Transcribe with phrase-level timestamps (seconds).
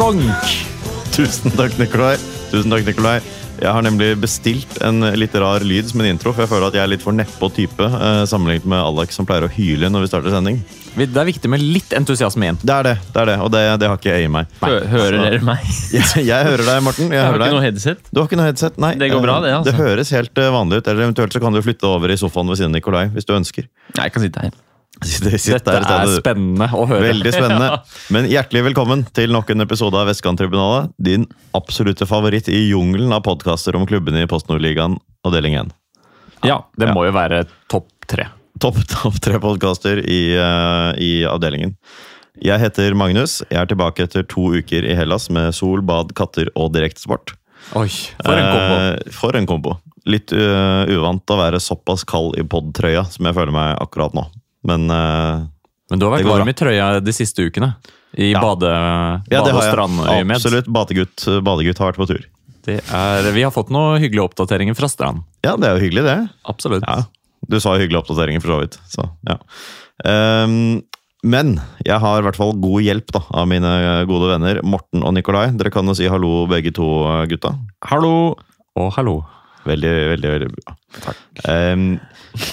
[0.00, 0.52] Splonk!
[1.12, 2.14] Tusen takk, Nikolai.
[2.48, 3.18] Tusen takk, Nikolai.
[3.60, 6.78] Jeg har nemlig bestilt en litt rar lyd som en intro, for jeg føler at
[6.78, 10.06] jeg er litt for nedpå type eh, sammenlignet med Alex som pleier å hyle når
[10.06, 10.62] vi starter sending.
[10.96, 12.62] Det er viktig med litt entusiasme igjen.
[12.64, 14.56] Det er det, det er det, og det, det har ikke jeg i meg.
[14.64, 15.68] Hø hører altså- dere meg?
[15.98, 17.12] Jeg, jeg hører deg, Morten.
[17.12, 18.08] Jeg Jeg har ikke ikke noe headset.
[18.08, 18.80] Du har ikke noe headset?
[18.80, 18.94] Nei.
[19.04, 19.68] Det går bra, det, Eh, altså.
[19.68, 20.88] Det høres helt eh, vanlig ut.
[20.94, 23.36] Eller eventuelt så kan du flytte over i sofaen ved siden av Nikolai, hvis du
[23.36, 23.68] ønsker.
[24.00, 24.60] Nei, jeg kan sitte her.
[25.00, 27.08] Sitt Dette er spennende å høre.
[27.08, 27.68] Veldig spennende.
[28.14, 30.90] Men hjertelig velkommen til nok en episode av Vestkanttribunalet.
[31.00, 31.24] Din
[31.56, 35.72] absolutte favoritt i jungelen av podkaster om klubbene i Post Nordligaen avdeling 1.
[36.44, 36.94] Ja, det Ja.
[36.96, 38.28] må jo være topp tre.
[38.60, 41.76] Topp top tre podkaster i, uh, i avdelingen.
[42.40, 43.40] Jeg heter Magnus.
[43.50, 47.34] Jeg er tilbake etter to uker i Hellas med sol, bad, katter og direktesport.
[47.76, 47.88] Oi,
[48.24, 48.76] for en kombo.
[48.76, 49.74] Eh, for en kombo.
[50.08, 54.24] Litt uh, uvant å være såpass kald i podtrøya som jeg føler meg akkurat nå.
[54.66, 55.46] Men eh,
[55.90, 57.74] Men du har vært varm i trøya de siste ukene.
[58.18, 58.40] I Ja.
[58.42, 58.66] bade,
[59.30, 60.36] ja, bade- og strandøyemed.
[60.36, 60.66] Absolutt.
[60.66, 62.24] Badegutt, badegutt har vært på tur.
[62.66, 65.22] Det er, vi har fått noen hyggelige oppdateringer fra strand.
[65.46, 66.16] Ja, det er jo hyggelig, det.
[66.44, 66.84] Absolutt.
[66.86, 67.04] Ja,
[67.48, 68.76] Du sa hyggelige oppdateringer, for så vidt.
[68.92, 69.38] Så, ja.
[70.44, 70.82] um,
[71.24, 73.70] men jeg har i hvert fall god hjelp da, av mine
[74.08, 75.50] gode venner Morten og Nikolai.
[75.56, 76.86] Dere kan jo si hallo, begge to
[77.28, 77.54] gutta.
[77.90, 78.36] Hallo
[78.76, 79.16] og hallo.
[79.68, 80.74] Veldig, veldig, veldig bra.
[81.50, 81.98] Ehm,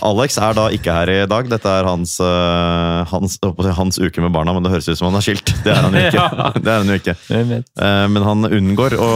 [0.04, 1.48] Alex er da ikke her i dag.
[1.52, 3.38] Dette er hans, uh, hans,
[3.78, 5.54] hans uke med barna, men det høres ut som han er skilt.
[5.64, 6.26] Det er han jo ikke.
[6.38, 6.50] Ja.
[6.56, 7.16] Det han jo ikke.
[7.30, 7.54] Uh.
[7.62, 9.12] Eh, men han unngår å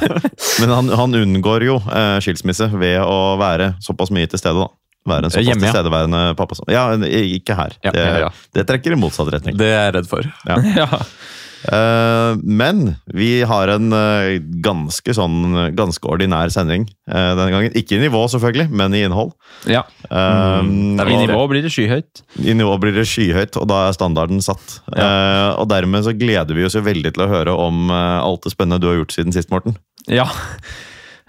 [0.60, 4.68] Men han, han unngår jo uh, skilsmisse ved å være såpass mye til stede, da.
[5.08, 5.72] Være en såpass Hjemme, ja.
[5.72, 6.58] tilstedeværende pappa.
[6.68, 7.76] Ja, ikke her.
[7.86, 9.56] Ja, det, det trekker i motsatt retning.
[9.56, 10.28] Det er jeg redd for.
[10.44, 10.90] Ja.
[11.68, 17.74] Eh, men vi har en eh, ganske sånn ganske ordinær sending eh, denne gangen.
[17.76, 19.34] Ikke i nivå, selvfølgelig, men i innhold.
[19.68, 19.84] ja.
[20.10, 22.22] Um, I nivå blir det skyhøyt.
[22.42, 24.80] I nivå blir det skyhøyt, og da er standarden satt.
[24.90, 28.54] Eh, og dermed så gleder vi oss jo veldig til å høre om alt det
[28.54, 29.76] spennende du har gjort siden sist, Morten.
[30.10, 30.26] Ja.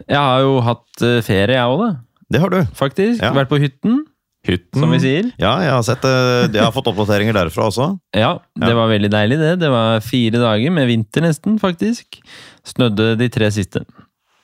[0.08, 1.92] Jeg har jo hatt ferie, jeg òg, da.
[2.32, 2.62] Det har du.
[2.78, 3.20] Faktisk.
[3.22, 3.34] Ja.
[3.36, 4.06] Vært på hytten,
[4.48, 4.80] Hytten.
[4.82, 5.32] som vi sier.
[5.38, 6.02] Ja, jeg har sett.
[6.04, 8.00] Jeg har fått oppdateringer derfra også.
[8.18, 8.76] Ja, det Ja.
[8.76, 9.60] var veldig deilig, det.
[9.60, 12.18] Det var fire dager med vinter, nesten, faktisk.
[12.66, 13.86] Snødde de tre siste.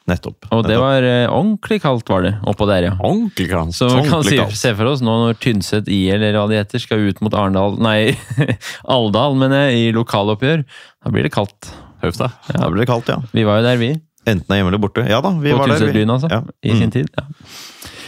[0.07, 0.45] Nettopp.
[0.53, 0.85] Og det Nettopp.
[0.85, 2.91] var eh, ordentlig kaldt, var det, oppå der, ja.
[3.03, 3.73] Ordentlig kaldt.
[3.75, 6.79] Så vi kan si, se for oss nå når Tynset I eller hva de heter
[6.79, 8.15] skal ut mot Arendal Nei,
[8.87, 10.63] Alldal, mener jeg, i lokaloppgjør.
[11.03, 11.73] Da blir det kaldt.
[12.03, 12.29] høft da.
[12.53, 13.17] Da blir det kaldt, ja.
[13.33, 13.89] Vi var jo der, vi.
[14.27, 15.03] Enten er hjemme eller borte.
[15.09, 15.79] Ja da, vi På var der.
[15.79, 15.85] vi.
[15.87, 16.29] Tynset-byen, altså.
[16.31, 16.41] Ja.
[16.63, 16.79] I Mm.
[16.79, 17.09] sin tid.
[17.17, 17.23] Ja.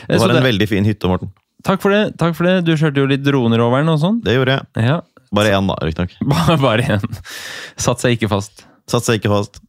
[0.07, 1.31] Det var en det- veldig fin hytte, Morten.
[1.67, 2.03] Takk for det.
[2.19, 2.59] takk for det.
[2.67, 4.19] Du kjørte jo litt droner over den og sånn.
[4.23, 4.85] Det gjorde jeg.
[4.89, 4.99] Ja.
[5.35, 6.15] Bare én, da, riktignok.
[6.33, 7.17] Bare, bare én.
[7.77, 8.63] Satt seg ikke fast.
[8.89, 9.59] Satt seg ikke fast.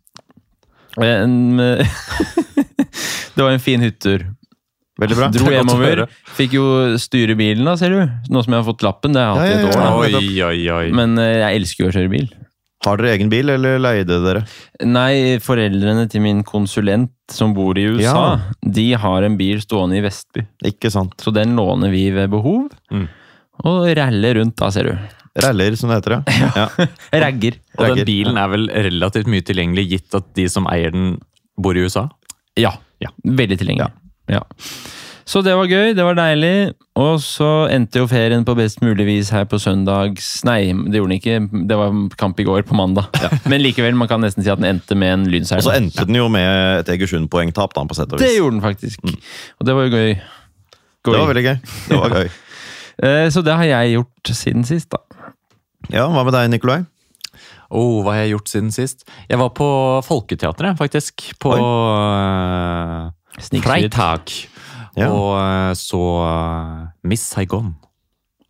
[1.00, 1.98] En, eh,
[3.36, 4.24] det var en fin hyttetur.
[5.00, 5.28] Veldig bra.
[5.32, 6.02] Dro er hjemover.
[6.36, 6.64] Fikk jo
[7.00, 8.00] styre bilen, da, ser du.
[8.32, 9.16] Nå som jeg har fått lappen.
[9.16, 10.16] Det har jeg hatt i et år.
[10.70, 10.80] da.
[10.96, 12.30] Men eh, jeg elsker jo å kjøre bil.
[12.86, 14.41] Har dere egen bil, eller leide dere?
[14.88, 18.54] Nei, foreldrene til min konsulent som bor i USA, Ja.
[18.64, 20.46] de har en bil stående i Vestby.
[20.64, 21.12] Ikke sant.
[21.20, 22.70] Så den låner vi ved behov.
[22.90, 23.04] Mm.
[23.69, 24.94] Og raller rundt, da, ser du.
[25.44, 26.16] Raller, som det heter.
[26.40, 26.48] Ja.
[26.64, 26.86] ja.
[27.26, 27.60] Ragger.
[27.78, 31.19] Og den bilen er vel relativt mye tilgjengelig, gitt at de som eier den,
[31.60, 32.08] bor i USA?
[32.58, 32.72] Ja.
[33.04, 33.12] Ja.
[33.24, 33.92] Veldig tilgjengelig.
[34.32, 34.40] Ja.
[35.30, 36.72] Så det var gøy, det var deilig.
[36.98, 41.12] Og så endte jo ferien på best mulig vis her på søndags Nei, det gjorde
[41.12, 41.36] den ikke.
[41.70, 43.06] Det var kamp i går, på mandag.
[43.50, 45.62] Men likevel, man kan nesten si at den endte med en lynseier.
[45.62, 48.26] Og så endte den jo med et Egersund-poengtap, da, på sett og vis.
[48.26, 49.06] Det gjorde den faktisk.
[49.60, 50.14] Og det var jo gøy.
[51.06, 51.58] Det var veldig gøy.
[51.88, 52.30] Det var gøy.
[53.00, 54.98] Eh, Så det har jeg gjort siden sist, da.
[55.88, 56.82] Ja, hva med deg, Nikolai?
[57.70, 59.06] Oh, hva har jeg gjort siden sist?
[59.30, 59.69] Jeg var på
[60.04, 61.30] Folketeatret, faktisk.
[61.40, 63.08] På uh,
[63.62, 64.34] Freitag.
[64.98, 65.10] Ja.
[65.12, 67.74] Og eh, så eh, Miss Saigon.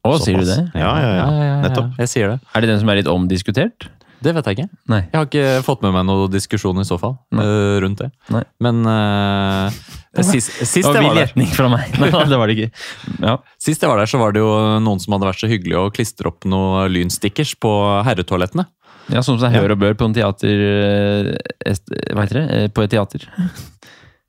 [0.06, 0.60] Å, sier du det?
[0.80, 1.56] Ja, ja, ja.
[1.66, 1.90] Nettopp.
[2.00, 2.38] Jeg sier det.
[2.56, 3.90] Er det den som er litt omdiskutert?
[4.20, 4.68] Det vet jeg ikke.
[4.92, 4.98] Nei.
[5.08, 7.44] Jeg har ikke fått med meg noen diskusjon i så fall Nei.
[7.44, 8.10] eh, rundt det.
[8.32, 8.42] Nei.
[8.60, 9.78] Men eh,
[10.24, 11.94] sist, sist, Det var jeg var der, fra meg.
[12.02, 12.84] Nei, det var det ikke.
[13.24, 13.38] Ja.
[13.60, 14.50] sist jeg var der, så var det jo
[14.84, 17.72] noen som hadde vært så hyggelig å klistre opp noen lynstickers på
[18.08, 18.66] herretoalettene.
[19.08, 21.30] ja, sånn som seg hør og bør på en teater eh,
[21.72, 22.46] est- Hva heter det?
[22.58, 23.24] Eh, På et teater.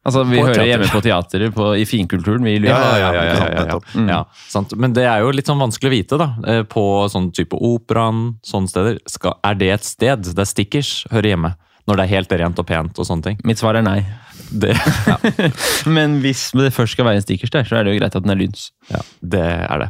[0.02, 0.70] Altså, vi På hører teater.
[0.72, 2.46] hjemme på teateret på, i finkulturen.
[2.48, 3.80] Vi Ja, ja, ja, ja, ja.
[3.94, 4.08] Mm.
[4.10, 4.22] ja.
[4.82, 6.30] Men det er jo litt sånn vanskelig å vite, da.
[6.48, 8.98] Eh, På sånn type operaen, sånne steder.
[9.06, 11.54] Skal, er det et sted der stickers hører hjemme?
[11.90, 13.38] Når det er helt rent og pent og sånne ting.
[13.46, 14.00] Mitt svar er nei.
[14.52, 14.74] Det,
[15.98, 18.26] Men hvis det først skal være en stickers der, så er det jo greit at
[18.26, 18.72] den er lyns.
[18.92, 19.90] ja, det er det.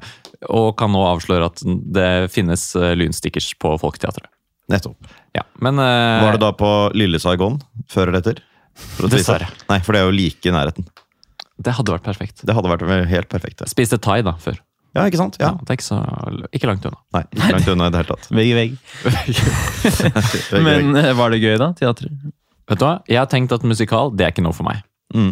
[0.51, 4.27] Og kan nå avsløre at det finnes eh, lynstickers på Folketeatret.
[4.71, 5.11] Nettopp.
[5.35, 7.59] Ja, men eh, Var det da på Lille Saigon
[7.91, 8.39] før eller etter?
[8.75, 9.21] For å tvise.
[9.21, 9.47] Dessverre.
[9.69, 10.87] Nei, for det er jo like i nærheten.
[11.61, 12.43] Det hadde vært perfekt.
[12.47, 13.61] Det hadde vært helt perfekt.
[13.61, 13.69] Ja.
[13.69, 14.59] Spiste thai da, før.
[14.91, 15.37] Ja, ikke sant?
[15.39, 15.53] Ja.
[15.53, 15.99] Ja, det er ikke, så,
[16.51, 16.99] ikke langt unna.
[17.15, 18.25] Nei, ikke langt unna i det hele tatt.
[18.39, 18.73] Vegg i vegg.
[20.67, 21.69] Men eh, var det gøy, da?
[21.79, 22.09] Teater?
[22.71, 22.97] Vet du hva?
[23.07, 24.83] Jeg har tenkt at musikal, det er ikke noe for meg.
[25.15, 25.31] Mm.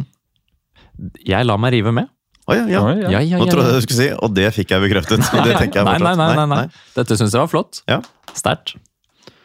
[1.28, 2.08] Jeg lar meg rive med.
[2.50, 2.80] Å ja, ja.
[2.82, 3.10] Ja.
[3.18, 5.28] Ja, ja, Nå ja, trodde jeg du skulle si, og det fikk jeg bekreftet.
[5.46, 6.64] Det jeg Nei, nei, nei, nei, nei.
[6.96, 7.84] Dette syns jeg var flott.
[7.92, 8.00] Ja.
[8.34, 8.78] Sterkt.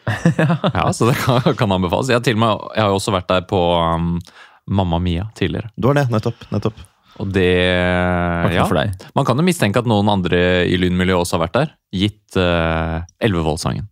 [0.73, 2.09] ja, så det kan, kan anbefales.
[2.11, 3.61] Jeg har, til og med, jeg har jo også vært der på
[3.95, 4.11] um,
[4.67, 5.71] Mamma Mia tidligere.
[5.77, 6.45] Du har det, nettopp.
[6.53, 6.83] nettopp.
[7.23, 7.45] Og det
[8.51, 8.65] ja.
[9.15, 13.01] Man kan jo mistenke at noen andre i lynmiljøet også har vært der, gitt uh,
[13.23, 13.87] Elvevold-sangen.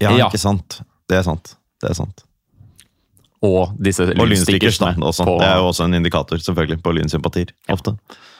[0.00, 0.28] Ja, Ja.
[0.30, 0.80] ikke sant.
[1.10, 1.54] Det er sant.
[1.82, 2.24] Det er sant.
[3.44, 4.04] Og disse
[5.28, 7.52] på- Det er jo også en indikator, selvfølgelig, på lynsympatier.
[7.72, 7.94] Ofte.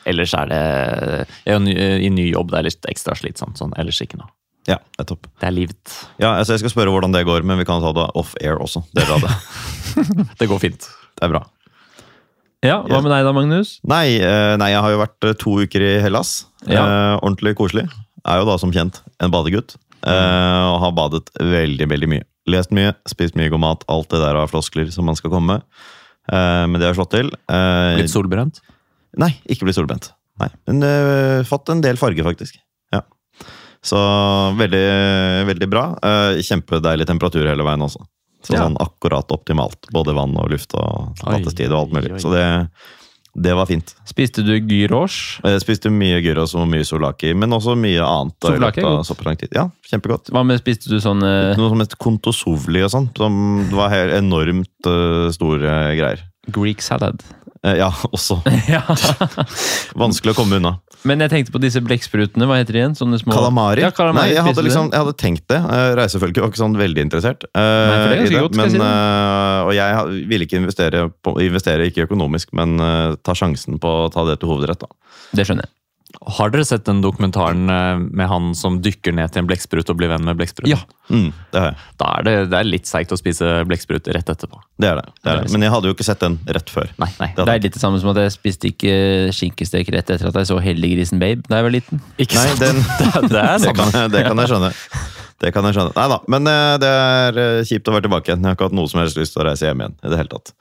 [0.08, 0.58] Ellers er det
[1.44, 3.56] jeg er jo ny, i ny jobb, det er litt ekstra slitsomt.
[3.60, 3.72] Sånn.
[3.80, 4.28] Ellers ikke noe.
[4.68, 5.26] Ja, nettopp.
[5.40, 5.94] Det er livet.
[6.20, 8.82] Ja, altså Jeg skal spørre hvordan det går, men vi kan ta det off-air også.
[8.96, 9.32] Dere av det.
[10.40, 10.84] Det går fint.
[11.18, 11.40] Det er bra.
[12.62, 13.78] Ja, Hva med deg da, Magnus?
[13.88, 16.34] Nei, eh, nei, jeg har jo vært eh, to uker i Hellas.
[16.68, 16.82] Ja.
[16.84, 17.86] Eh, ordentlig koselig.
[18.28, 19.78] Er jo da som kjent en badegutt.
[20.04, 22.26] Eh, og har badet veldig, veldig mye.
[22.52, 23.84] Lest mye, spist mye god mat.
[23.92, 25.66] Alt det der av floskler som man skal komme med.
[26.30, 27.32] Eh, men det har slått til.
[27.48, 28.60] Eh, Blitt solbrent.
[29.18, 30.12] Nei, ikke blitt solbrent.
[30.40, 32.60] Nei, Men eh, fått en del farge, faktisk.
[33.82, 33.96] Så
[34.60, 34.86] veldig,
[35.48, 35.84] veldig bra.
[36.04, 38.02] Eh, kjempedeilig temperatur hele veien også.
[38.44, 38.64] Så Ja.
[38.64, 39.88] sånn akkurat optimalt.
[39.92, 42.10] Både vann og luft og nattestid og alt mulig.
[42.12, 42.20] oi, oi.
[42.20, 42.70] Så det,
[43.36, 43.94] det var fint.
[44.08, 45.40] Spiste du gyros?
[45.44, 48.36] Jeg spiste mye gyros og mye solaki, men også mye annet.
[48.42, 49.52] Solaki er godt.
[49.52, 50.30] Ja, kjempegodt.
[50.32, 53.10] Hva med spiste du sånn eh, Noe som het kontosovli og sånn.
[53.16, 56.24] Som var helt enormt eh, store greier.
[56.50, 57.20] Greek salad?
[57.66, 58.40] Eh, ja, også.
[58.70, 58.80] ja.
[59.98, 60.78] Vanskelig å komme unna.
[61.08, 62.44] Men jeg tenkte på disse blekksprutene.
[62.48, 62.94] Hva heter de igjen?
[62.96, 63.84] Sånne små Kalamari?
[63.84, 64.30] Ja, kalamari.
[64.30, 65.60] Nei, jeg hadde, liksom, jeg hadde tenkt det.
[65.96, 67.46] Reisefølget var ikke sånn veldig interessert.
[67.56, 70.48] Nei, for det er ganske det, godt, skal men, jeg si eh, og jeg ville
[70.48, 74.52] ikke investere, på, investere ikke økonomisk, men eh, ta sjansen på å ta det til
[74.52, 74.84] hovedrett.
[74.84, 75.20] da.
[75.36, 75.74] Det skjønner jeg.
[76.36, 79.98] Har dere sett den dokumentaren eh, med han som dykker ned til en blekksprut og
[80.00, 80.68] blir venn med blekksprut?
[80.68, 80.80] Ja.
[81.08, 81.86] Mm, det har jeg.
[82.02, 84.60] Da er det, det er litt seigt å spise blekksprut rett etterpå.
[84.80, 85.06] Det er det.
[85.22, 85.52] det, er det.
[85.54, 86.90] Men jeg hadde jo ikke sett den rett før.
[87.02, 87.30] Nei, nei.
[87.36, 88.94] Det Det er litt det samme som at jeg spiste ikke
[89.36, 92.04] skinkestek rett etter at jeg så Helliggrisen Babe da jeg var liten.
[92.18, 92.66] Ikke Nei, sant?
[92.66, 93.88] den, det, det er det, samme.
[93.94, 94.72] kan, det kan jeg skjønne.
[95.40, 95.96] Det kan jeg skjønne.
[95.96, 98.44] Nei da, men eh, det er eh, kjipt å være tilbake igjen.
[98.44, 99.96] Jeg har ikke hatt noe som helst lyst til å reise hjem igjen.
[100.04, 100.52] i det hele tatt.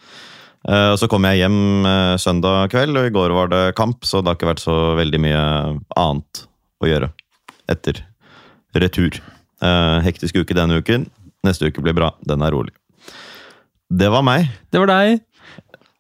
[0.68, 4.04] Eh, og Så kom jeg hjem eh, søndag kveld, og i går var det kamp,
[4.08, 5.44] så det har ikke vært så veldig mye
[5.96, 6.44] annet
[6.84, 7.12] å gjøre
[7.72, 8.02] etter
[8.76, 9.22] retur.
[9.64, 11.08] Eh, hektisk uke denne uken.
[11.48, 12.12] Neste uke blir bra.
[12.28, 12.74] Den er rolig.
[13.90, 14.50] Det var meg.
[14.72, 15.22] Det var deg.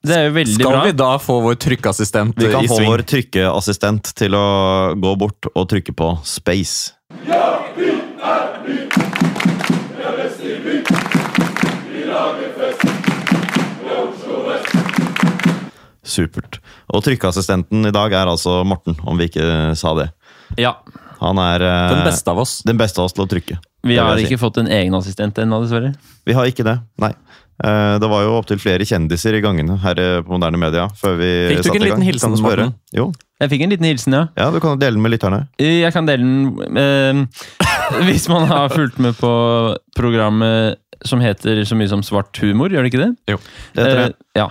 [0.04, 0.84] Det er jo veldig Skal bra.
[0.88, 2.88] vi da få vår trykkeassistent Vi kan få sving?
[2.88, 6.94] vår trykkeassistent til å gå bort og trykke på space.
[16.10, 16.60] Supert.
[16.94, 20.10] Og trykkeassistenten i dag er altså Morten, om vi ikke sa det.
[20.58, 20.76] Ja.
[21.20, 22.58] Han er eh, Den beste av oss.
[22.66, 23.60] den beste av oss til å trykke.
[23.88, 24.34] Vi har jeg si.
[24.34, 25.94] ikke fått en egen assistent ennå, dessverre.
[26.28, 27.14] Vi har ikke det, nei.
[27.64, 30.88] Eh, Det var jo opptil flere kjendiser i gangene her eh, på Moderne Media.
[31.00, 32.44] før vi Fikk du ikke en liten hilsen, Kan?
[32.48, 32.74] Morten?
[32.96, 33.10] Jo,
[33.40, 34.26] Jeg fikk en liten hilsen, ja.
[34.40, 35.46] ja, du kan dele den med lytterne.
[35.60, 37.26] Jeg kan dele den eh,
[38.08, 39.32] Hvis man har fulgt med på
[39.98, 43.12] programmet som heter så mye som Svart humor, gjør det ikke det?
[43.32, 43.38] Jo.
[43.76, 44.08] Det heter det.
[44.36, 44.48] Eh, ja.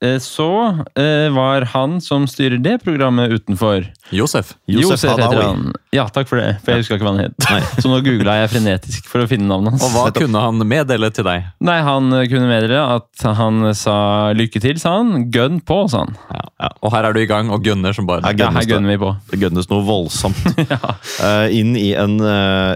[0.00, 0.48] Eh, Så
[0.96, 3.84] eh, var han som styrer det programmet utenfor.
[4.10, 4.54] Josef.
[4.66, 5.66] Josef heter han.
[5.92, 6.54] Ja, takk for det.
[6.64, 7.48] For jeg huska ikke hva han het.
[7.82, 9.84] Så nå googla jeg frenetisk for å finne navnet hans.
[9.84, 11.50] Og hva kunne han meddele til deg?
[11.68, 13.98] Nei, han kunne meddele at han sa
[14.36, 15.26] lykke til, sa han.
[15.34, 16.16] Gønn på, sa han.
[16.32, 16.72] Ja.
[16.80, 19.00] Og her er du i gang og gunner som bare Her Ja, her gønner vi
[19.00, 19.12] på.
[19.32, 20.40] Det gønnes noe voldsomt.
[20.70, 20.78] Ja.
[21.20, 22.72] uh, inn i en uh,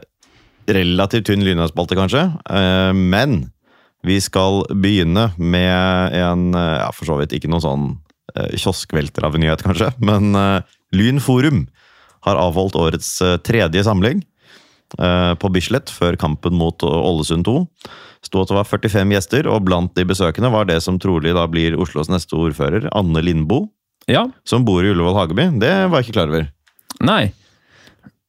[0.67, 2.25] relativt tynn lynhøstspalte, kanskje.
[2.49, 3.45] Uh, men
[4.05, 7.87] vi skal begynne med en eh, Ja, for så vidt ikke noen sånn
[8.37, 9.91] uh, kioskvelter av en nyhet, kanskje.
[10.05, 10.61] Men uh,
[10.95, 11.65] Lyn Forum
[12.25, 14.23] har avholdt årets eh, tredje samling
[14.99, 17.57] eh, på Bislett før kampen mot Ålesund 2.
[18.25, 21.45] Sto at det var 45 gjester, og blant de besøkende var det som trolig da
[21.51, 23.69] blir Oslos neste ordfører, Anne Lindboe,
[24.09, 24.25] ja.
[24.49, 25.51] som bor i Ullevål Hageby.
[25.61, 26.49] Det var jeg ikke klar over.
[27.05, 27.25] Nei.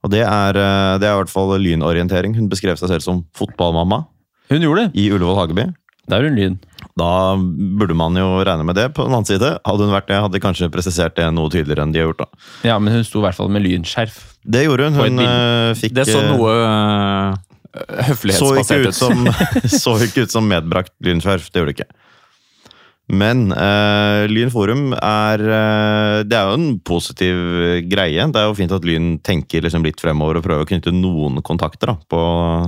[0.03, 2.35] Og det er, eh, det er i hvert fall lynorientering.
[2.35, 4.03] Hun beskrev seg selv som fotballmamma
[4.51, 5.01] Hun gjorde det.
[5.01, 5.65] i Ullevål Hageby.
[6.07, 6.57] Da er hun lyn.
[6.95, 8.91] Da burde man jo regne med det.
[8.93, 11.83] På den annen side, hadde hun vært det, hadde de kanskje presisert det noe tydeligere
[11.83, 12.21] enn de har gjort.
[12.23, 12.43] da.
[12.69, 14.19] Ja, men hun sto i hvert fall med lynskjerf.
[14.45, 14.99] Det gjorde hun.
[14.99, 15.71] På et Hun bilde.
[15.71, 16.53] eh, fikk Det så eh, noe
[17.75, 19.25] så ikke, høflighetsbasert ut som,
[19.83, 21.49] så ikke ut som medbrakt lynskjerf.
[21.51, 21.89] Det gjorde det ikke.
[23.05, 27.41] Men uh, Lyn Forum er uh, Det er jo en positiv
[27.91, 28.25] greie.
[28.33, 31.37] Det er jo fint at Lyn tenker liksom litt fremover og prøver å knytte noen
[31.45, 32.21] kontakter da, på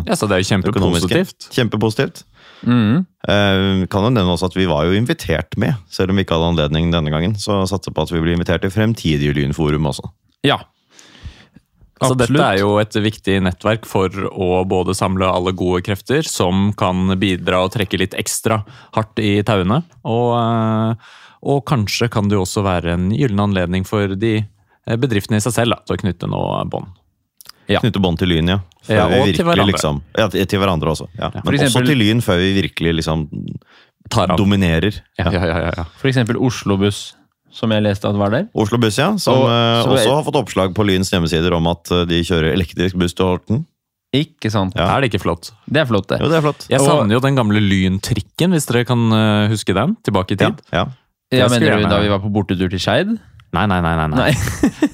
[0.06, 1.50] Ja, så det er jo kjempepositivt.
[1.56, 2.24] Kjempepositivt.
[2.66, 3.04] Mm.
[3.26, 6.38] Uh, kan jo nevne også at Vi var jo invitert med, selv om vi ikke
[6.38, 7.38] hadde anledning denne gangen.
[7.42, 10.06] Så satser på at vi blir invitert til fremtidige Lynforum også.
[10.46, 10.62] Ja.
[11.98, 12.28] Så Absolutt.
[12.30, 17.08] dette er jo et viktig nettverk for å både samle alle gode krefter, som kan
[17.18, 18.60] bidra og trekke litt ekstra
[18.94, 19.80] hardt i tauene.
[20.06, 21.16] Og, eh,
[21.50, 25.46] og kanskje kan det jo også være en gyllen anledning for de eh, bedriftene i
[25.48, 26.94] seg selv da, til å knytte noe bånd.
[27.68, 27.82] Ja.
[27.82, 28.60] Knytte bånd til Lyn, ja.
[28.88, 29.72] Før Ja, og til virkelig, hverandre.
[29.74, 31.08] Liksom, ja, til til hverandre også.
[31.18, 31.32] Ja.
[31.34, 31.42] Ja.
[31.44, 33.26] Men eksempel- også til Lyn før vi virkelig liksom
[34.10, 34.38] Tar av.
[34.38, 35.02] dominerer.
[35.20, 35.84] Ja, ja, ja, ja, ja.
[35.98, 37.16] For eksempel Oslo Buss,
[37.52, 38.48] som jeg leste at var der.
[38.56, 39.16] Oslo Buss, ja.
[39.18, 42.22] Som Og- eh, så- også har fått oppslag på Lyns hjemmesider om at eh, de
[42.24, 43.66] kjører elektrisk buss til Horten.
[44.16, 44.74] Ikke sant?
[44.76, 44.96] Ja.
[44.96, 45.52] Er det ikke flott?
[45.70, 46.20] Det er flott, det.
[46.22, 46.68] Jo, det er flott.
[46.70, 49.98] Jeg Og- savner jo den gamle Lyntrikken, hvis dere kan eh, huske den.
[50.04, 50.62] Tilbake i tid.
[50.72, 50.86] ja.
[51.30, 53.20] Ja, ja Mener du da vi var på bortetur til Skeid?
[53.54, 53.96] Nei, nei, nei.
[53.96, 54.32] nei, nei.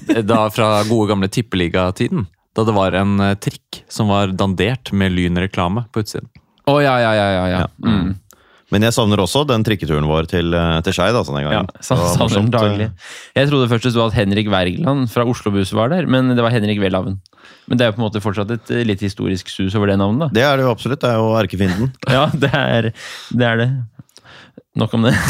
[0.08, 0.22] Nei.
[0.30, 2.26] da fra gode gamle tippeligatiden.
[2.54, 6.28] Da det var en trikk som var dandert med lynreklame på utsiden.
[6.66, 7.28] Å ja, ja, ja.
[7.30, 7.58] ja, ja.
[7.58, 7.66] Ja.
[7.84, 8.14] Mm.
[8.74, 11.14] Men jeg savner også den trikketuren vår til, eh, til Skeid.
[11.14, 11.70] Altså, den ja gangen.
[11.78, 12.88] sa- savner morsomt, eh, daglig.
[13.38, 16.42] Jeg trodde først det sto at Henrik Wergeland fra Oslo Buss var der, men det
[16.42, 17.20] var Henrik Welhaven.
[17.68, 19.98] Men det er jo på en måte fortsatt et eh, litt historisk sus over det
[20.00, 20.28] navnet, da.
[20.40, 21.00] Det er det jo absolutt.
[21.00, 21.92] Det er jo erkefienden.
[22.10, 22.94] Ja, det er det.
[23.40, 23.70] Er det.
[24.74, 25.14] Nok om det.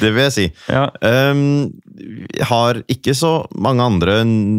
[0.00, 0.44] Det vil jeg si.
[0.66, 0.88] Ja.
[1.00, 1.70] Um,
[2.48, 4.16] har ikke så mange andre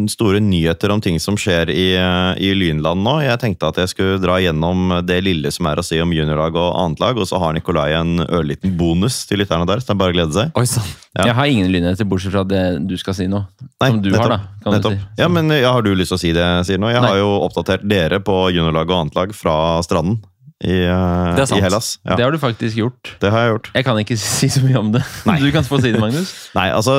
[0.08, 3.18] store nyheter om ting som skjer i, eh, i Lynland nå.
[3.20, 6.56] Jeg tenkte at jeg skulle dra gjennom det lille som er å si om juniorlag
[6.56, 9.96] og annet lag, og så har Nikolai en ørliten bonus til lytterne der, så det
[9.98, 10.54] er bare å glede seg.
[10.56, 10.88] Oi sånn.
[11.16, 11.28] Ja.
[11.28, 13.42] Jeg har ingen lynheter, bortsett fra det du skal si nå.
[13.84, 14.40] Nei, som du har, da.
[14.64, 14.96] Kan du nettopp.
[14.96, 15.20] si.
[15.20, 16.88] Ja, men ja, Har du lyst til å si det jeg sier nå?
[16.92, 17.12] Jeg Nei.
[17.12, 20.22] har jo oppdatert dere på juniorlag og annet lag fra stranden
[20.64, 21.98] i, uh, er i Hellas.
[22.00, 23.10] Ja, Det har du faktisk gjort.
[23.20, 23.70] det har jeg gjort.
[23.74, 25.02] Jeg kan ikke si så mye om det.
[25.42, 26.32] Du kan få si det, Magnus.
[26.56, 26.94] Nei, altså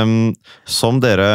[0.00, 0.32] um,
[0.64, 1.26] Som dere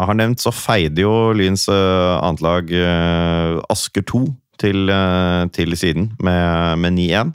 [0.00, 4.22] har nevnt, så feide jo Lyns uh, annetlag uh, Asker 2
[4.60, 7.34] til, uh, til siden med, med 9-1.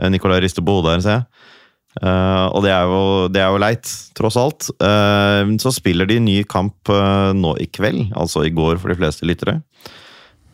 [0.00, 1.28] Uh, Nikolai rister på hodet her, ser jeg.
[2.00, 4.70] Uh, og det er, jo, det er jo leit, tross alt.
[4.80, 8.96] Uh, så spiller de ny kamp uh, nå i kveld, altså i går for de
[8.96, 9.58] fleste lyttere.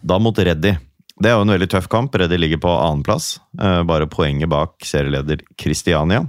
[0.02, 0.74] Da mot Reddy.
[1.18, 2.14] Det er jo en veldig tøff kamp.
[2.14, 6.25] Reddy ligger på annenplass, uh, bare poenget bak serieleder Kristiania.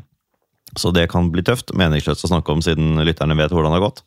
[0.78, 1.74] Så det kan bli tøft.
[1.78, 4.04] Meningsløst å snakke om siden lytterne vet hvordan det har gått.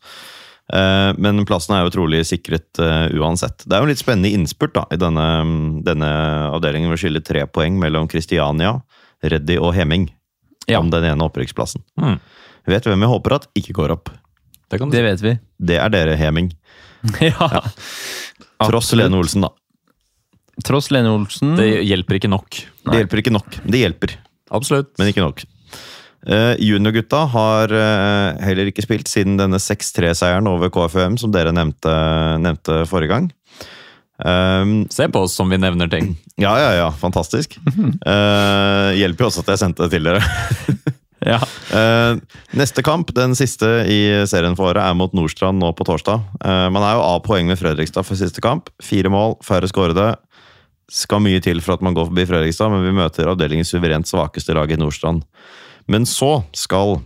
[0.71, 3.65] Eh, Men plassen er jo trolig sikret eh, uansett.
[3.65, 5.25] Det er jo en litt spennende innspurt da, i denne,
[5.83, 6.11] denne
[6.53, 6.87] avdelingen.
[6.91, 8.77] hvor å skille tre poeng mellom Kristiania,
[9.23, 10.09] Reddy og Heming
[10.67, 10.79] Ja.
[10.79, 11.83] om den ene opprykksplassen.
[11.99, 12.19] Mm.
[12.71, 14.09] Vet hvem jeg håper at ikke går opp?
[14.71, 15.33] Det kan Det vet vi.
[15.59, 16.53] Det er dere, Heming.
[17.19, 17.49] ja.
[18.63, 19.03] Tross Absolutt.
[19.03, 19.51] Lene Olsen, da.
[20.61, 21.55] Tross Lene Olsen.
[21.57, 22.59] Det hjelper ikke nok.
[22.85, 23.57] Det hjelper ikke nok.
[23.65, 24.13] Det hjelper,
[24.53, 24.91] Absolutt.
[25.01, 25.41] men ikke nok.
[26.23, 31.91] Uh, Juniorgutta har eh, heller ikke spilt siden denne 6-3-seieren over KFUM, som dere nevnte,
[32.39, 33.31] nevnte forrige gang.
[34.23, 36.13] Um, Se på oss som vi nevner ting.
[36.39, 36.89] ja, ja, ja.
[37.01, 37.57] Fantastisk.
[37.67, 40.23] Eh, hjelper jo også at jeg sendte det til dere.
[41.23, 41.37] Ja.
[41.71, 42.17] Eh,
[42.59, 46.19] neste kamp, den siste i serien for året, er mot Nordstrand nå på torsdag.
[46.43, 48.67] Eh, man er jo av poeng med Fredrikstad for siste kamp.
[48.83, 50.09] Fire mål, færre skårede.
[50.93, 54.53] Skal mye til for at man går forbi Fredrikstad, men vi møter avdelingens suverent svakeste
[54.53, 55.23] lag i Nordstrand.
[55.89, 56.99] Men så skal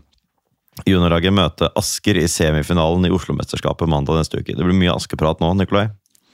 [0.86, 4.53] juniorlaget møte Asker i semifinalen i Oslo-mesterskapet mandag neste uke.
[4.58, 5.88] Det blir mye Askeprat nå, Nikolai.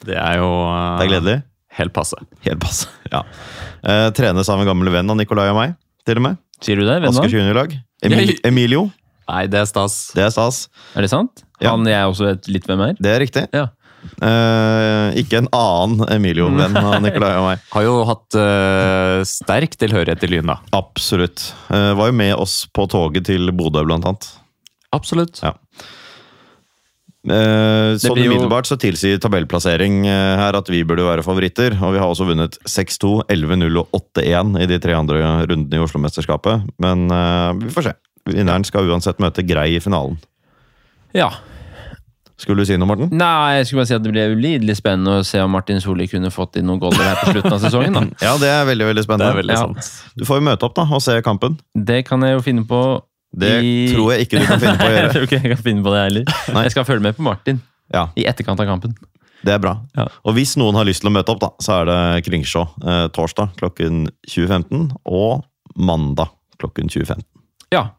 [0.04, 1.38] Det er jo uh, Det er gledelig.
[1.78, 2.18] helt passe.
[2.44, 2.90] Helt passe.
[3.14, 3.22] Ja.
[3.86, 6.42] Eh, trenes av en gammel venn av Nikolai og meg, til og med.
[6.64, 6.98] Sier du det?
[7.06, 7.14] Venn?
[7.14, 7.78] Askers juniorlag.
[8.06, 8.88] Emil, Emilio.
[9.30, 10.10] Nei, det er stas.
[10.18, 10.66] Det er stas.
[10.98, 11.46] Er det sant?
[11.64, 11.72] Ja.
[11.72, 12.98] Han jeg også vet litt hvem er?
[13.00, 13.46] Det er riktig.
[13.56, 13.70] Ja.
[14.24, 17.66] Eh, ikke en annen Emilio-venn av Nikolai og meg.
[17.74, 20.60] Har jo hatt uh, sterk tilhørighet til Lyn, da.
[20.78, 21.50] Absolutt.
[21.72, 24.30] Uh, var jo med oss på toget til Bodø, blant annet.
[24.94, 25.42] Absolutt.
[25.44, 25.56] Ja.
[27.24, 31.78] Eh, sånn umiddelbart så tilsier tabellplassering her at vi burde være favoritter.
[31.80, 35.84] Og vi har også vunnet 6-2, 11-0 og 8-1 i de tre andre rundene i
[35.86, 36.68] Oslo-mesterskapet.
[36.84, 37.96] Men eh, vi får se.
[38.28, 40.20] Vinneren skal uansett møte Grei i finalen.
[41.16, 41.32] ja.
[42.44, 43.08] Skulle du si noe, Morten?
[43.16, 46.10] Nei, jeg skulle bare si at det ble ulidelig spennende å se om Martin Solli
[46.12, 47.96] kunne fått inn noen goller her på slutten av sesongen.
[47.96, 48.02] da.
[48.28, 49.32] Ja, det er veldig veldig Det spennende.
[49.32, 49.64] er veldig Ja.
[49.64, 50.12] sant.
[50.20, 51.56] Du får jo møte opp da og se kampen.
[51.74, 52.82] Det kan jeg jo finne på
[53.34, 55.64] Det i- tror jeg ikke du kan finne på å jeg tror ikke jeg kan
[55.64, 56.26] finne på det heller.
[56.54, 56.64] Nei.
[56.68, 57.62] Jeg skal følge med på Martin
[57.94, 58.94] Ja, i etterkant av kampen.
[59.44, 59.74] Det er bra.
[59.98, 60.06] Ja.
[60.24, 63.08] Og hvis noen har lyst til å møte opp, da, så er det Kringsjå eh,
[63.12, 65.44] torsdag klokken 20.15 og
[65.76, 66.30] mandag
[66.62, 67.24] klokken 20.15.
[67.74, 67.90] Ja.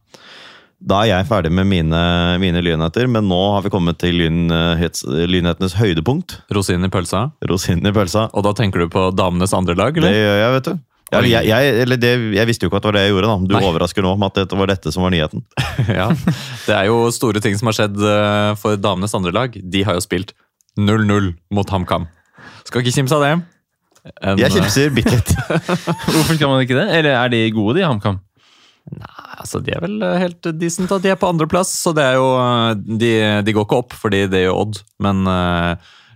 [0.85, 2.01] Da er jeg ferdig med mine,
[2.43, 6.43] mine lynheter, men nå har vi kommet til lynhets, lynhetenes høydepunkt.
[6.53, 7.31] Rosinen i pølsa.
[7.49, 8.27] Rosinen i pølsa.
[8.37, 10.75] Og da tenker du på damenes andre lag, Det gjør jeg, vet du.
[11.15, 13.31] Jeg, jeg, jeg, eller det, jeg visste jo ikke at det var det jeg gjorde.
[13.31, 13.49] da.
[13.49, 13.63] Du Nei.
[13.69, 15.45] overrasker nå med at det var dette som var nyheten.
[16.01, 16.09] Ja.
[16.65, 19.55] Det er jo store ting som har skjedd eh, for damenes andre lag.
[19.57, 20.33] De har jo spilt
[20.81, 22.07] 0-0 mot HamKam.
[22.67, 23.33] Skal ikke kimse av det.
[24.21, 25.33] En, Jeg eh, kimser bitte litt.
[26.13, 26.89] Hvorfor skal man ikke det?
[26.99, 28.21] Eller er de gode, de i HamKam?
[28.95, 30.89] Nei, altså De er vel eh, helt decent.
[30.91, 30.99] da.
[31.03, 32.71] De er på andreplass, så det er jo eh,
[33.03, 33.11] de,
[33.47, 34.81] de går ikke opp fordi det gjør Odd.
[35.05, 35.75] Men uh,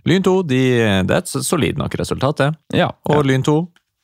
[0.09, 0.61] Lyn 2 de,
[1.09, 2.79] det er et solid nok resultat, det.
[2.79, 2.89] Ja.
[3.09, 3.57] Og Lyn 2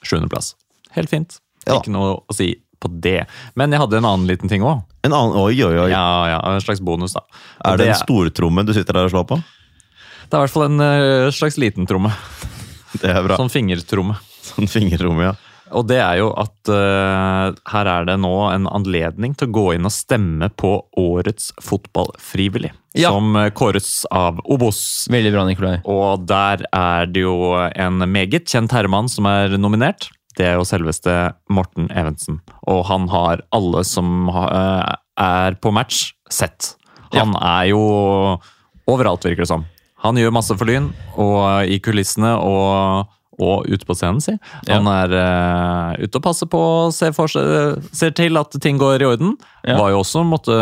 [0.06, 0.54] sjuendeplass.
[0.98, 1.40] Helt fint.
[1.66, 1.80] Ja.
[1.80, 2.52] Ikke noe å si
[2.84, 3.24] på det.
[3.58, 4.84] Men jeg hadde en annen liten ting òg.
[5.08, 5.90] En annen, oi, oi, oi.
[5.94, 7.24] Ja, ja, en slags bonus, da.
[7.64, 9.40] Og Er det en er- stortromme du sitter der og slår på?
[10.26, 12.12] Det er i hvert fall en slags liten tromme.
[13.02, 13.38] Det er bra.
[13.40, 14.18] Sånn fingertromme.
[14.46, 15.34] Sånn fingertromme, ja.
[15.74, 19.66] Og det er jo at uh, her er det nå en anledning til å gå
[19.76, 22.74] inn og stemme på årets fotballfrivillig.
[22.96, 23.10] Ja.
[23.12, 24.80] Som kåres av Obos.
[25.12, 25.78] Veldig bra, Nikolai.
[25.90, 30.08] Og der er det jo en meget kjent herremann som er nominert.
[30.36, 31.14] Det er jo selveste
[31.52, 32.42] Morten Evensen.
[32.68, 36.74] Og han har alle som eh, er på match, sett.
[37.16, 37.82] Han er jo
[38.90, 39.66] overalt, virker det som.
[40.04, 44.36] Han gjør masse for Lyn, og i kulissene og, og ute på scenen, si.
[44.70, 46.62] Han er uh, ute og passer på,
[46.96, 49.36] ser, for ser til at ting går i orden.
[49.66, 49.78] Ja.
[49.80, 50.56] Var jo også måtte,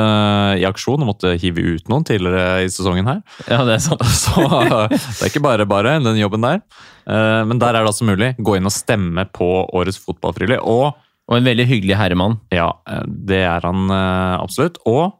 [0.60, 3.24] i aksjon og måtte hive ut noen tidligere i sesongen her.
[3.50, 4.04] Ja, det er sant.
[4.24, 6.62] Så det er ikke bare bare, den jobben der.
[7.04, 8.34] Uh, Men der er det altså mulig.
[8.40, 10.62] Gå inn og stemme på årets fotballfrivillig.
[10.64, 10.94] Og
[11.32, 12.34] Og en veldig hyggelig herremann.
[12.52, 14.76] ja, eh, det er han eh, absolutt.
[14.86, 15.14] Og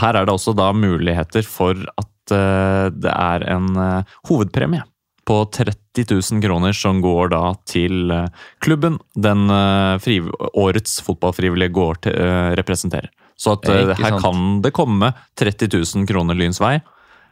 [0.00, 4.80] her er det også da muligheter for at eh, det er en eh, hovedpremie
[5.28, 8.26] på 30 000 kroner som går da til eh,
[8.64, 13.10] klubben den eh, friv- årets fotballfrivillige går til, eh, representerer.
[13.38, 14.20] Så at her sant.
[14.22, 16.76] kan det komme 30 000 kroner Lyns vei.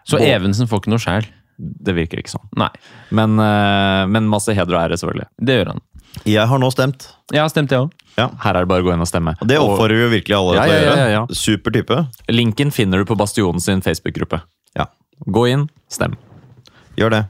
[0.08, 1.26] Så og, Evensen får ikke noe sjæl.
[1.60, 2.46] Det virker ikke sånn.
[2.56, 2.70] Nei,
[3.12, 5.26] Men, men masse heder og ære, selvfølgelig.
[5.44, 5.82] det gjør han.
[6.26, 7.04] Jeg har nå stemt.
[7.30, 7.92] Jeg har stemt, jeg òg.
[8.16, 9.34] Her er det bare å gå inn og stemme.
[9.40, 10.96] Og det oppfordrer vi jo virkelig alle Ja, til å ja, gjøre.
[11.04, 11.36] ja, ja.
[11.36, 11.98] Super type.
[12.32, 14.40] linken finner du på Bastionen sin Facebook-gruppe.
[14.78, 14.88] Ja,
[15.28, 16.16] Gå inn, stem.
[16.96, 17.22] gjør det.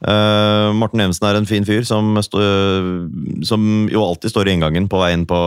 [0.00, 2.40] Eh, Morten Evensen er en fin fyr som, stå,
[3.44, 5.40] som jo alltid står i inngangen på vei inn på,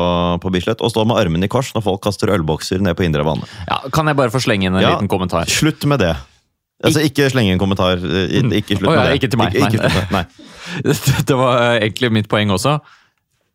[0.44, 3.26] på Bislett, og står med armene i kors når folk kaster ølbokser ned på indre
[3.26, 3.48] bane.
[3.70, 4.94] Ja, kan jeg bare få slenge inn en Ja.
[4.96, 5.50] liten kommentar?
[5.50, 6.14] Slutt med det.
[6.84, 7.98] Altså, ikke slenge en kommentar.
[8.04, 9.22] eh, Ikke slutt oh, ja, med det.
[9.22, 10.22] ikke til meg, Ikke, ikke nei.
[10.22, 11.24] nei.
[11.30, 12.78] Det var eh, egentlig mitt poeng også.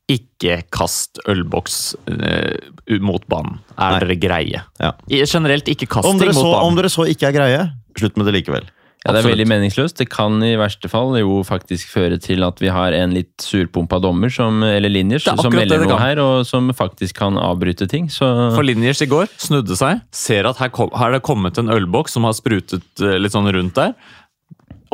[0.09, 3.59] Ikke kast ølboks uh, mot banen.
[3.77, 3.99] Er Nei.
[4.01, 4.63] dere greie?
[4.81, 4.95] Ja.
[5.29, 6.65] Generelt ikke kast ting mot banen.
[6.65, 7.67] om dere så ikke er greie,
[8.01, 8.65] slutt med det likevel.
[9.05, 9.97] Ja, det er veldig meningsløst.
[10.01, 14.01] Det kan i verste fall jo faktisk føre til at vi har en litt surpumpa
[14.03, 18.11] dommer, som, eller Linjers, er som melder noe her, og som faktisk kan avbryte ting.
[18.13, 21.61] Så For Linjers i går snudde seg, ser at her, kom, her er det kommet
[21.63, 23.95] en ølboks som har sprutet eh, litt sånn rundt der.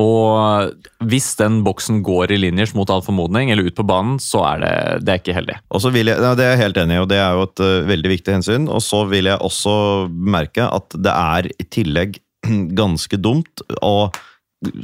[0.00, 0.72] Og
[1.06, 4.62] hvis den boksen går i Linjers mot all formodning, eller ut på banen, så er
[4.64, 4.74] det,
[5.06, 5.58] det er ikke heldig.
[5.70, 7.46] Og så vil jeg, ja, Det er jeg helt enig i, og det er jo
[7.46, 8.66] et uh, veldig viktig hensyn.
[8.66, 9.76] Og så vil jeg også
[10.10, 12.18] merke at det er i tillegg
[12.80, 14.10] ganske dumt å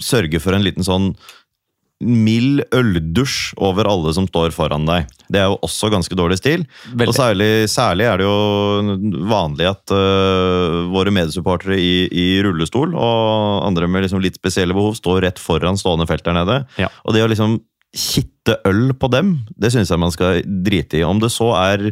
[0.02, 1.14] sørge for en liten sånn
[2.00, 5.08] mild øldusj over alle som står foran deg.
[5.28, 6.64] Det er jo også ganske dårlig stil.
[6.88, 7.10] Veldig.
[7.12, 13.66] Og særlig, særlig er det jo vanlig at uh, våre medsupportere i, i rullestol og
[13.68, 16.62] andre med liksom litt spesielle behov står rett foran stående felt der nede.
[16.80, 16.88] Ja.
[17.04, 17.58] Og det å liksom
[17.90, 21.04] kitte øl på dem, det syns jeg man skal drite i.
[21.06, 21.88] Om det så er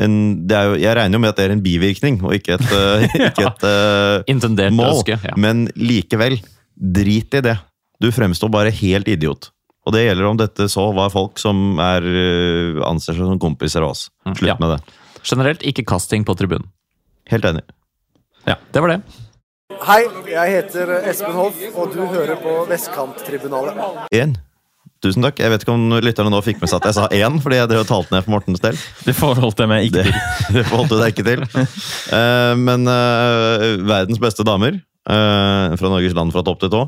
[0.00, 0.14] en
[0.48, 2.68] det er jo, Jeg regner jo med at det er en bivirkning, og ikke et,
[2.72, 4.22] øh, ikke et ja.
[4.32, 4.94] Intendert mål.
[4.96, 5.18] ønske.
[5.20, 5.34] Ja.
[5.36, 6.38] Men likevel,
[6.76, 7.58] drit i det.
[8.00, 9.50] Du fremstår bare helt idiot.
[9.86, 13.82] Og det gjelder om dette så var folk som er, øh, anser seg som kompiser
[13.84, 14.08] av oss.
[14.24, 14.56] Mm, Slutt ja.
[14.62, 14.96] med det.
[15.26, 16.68] Generelt ikke kasting på tribunen.
[17.30, 17.62] Helt enig.
[18.48, 19.02] Ja, det var det.
[19.82, 23.78] Hei, jeg heter Espen Hoff, og du hører på Vestkanttribunalet.
[24.14, 24.34] Én.
[25.02, 25.40] Tusen takk.
[25.42, 27.70] Jeg vet ikke om lytterne nå fikk med seg at jeg sa én, fordi jeg
[27.72, 28.76] drev og talte ned for Mortens del.
[29.02, 30.20] det forholdt jeg meg ikke til.
[30.54, 31.42] det forholdt du deg ikke til.
[32.12, 34.78] Uh, men uh, verdens beste damer,
[35.10, 36.84] uh, fra Norges land fra topp til tå,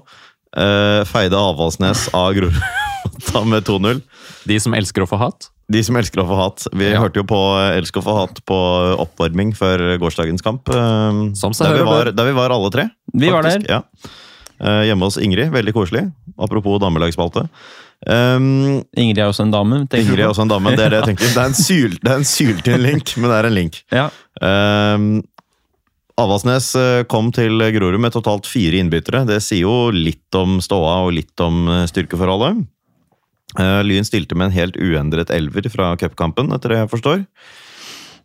[1.10, 4.04] feide Avaldsnes av Groruddata med 2-0.
[4.46, 5.48] De som elsker å få hat.
[5.74, 6.68] De som elsker å få hat.
[6.70, 7.00] Vi Ja.
[7.02, 7.40] hørte jo på
[7.72, 8.58] Elsk å få hat på
[9.02, 10.70] oppvarming før gårsdagens kamp.
[11.34, 12.86] Som seg der, vi var, der vi var alle tre.
[13.10, 13.66] Vi var der.
[13.66, 13.80] Ja.
[14.86, 15.50] Hjemme hos Ingrid.
[15.50, 16.04] Veldig koselig.
[16.38, 17.48] Apropos damelagsspalte.
[18.04, 19.82] Um, Ingrid er også en dame.
[19.88, 20.74] Ingrid er også en dame.
[20.76, 21.30] Det er det jeg tenker.
[21.34, 23.78] Det er en, syl, det er en syltynn link, men det er en link.
[23.94, 24.08] Ja.
[24.40, 25.22] Um,
[26.20, 29.24] Avaldsnes eh, kom til Grorud med totalt fire innbyttere.
[29.26, 32.62] Det sier jo litt om ståa og litt om eh, styrkeforholdet.
[33.58, 37.24] Uh, Lyn stilte med en helt uendret elver fra cupkampen, etter det jeg forstår.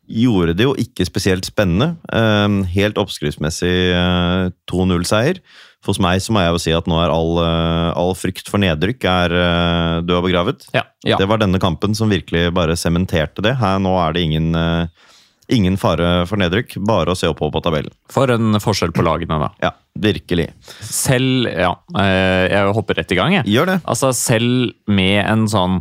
[0.09, 1.95] Gjorde det jo ikke spesielt spennende.
[2.13, 5.41] Eh, Helt oppskriftsmessig uh, 2-0-seier.
[5.87, 8.59] Hos meg så må jeg jo si at nå er all, eh, all frykt for
[8.59, 10.65] nedrykk er eh, død og begravet.
[10.75, 10.83] Ja.
[11.07, 11.19] Ja.
[11.21, 13.55] Det var denne kampen som virkelig bare sementerte det.
[13.61, 15.13] Her nå er det ingen, eh,
[15.55, 17.95] ingen fare for nedrykk, bare å se oppover på tabellen.
[18.11, 19.53] For en forskjell på lagene, da.
[19.63, 20.49] Ja, virkelig.
[20.83, 23.47] Selv Ja, jeg hopper rett i gang, jeg.
[23.47, 23.79] Gjør det.
[23.87, 25.79] Altså, selv med en sånn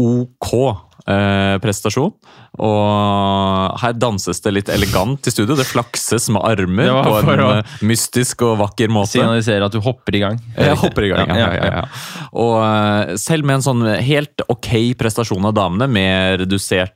[0.00, 0.52] ok
[1.08, 2.12] eh, prestasjon.
[2.62, 5.56] Og her danses det litt elegant i studio.
[5.56, 9.14] Det flakses med armer på en å- eh, mystisk og vakker måte.
[9.16, 10.38] Signaliserer at du hopper i gang.
[10.58, 11.28] Jeg hopper i gang.
[11.28, 11.84] Ja, Ja, ja, ja, ja.
[12.32, 16.92] Og eh, selv med en sånn helt ok prestasjon av damene, med redusert,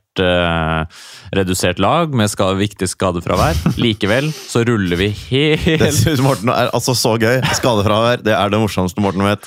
[1.35, 6.71] redusert lag, med skade, viktig skadefravær, likevel så ruller vi helt Det synes Morten er
[6.73, 7.41] altså så gøy.
[7.57, 9.45] Skadefravær, det er det morsomste Morten vet.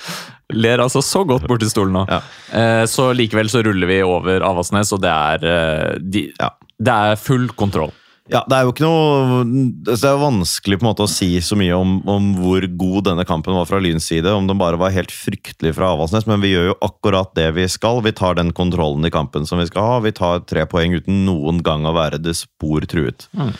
[0.52, 2.04] Ler altså så godt borti stolen nå.
[2.10, 2.20] Ja.
[2.52, 6.50] Eh, så likevel så ruller vi over Avaldsnes, og det er, eh, de, Ja.
[6.80, 7.92] det er full kontroll.
[8.30, 9.44] Ja, Det er jo ikke noe
[9.82, 13.24] Det er vanskelig på en måte å si så mye om, om hvor god denne
[13.26, 14.30] kampen var fra Lyns side.
[14.30, 17.66] Om den bare var helt fryktelig fra Avaldsnes, men vi gjør jo akkurat det vi
[17.66, 17.98] skal.
[18.06, 19.98] Vi tar den kontrollen i kampen som vi skal ha.
[20.04, 23.26] Vi tar tre poeng uten noen gang å være det spor truet.
[23.34, 23.50] Mm.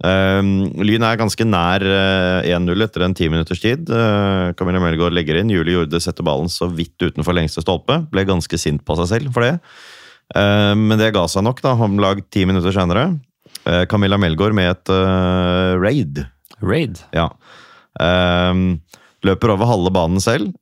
[0.00, 0.40] Eh,
[0.80, 3.88] Lyn er ganske nær eh, 1-0 etter en ti minutters tid.
[3.92, 5.52] Uh, Camilla Melgaard legger inn.
[5.52, 8.00] Julie Jorde setter ballen så vidt utenfor lengste stolpe.
[8.12, 9.56] Ble ganske sint på seg selv for det.
[10.34, 13.10] Uh, men det ga seg nok, da, om lag ti minutter senere.
[13.66, 16.24] Uh, Camilla Melgaard med et uh, raid.
[16.60, 17.00] Raid.
[17.16, 17.30] Ja.
[18.00, 18.82] Ehm,
[19.24, 20.52] løper over halve banen selv.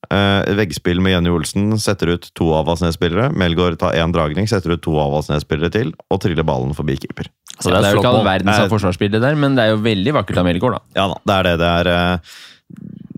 [0.58, 3.32] Veggspill med Jenny Olsen setter ut to Avaldsnes-spillere.
[3.34, 7.30] Melgaard tar én dragning, setter ut to Avaldsnes-spillere til og triller ballen forbi keeper.
[7.58, 10.12] Så det, er jo ikke all verdens av forsvarsbilde der, men det er jo veldig
[10.20, 11.00] vakkert av Melgaard, da.
[11.00, 11.54] Ja da, det er det.
[11.58, 12.34] Det er, eh,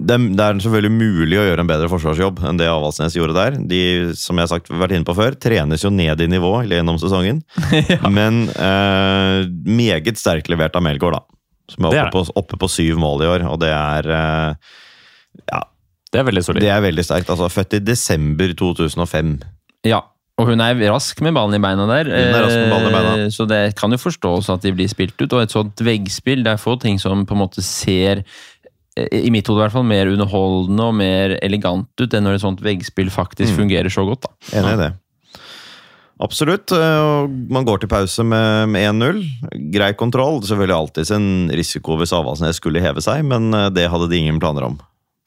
[0.01, 3.35] det, er- det er selvfølgelig mulig å gjøre en bedre forsvarsjobb enn det Avaldsnes gjorde
[3.37, 3.59] der.
[3.69, 3.81] De
[4.17, 7.43] som jeg har sagt, vært inne på før, trenes jo ned i nivå gjennom sesongen.
[8.19, 11.27] Men eh, meget sterkt levert av Melgaard, da.
[11.71, 14.73] Som er oppe er på, oppe på syv mål i år, og det er eh,
[15.53, 15.61] Ja,
[16.11, 16.65] Det er veldig solid.
[16.65, 17.29] det er veldig sterkt.
[17.31, 19.37] Altså, født i desember 2005.
[19.87, 20.01] Ja,
[20.41, 22.09] og hun er rask med ballen i beina der.
[22.11, 23.13] Er i beina.
[23.27, 25.33] eh, Så det kan jo forstås at de blir spilt ut.
[25.37, 28.25] Og et sånt veggspill, det er få ting som på en måte ser
[28.97, 32.35] eh, i mitt hode i hvert fall, mer underholdende og mer elegant ut enn når
[32.41, 33.61] et sånt veggspill faktisk Mm.
[33.63, 34.27] fungerer så godt.
[34.27, 34.59] da.
[34.59, 34.91] Enig i det.
[36.21, 36.71] Absolutt.
[36.73, 39.23] eh, Man går til pause med, med 1-0.
[39.73, 40.41] Grei kontroll.
[40.43, 44.67] Selvfølgelig alltid en risiko hvis Avaldsnes skulle heve seg, men det hadde de ingen planer
[44.69, 44.79] om.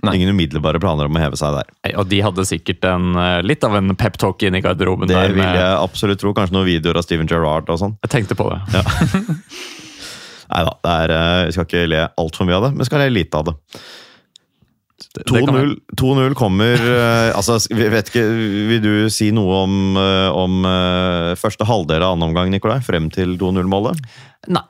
[0.03, 0.17] Nei.
[0.19, 1.95] Ingen umiddelbare planer om å heve seg der.
[1.97, 5.07] Og de hadde sikkert en, eh, litt av en peptalk inn i garderoben.
[5.07, 6.33] Det vil jeg absolutt tro.
[6.35, 7.95] Kanskje noen videoer av Steven Gerrard og sånn.
[8.03, 8.59] Jeg tenkte på det.
[10.53, 13.33] Nei da, eh, vi skal ikke le altfor mye av det, men skal le lite
[13.39, 13.53] av det.
[13.73, 13.81] Det- det kan
[14.99, 18.23] jeg- 2-0 2-0 kommer eh, altså, vet ikke,
[18.69, 22.79] Vil du si noe om, eh, om eh, første halvdel av annen omgang, Nikolai?
[22.85, 23.99] Frem til 2-0-målet?
[24.53, 24.63] Nei,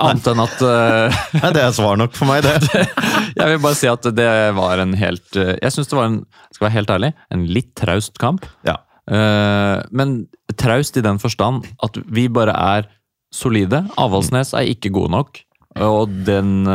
[0.00, 2.56] annet enn at uh, Nei, Det er svar nok for meg, det.
[3.38, 6.16] Jeg vil bare si at det var en helt Jeg syns det var en
[6.50, 8.48] skal være helt ærlig, en litt traust kamp.
[8.66, 8.80] Ja.
[9.06, 10.24] Uh, men
[10.58, 12.90] traust i den forstand at vi bare er
[13.30, 13.84] solide.
[14.00, 15.44] Avaldsnes er ikke gode nok.
[15.78, 16.66] Og den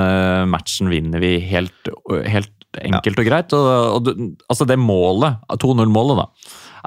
[0.48, 1.90] matchen vinner vi helt,
[2.32, 3.54] helt enkelt og greit.
[3.54, 4.16] Og, og det-
[4.52, 6.28] altså det målet, 2-0-målet, da,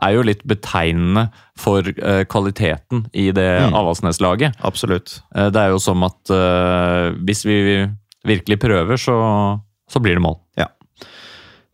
[0.07, 1.25] er jo litt betegnende
[1.59, 3.75] for uh, kvaliteten i det Mm.
[3.75, 4.55] Avaldsnes-laget.
[4.63, 5.21] Absolutt.
[5.35, 7.89] Uh, Det er jo som at uh, hvis vi
[8.25, 9.17] virkelig prøver, så,
[9.91, 10.37] så blir det mål.
[10.57, 10.67] Ja.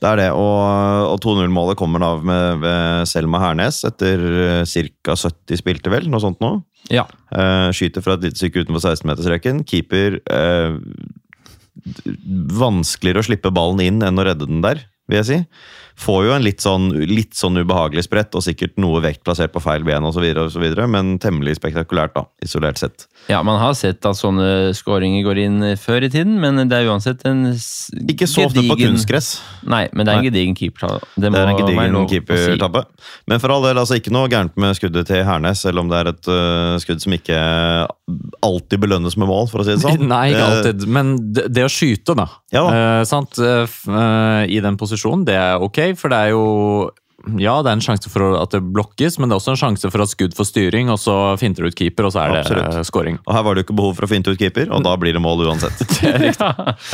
[0.04, 5.14] Det er det, og, og 2-0-målet kommer da med, med, Selma Hernes etter ca.
[5.16, 6.08] 70 spilte, vel?
[6.12, 6.50] Noe sånt nå.
[6.92, 7.06] Ja.
[7.72, 9.62] Skyter fra et lite stykke utenfor 16-metersrekken.
[9.64, 10.18] Keeper
[12.54, 15.38] Vanskeligere å slippe ballen inn enn å redde den der, vil jeg si.
[16.00, 19.62] Får jo en litt sånn, litt sånn ubehagelig sprett, og sikkert noe vekt plassert på
[19.62, 20.24] feil ben osv.,
[20.90, 23.06] men temmelig spektakulært, da, isolert sett.
[23.30, 26.90] Ja, man har sett at sånne skåringer går inn før i tiden, men det er
[26.92, 29.30] uansett en gedigen Ikke så ofte på kunstgress.
[29.64, 31.08] Nei, men det er en gedigen keepertabbe.
[31.16, 32.18] Det, Det er en gedigen å si.
[32.18, 32.84] keepertabbe.
[33.30, 36.00] Men for all del, altså ikke noe gærent med skuddet til Hernes, selv om det
[36.02, 37.38] er et uh, skudd som ikke
[38.44, 40.04] alltid belønnes med mål, for å si det sånn.
[40.14, 40.88] Nei, ikke alltid.
[40.98, 42.28] Men det, det å skyte, da.
[42.54, 42.74] Ja da.
[42.74, 43.40] Uh, sant?
[43.40, 46.44] Uh, eh, I den posisjonen, det er ok, for det er jo
[47.40, 49.88] ja, det er en sjanse for at det blokkes, men det er også en sjanse
[49.90, 52.42] for at skudd får styring, og så finter du ut keeper, og så er det
[52.42, 52.76] Absolutt.
[52.76, 53.18] eh, scoring.
[53.24, 55.16] Og her var det jo ikke behov for å finte ut keeper, og da blir
[55.16, 55.80] det mål uansett.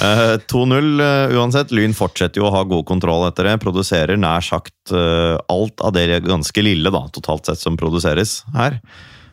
[0.01, 1.73] Eh, 2-0 uh, uansett.
[1.75, 3.57] Lyn fortsetter jo å ha god kontroll etter det.
[3.63, 8.79] Produserer nær sagt uh, alt av det ganske lille, da, totalt sett, som produseres her.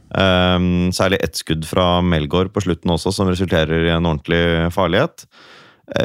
[0.07, 0.59] Eh,
[0.95, 5.27] særlig ett skudd fra Melgaard på slutten også, som resulterer i en ordentlig farlighet.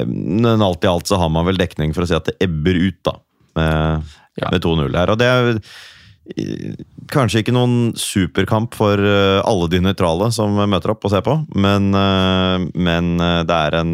[0.06, 2.78] Men alt i alt så har man vel dekning for å si at det ebber
[2.78, 3.16] ut, da.
[3.58, 4.48] Med, Ja.
[4.52, 5.12] med 2-0 her.
[5.12, 10.94] Og det er eh, kanskje ikke noen superkamp for eh, alle de nøytrale som møter
[10.94, 13.12] opp og ser på, men, eh, men
[13.48, 13.92] det er en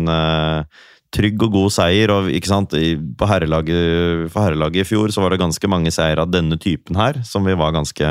[1.14, 2.12] trygg og god seier.
[2.12, 2.77] og ikke sant,
[3.18, 7.01] på herrelaget, For herrelaget i fjor så var det ganske mange seier av denne typen
[7.01, 8.09] her, som vi var ganske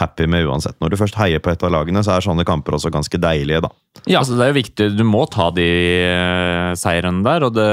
[0.00, 0.76] happy med uansett.
[0.82, 3.62] Når du først heier på et av lagene, så er sånne kamper også ganske deilige,
[3.64, 3.70] da.
[4.04, 4.90] Ja, altså det er jo viktig.
[4.98, 5.68] Du må ta de
[6.06, 7.46] eh, seirene der.
[7.48, 7.70] og det,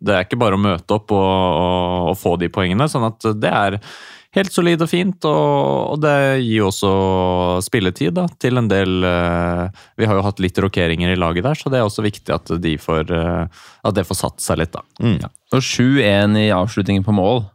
[0.00, 2.88] det er ikke bare å møte opp og, og, og få de poengene.
[2.90, 3.80] sånn at det er
[4.36, 6.90] helt solid og fint, og, og det gir også
[7.64, 11.58] spilletid da, til en del eh, Vi har jo hatt litt rokeringer i laget der,
[11.58, 14.74] så det er også viktig at, de får, eh, at det får satt seg litt.
[14.76, 14.84] da.
[15.00, 15.18] Mm.
[15.24, 15.32] Ja.
[15.56, 17.46] Og 7-1 i avslutningen på mål.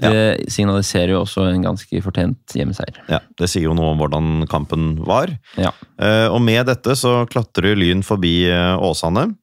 [0.00, 3.00] Det signaliserer jo også en ganske fortjent hjemmeseier.
[3.10, 5.32] Ja, Det sier jo noe om hvordan kampen var.
[5.58, 5.72] Ja.
[6.00, 9.34] Eh, og med dette så klatrer Lyn forbi eh, Åsane.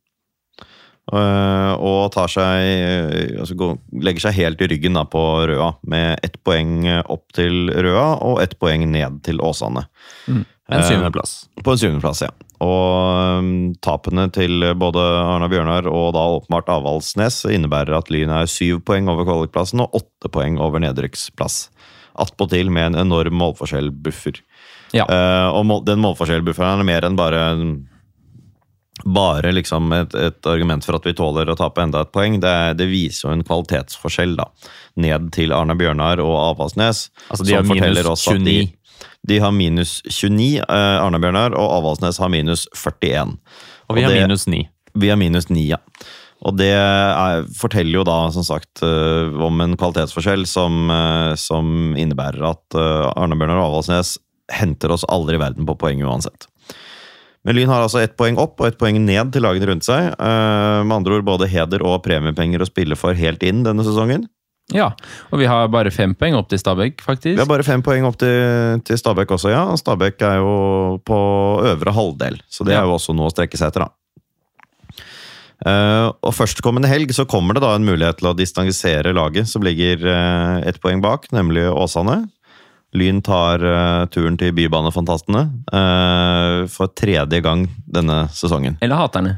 [1.14, 6.20] eh, og tar seg altså går, legger seg helt i ryggen da, på Røa, med
[6.26, 9.86] ett poeng opp til Røa og ett poeng ned til Åsane.
[10.28, 11.44] En Eh, syvendeplass.
[11.62, 12.32] På en syvendeplass, ja.
[12.64, 13.48] Og um,
[13.84, 19.10] tapene til både Arna Bjørnar og da åpenbart Avaldsnes innebærer at Lyn er syv poeng
[19.12, 21.66] over kvalikplassen og åtte poeng over nedrykksplass.
[22.22, 24.40] Attpåtil med en enorm målforskjellbuffer.
[24.96, 25.04] Ja.
[25.10, 27.44] Uh, og mål, den målforskjellbufferen er mer enn bare
[29.04, 32.40] bare liksom et, et argument for at vi tåler å tape enda et poeng.
[32.42, 34.48] Det, det viser jo en kvalitetsforskjell da,
[35.04, 37.10] ned til Arne Bjørnar og Avaldsnes.
[37.28, 38.58] Altså, de som forteller minus oss at De,
[39.28, 43.38] de har minus 29, eh, Arne Bjørnar, og Avaldsnes har minus 41.
[43.90, 44.68] Og vi har det- minus 9.
[44.96, 45.78] Vi har minus 9, ja.
[46.46, 51.96] Og det er, forteller jo da, som sagt, eh, om en kvalitetsforskjell som, eh, som
[51.98, 54.18] innebærer at eh, Arne Bjørnar og Avaldsnes
[54.52, 56.46] henter oss aldri i verden på poeng uansett.
[57.46, 60.18] Men Lyn har altså ett poeng opp og ett poeng ned til lagene rundt seg.
[60.18, 64.26] Med andre ord både heder og premiepenger å spille for helt inn denne sesongen.
[64.74, 64.88] Ja,
[65.30, 67.36] og vi har bare fem poeng opp til Stabæk, faktisk.
[67.36, 69.62] Vi har bare fem poeng opp til, til Stabæk også, ja.
[69.78, 70.56] Stabæk er jo
[71.06, 71.20] på
[71.70, 72.82] øvre halvdel, så det Ja.
[72.82, 73.92] er jo også noe å strekke seg etter, da.
[75.66, 79.64] Uh, og Førstkommende helg så kommer det da en mulighet til å distansere laget som
[79.64, 82.26] ligger uh, ett poeng bak, nemlig Åsane.
[82.96, 88.78] Lyn tar uh, turen til Bybanefantastene uh, for tredje gang denne sesongen.
[88.84, 89.38] Eller haterne.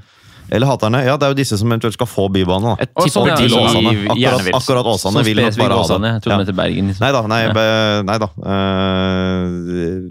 [0.50, 1.02] Eller haterne.
[1.06, 2.76] Ja, det er jo disse som eventuelt skal få bybane.
[2.78, 2.88] da.
[2.96, 3.94] Og sånn, ja, sånn, Åsane.
[4.14, 6.12] Akkurat, akkurat Åsane vil nok bare ha det.
[6.14, 6.58] Jeg trodde Ja.
[6.62, 6.88] Bergen.
[6.92, 7.04] Liksom.
[7.04, 7.22] Nei da.
[7.28, 7.68] Nei, be,
[8.08, 8.30] nei da.
[8.40, 10.10] Uh,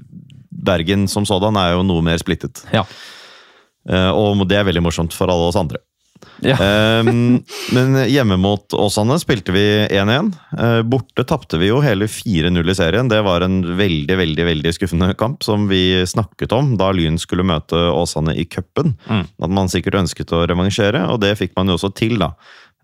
[0.66, 2.64] Bergen som sådan er jo noe mer splittet.
[2.72, 2.85] Ja.
[3.88, 5.79] Uh, og det er veldig morsomt for alle oss andre.
[6.44, 6.57] Ja.
[7.00, 7.42] Um,
[7.76, 10.33] men hjemme mot Åsane spilte vi 1-1.
[10.57, 13.11] Uh, borte tapte vi jo hele 4-0 i serien.
[13.12, 17.46] Det var en veldig veldig, veldig skuffende kamp som vi snakket om da Lyn skulle
[17.46, 18.96] møte Åsane i cupen.
[19.09, 19.24] Mm.
[19.42, 22.35] At man sikkert ønsket å revansjere, og det fikk man jo også til, da.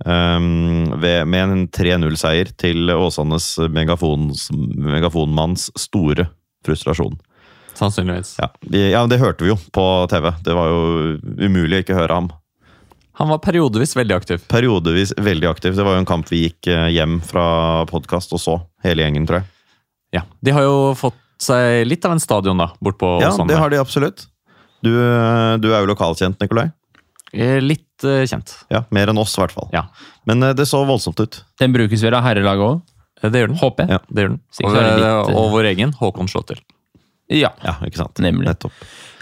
[0.03, 6.27] Um, ved, med en 3-0-seier til Åsanes megafonmanns store
[6.67, 7.15] frustrasjon.
[7.75, 8.37] Sannsynligvis.
[8.41, 10.31] Ja, de, ja, det hørte vi jo på TV.
[10.45, 10.81] Det var jo
[11.41, 12.31] umulig å ikke høre ham.
[13.23, 14.43] Han var periodevis veldig aktiv.
[14.51, 15.77] Periodevis veldig aktiv.
[15.79, 17.45] Det var jo en kamp vi gikk eh, hjem fra
[17.91, 19.51] podkast og så, hele gjengen, tror jeg.
[20.19, 23.47] Ja, De har jo fått seg litt av en stadion da, bort på Ja, Åsane.
[23.51, 24.27] det har de absolutt.
[24.83, 26.67] Du, eh, du er jo lokalkjent, Nikolai.
[27.33, 28.51] Eh, Litt uh, kjent.
[28.69, 29.71] Ja, Mer enn oss, i hvert fall.
[29.73, 29.87] Ja,
[30.29, 31.39] Men uh, det så voldsomt ut.
[31.63, 32.83] Den brukes vel av herrelaget òg,
[33.23, 33.61] det gjør den.
[33.63, 33.95] håper jeg.
[33.95, 34.03] Ja.
[34.11, 34.41] Det gjør den.
[34.67, 36.59] Og, det litt, og vår egen Håkon Slåttil.
[37.31, 37.53] Ja.
[37.65, 38.19] Ja, ikke sant?
[38.21, 38.45] Nemlig.
[38.51, 38.73] Nettopp.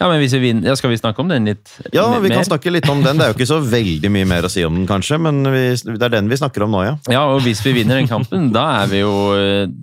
[0.01, 2.45] ja, men vi vinner, ja, Skal vi snakke om den litt Ja, vi vi kan
[2.49, 3.21] snakke litt om den.
[3.21, 5.63] Det er jo ikke så veldig mye mer å si om den, kanskje, men vi,
[5.85, 6.97] det er den vi snakker om nå, ja.
[7.13, 9.13] Ja, og hvis vi vinner den kampen, da er vi jo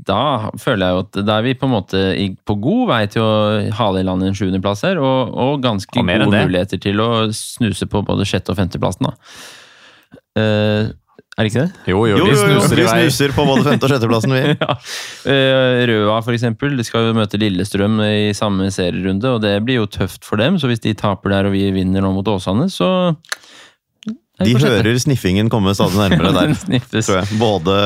[0.07, 2.03] Da føler jeg jo at da er vi på en måte
[2.47, 3.33] på god vei til å
[3.77, 7.87] hale i land en sjuendeplass her, og, og ganske Og gode muligheter til å snuse
[7.87, 9.15] på både sjette- og femteplassen, da.
[10.37, 10.89] Eh,
[11.37, 11.91] er det ikke det?
[11.91, 14.55] Jo, jo, Jo, jo, jo, snuser vi snuser på både femte- og sjetteplassen, vi.
[14.63, 14.75] ja.
[15.29, 19.81] Eh, Røa, for eksempel, de skal jo møte Lillestrøm i samme serierunde, og det blir
[19.83, 20.57] jo tøft for dem.
[20.57, 22.89] Så hvis de taper der og vi vinner nå mot Åsane, så
[24.37, 26.51] De hører sniffingen komme stadig nærmere der,
[27.01, 27.37] tror jeg.
[27.41, 27.77] Både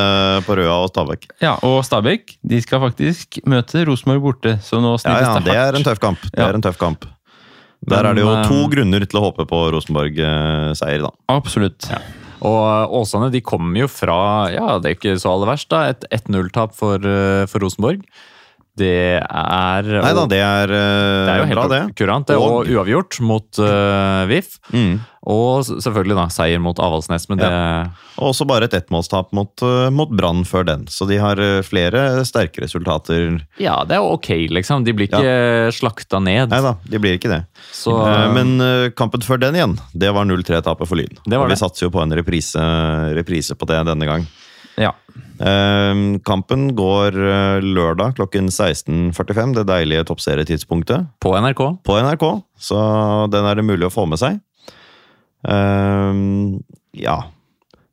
[0.48, 1.28] på Røa og Stabæk.
[1.44, 5.46] Ja, og Stabæk de skal faktisk møte Rosenborg borte, så nå Ja, sniffes ja, det
[5.52, 6.24] det er en tøff kamp.
[6.28, 6.50] Det Ja.
[6.52, 7.08] er en tøff kamp.
[7.88, 11.10] Der Men, er det jo to eh, grunner til å håpe på Rosenborg-seier, da.
[11.34, 11.88] Absolutt.
[12.42, 15.86] Og eh, Åsane de kommer jo fra ja, det er ikke så aller verst, da,
[15.94, 18.06] et 1-0-tap for, eh, for Rosenborg.
[18.82, 18.90] Det
[19.22, 21.82] er Nei da, det er, eh, det er jo helt bra, det.
[22.00, 22.28] kurant.
[22.32, 24.56] Det, og, Og- uavgjort mot uh, VIF.
[24.74, 25.00] Mm.
[25.32, 27.50] Og selvfølgelig da, seier mot Avaldsnes, men det
[28.18, 30.88] Og også bare et ettmålstap mot, uh, mot Brann før den.
[30.90, 33.38] Så de har flere sterke resultater.
[33.62, 34.84] Ja, det er ok, liksom.
[34.88, 36.50] De blir ikke slakta ned.
[36.50, 37.44] Nei da, de blir ikke det.
[37.76, 37.94] Så
[38.34, 38.58] Men
[38.98, 41.14] kampen før den igjen, det var 0-3-tapet for Lyn.
[41.22, 41.62] Det var Og vi det.
[41.62, 42.66] satser jo på en reprise,
[43.18, 44.26] reprise på det denne gang.
[44.80, 44.94] Ja.
[45.42, 51.10] Eh, kampen går eh, lørdag klokken 16.45, det deilige toppserietidspunktet.
[51.20, 51.62] på NRK.
[51.84, 52.26] på NRK,
[52.58, 52.80] så
[53.32, 54.40] den er det mulig å få med seg.
[55.50, 56.62] Ehm,
[56.94, 57.16] ja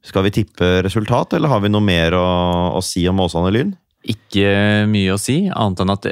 [0.04, 2.28] Skal vi tippe resultat, eller har vi noe mer å,
[2.76, 3.72] å si om Åsane Lyn?
[4.04, 6.06] Ikke mye å si, annet enn at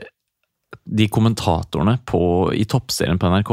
[0.86, 2.20] de kommentatorene på,
[2.56, 3.52] i toppserien på NRK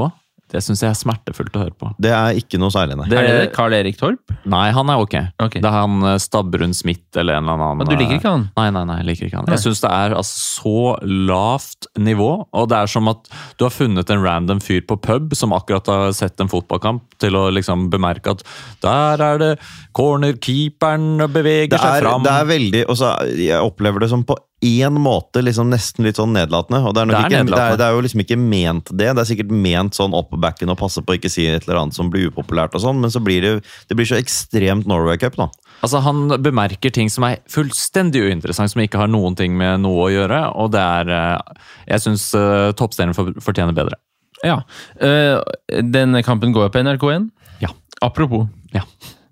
[0.54, 1.92] Det syns jeg er smertefullt å høre på.
[2.02, 3.10] Det er ikke noe særlig, nei.
[3.10, 3.54] Det- Er det?
[3.56, 4.20] Carl Erik Torp?
[4.46, 5.16] Nei, han er ok.
[5.42, 5.60] okay.
[5.62, 8.44] Det er han Stabrun Stabbrun Smith eller en eller annen Men du liker ikke han?
[8.58, 9.46] Nei, nei, nei, jeg liker ikke han.
[9.48, 9.56] Nei.
[9.58, 13.74] Jeg syns det er altså, så lavt nivå, og det er som at du har
[13.74, 17.90] funnet en random fyr på pub som akkurat har sett en fotballkamp, til å liksom
[17.94, 18.44] bemerke at
[18.84, 19.52] der er det
[19.96, 22.24] cornerkeeperen beveger Det seg er, fram.
[22.26, 26.20] det er veldig og så, Jeg opplever det som på én måte liksom nesten litt
[26.20, 26.82] sånn nedlatende.
[26.88, 28.92] Og det er, nok Det er ikke, det, er, det er jo liksom ikke ment
[28.92, 29.10] det.
[29.10, 31.82] Det er sikkert ment sånn opp backen og passe på å ikke si et eller
[31.84, 33.54] annet som blir upopulært, og sånn, men så blir det,
[33.90, 35.50] det blir så ekstremt Norway Cup, da.
[35.84, 40.08] Altså, Han bemerker ting som er fullstendig uinteressant, som ikke har noen ting med noe
[40.08, 40.40] å gjøre.
[40.60, 44.00] Og det er eh, Jeg syns uh, toppstjernen fortjener bedre.
[44.44, 44.62] Ja.
[45.00, 45.44] Uh,
[45.84, 47.28] denne kampen går på NRK1.
[47.64, 47.74] Ja.
[48.04, 48.48] Apropos.
[48.76, 48.86] Ja.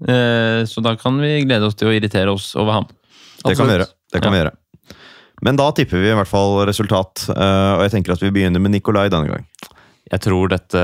[0.04, 2.92] Uh, så da kan vi glede oss til å irritere oss over ham.
[3.46, 3.88] Det kan vi gjøre.
[4.12, 4.58] Det kan vi gjøre.
[5.42, 8.62] Men da tipper vi i hvert fall resultat, eh, og jeg tenker at vi begynner
[8.62, 9.46] med Nikolai denne gang.
[10.12, 10.82] Jeg tror dette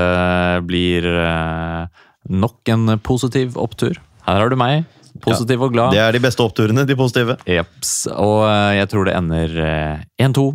[0.66, 3.98] blir eh, nok en positiv opptur.
[4.26, 4.86] Her har du meg,
[5.24, 5.92] positiv og glad.
[5.94, 7.36] Det er de beste oppturene, de positive.
[7.48, 7.92] Jeps.
[8.14, 10.48] Og eh, jeg tror det ender eh, 1-2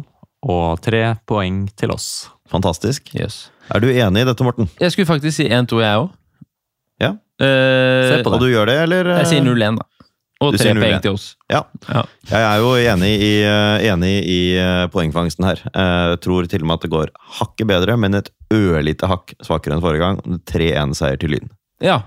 [0.43, 2.09] og tre poeng til oss.
[2.51, 3.13] Fantastisk.
[3.15, 3.45] Yes.
[3.71, 4.67] Er du enig i dette, Morten?
[4.81, 6.11] Jeg skulle faktisk si 1-2, jeg òg.
[7.01, 7.13] Ja.
[7.39, 8.35] Eh, Se på det.
[8.35, 9.13] Og du gjør det, eller?
[9.21, 9.87] jeg sier 0-1, da.
[10.43, 11.27] Og tre poeng til oss.
[11.51, 11.61] Ja.
[11.87, 12.03] Ja.
[12.29, 15.61] Jeg er jo enig i, eh, enig i eh, poengfangsten her.
[15.73, 19.77] Jeg tror til og med at det går hakket bedre, men et ørlite hakk svakere
[19.77, 20.21] enn forrige gang.
[20.51, 21.49] 3-1-seier til Lyn.
[21.81, 22.01] ja.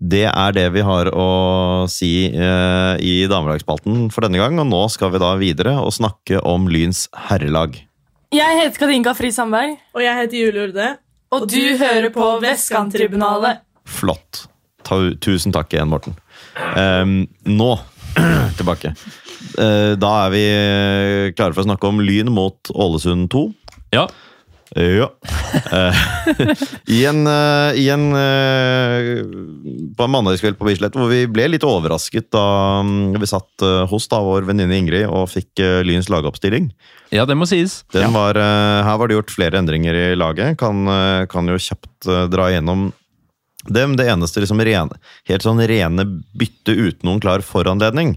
[0.00, 4.78] Det er det vi har å si eh, i damelagsspalten for denne gang, og nå
[4.88, 7.74] skal vi da videre og snakke om Lyns herrelag.
[8.32, 10.86] Jeg heter Katinka Fri Sandberg, Og jeg heter Julie Urde.
[11.36, 13.60] og du hører på Vestkanttribunalet.
[13.84, 14.46] Flott.
[14.88, 16.16] Ta, tusen takk igjen, Morten.
[16.80, 17.70] Ehm, nå
[18.58, 18.94] tilbake.
[19.58, 20.42] Uh, da er vi
[21.36, 23.46] klare for å snakke om Lyn mot Ålesund 2.
[23.96, 24.08] ja.
[24.78, 25.08] Ja.
[25.66, 25.96] Eh,
[26.94, 29.24] I en, eh, i en eh,
[29.98, 32.44] På en mandagskveld på Bislett hvor vi ble litt overrasket da
[32.86, 36.70] mm, vi satt eh, hos da vår venninne Ingrid og fikk eh, Lyns lagoppstilling.
[37.10, 37.80] ja, det må sies.
[37.90, 40.54] Den var, eh, her var det gjort flere endringer i laget.
[40.62, 42.92] Kan, eh, kan jo kjapt eh, dra igjennom
[43.68, 43.96] dem.
[43.96, 46.06] Det eneste liksom rene, helt sånn rene
[46.38, 48.16] bytte uten noen klar foranledning,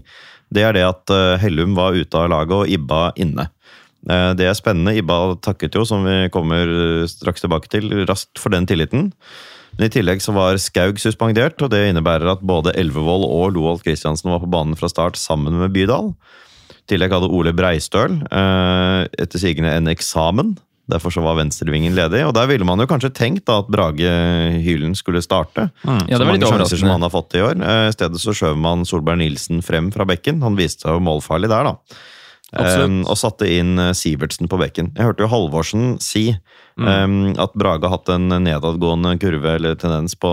[0.54, 3.48] det er det at eh, Hellum var ute av laget og Ibba inne.
[4.08, 4.94] Eh, Det er spennende.
[4.98, 9.10] Ibba takket jo, som vi kommer eh, straks tilbake til, raskt for den tilliten.
[9.74, 13.82] Men I tillegg så var Skaug suspendert, og det innebærer at både Elvevold og Loholt
[13.82, 16.12] Kristiansen var på banen fra start sammen med Bydal.
[16.70, 20.52] I tillegg hadde Ole Breistøl etter sigende en eksamen.
[20.90, 24.10] Derfor så var venstrevingen ledig, og der ville man jo kanskje tenkt da at Brage
[24.64, 25.70] Hylen skulle starte.
[25.86, 27.56] Ja, det så mange sjanser som han har fått i år.
[27.56, 30.42] Eh, I stedet så skjøv man Solberg Nilsen frem fra bekken.
[30.44, 32.02] Han viste seg jo målfarlig der, da.
[32.54, 34.92] Eh, og satte inn eh, Sivertsen på bekken.
[34.94, 36.34] Jeg hørte jo Halvorsen si
[36.74, 37.36] Mm.
[37.38, 40.26] at Brage har hatt en nedadgående kurve eller tendens på,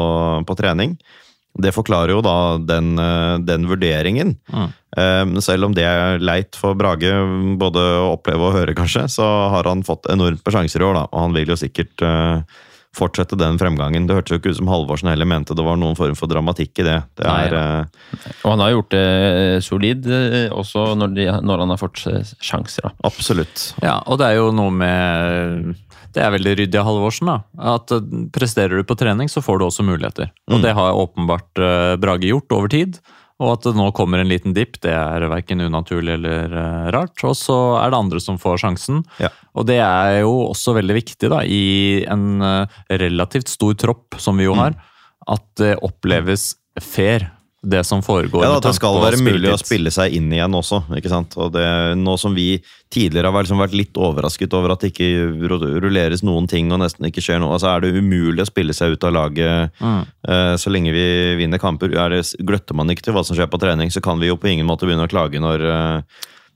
[0.49, 0.95] på trening.
[1.59, 4.37] Det forklarer jo da den, eh, den vurderingen.
[4.51, 4.69] Mm.
[4.97, 7.11] Eh, Selv om det er leit for Brage
[7.59, 10.93] både å oppleve og høre, kanskje, så har han fått enormt med sjanser i år,
[10.93, 11.07] da.
[11.11, 12.41] Og han vil jo sikkert eh,
[12.97, 14.03] fortsette den fremgangen.
[14.07, 16.81] Det hørtes jo ikke ut som Halvorsen heller mente det var noen form for dramatikk
[16.83, 16.97] i det.
[17.15, 17.61] Det Nei, er, ja.
[17.85, 21.79] eh, Og han har gjort det eh, solid, eh, også når, de, når han har
[21.79, 22.03] fått
[22.43, 22.89] sjanser.
[22.89, 22.91] da.
[23.07, 23.63] absolutt.
[23.83, 25.71] Ja, og det er jo noe med
[26.11, 27.37] Det er veldig ryddig av Halvorsen, da.
[27.77, 27.93] At
[28.35, 30.27] presterer du på trening, så får du også muligheter.
[30.51, 30.61] Og Mm.
[30.65, 31.61] det har åpenbart
[32.03, 32.99] Brage gjort over tid.
[33.41, 37.17] Og at det nå kommer en liten dipp, det er verken unaturlig eller eh, rart.
[37.25, 39.01] Og så er det andre som får sjansen.
[39.21, 39.31] Ja.
[39.57, 44.37] Og det er jo også veldig viktig da, i en eh, relativt stor tropp, som
[44.37, 44.61] vi jo Mm.
[44.61, 44.75] har,
[45.33, 46.51] at det oppleves
[46.81, 47.31] fair,
[47.63, 48.41] det som foregår.
[48.41, 50.79] Ja, det skal være mulig å spille seg inn igjen også.
[50.97, 51.35] ikke sant?
[51.37, 51.61] Og det,
[51.99, 52.55] Nå som vi
[52.89, 55.09] tidligere har liksom vært litt overrasket over at det ikke
[55.83, 58.95] rulleres noen ting og nesten ikke skjer noe, altså er det umulig å spille seg
[58.97, 60.01] ut av laget Mm.
[60.27, 61.05] eh, så lenge vi
[61.37, 61.93] vinner kamper.
[61.93, 64.37] Er det, gløtter man ikke til hva som skjer på trening, så kan vi jo
[64.37, 66.01] på ingen måte begynne å klage når, eh,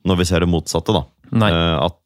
[0.06, 0.92] når vi ser det motsatte.
[0.94, 1.06] da.
[1.32, 1.52] Nei.
[1.52, 2.04] Eh, at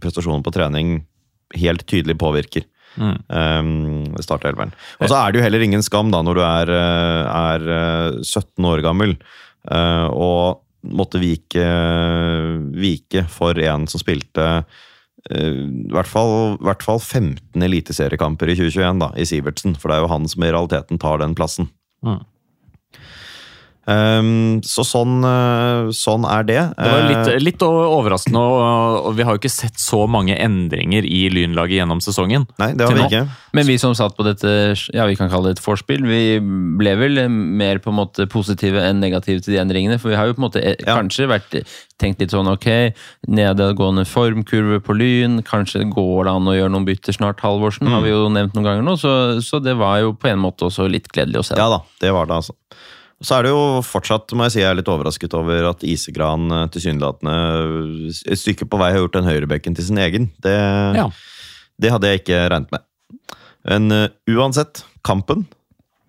[0.00, 1.06] prestasjonen på trening
[1.54, 2.64] helt tydelig påvirker
[2.96, 3.16] Mm.
[3.28, 4.74] um, startelveren.
[5.00, 8.20] Og så er det jo heller ingen skam da når du er, eh, er eh,
[8.20, 9.16] 17 år gammel
[9.70, 11.66] uh, og måtte vike,
[12.74, 14.46] vike for en som spilte
[15.30, 19.76] eh, i hvert fall, hvert fall 15 eliteseriekamper i 2021 da, i Sivertsen.
[19.78, 21.70] For det er jo han som i realiteten tar den plassen.
[22.02, 22.18] Mm.
[23.82, 26.60] Um, så sånn, eh, sånn er det.
[26.78, 30.36] Det var litt, Eh, litt overraskende, og, og vi har jo ikke sett så mange
[30.38, 32.46] endringer i Lynlaget gjennom sesongen.
[32.62, 33.24] Nei, det har vi ikke.
[33.58, 34.52] Men vi som satt på dette,
[34.94, 36.38] ja vi kan kalle det et vorspiel, vi
[36.78, 39.98] ble vel mer på en måte positive enn negative til de endringene.
[39.98, 40.94] For vi har jo på en måte eh, Ja.
[41.00, 41.58] kanskje vært,
[41.98, 42.94] tenkt litt sånn ok,
[43.30, 48.02] nedadgående formkurve på Lyn, kanskje går det an å gjøre noen bytter snart, Halvorsen, har
[48.06, 48.96] vi jo nevnt noen ganger nå.
[48.98, 49.12] Så,
[49.42, 51.58] så det var jo på en måte også litt gledelig å se.
[51.58, 52.54] Ja da, det var det, altså.
[53.22, 56.48] Så er det jo fortsatt, må jeg si, jeg er litt overrasket over at Isegran
[56.50, 57.36] eh, tilsynelatende
[58.26, 60.30] et stykke på vei har gjort den høyrebekken til sin egen.
[60.42, 60.56] Det,
[60.98, 61.08] Ja.
[61.78, 62.82] det hadde jeg ikke regnet med.
[63.62, 65.44] Men uh, uansett, kampen.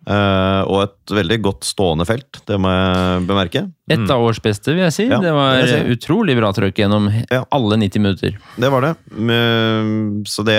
[0.10, 3.62] uh, og et veldig godt stående felt, det må jeg bemerke.
[3.94, 5.06] Et av års beste, vil jeg si.
[5.08, 5.78] Ja, det var si.
[5.94, 7.44] utrolig bra trøkk gjennom Ja.
[7.54, 8.36] alle 90 minutter.
[8.58, 8.94] Det var det.
[10.34, 10.58] Så det,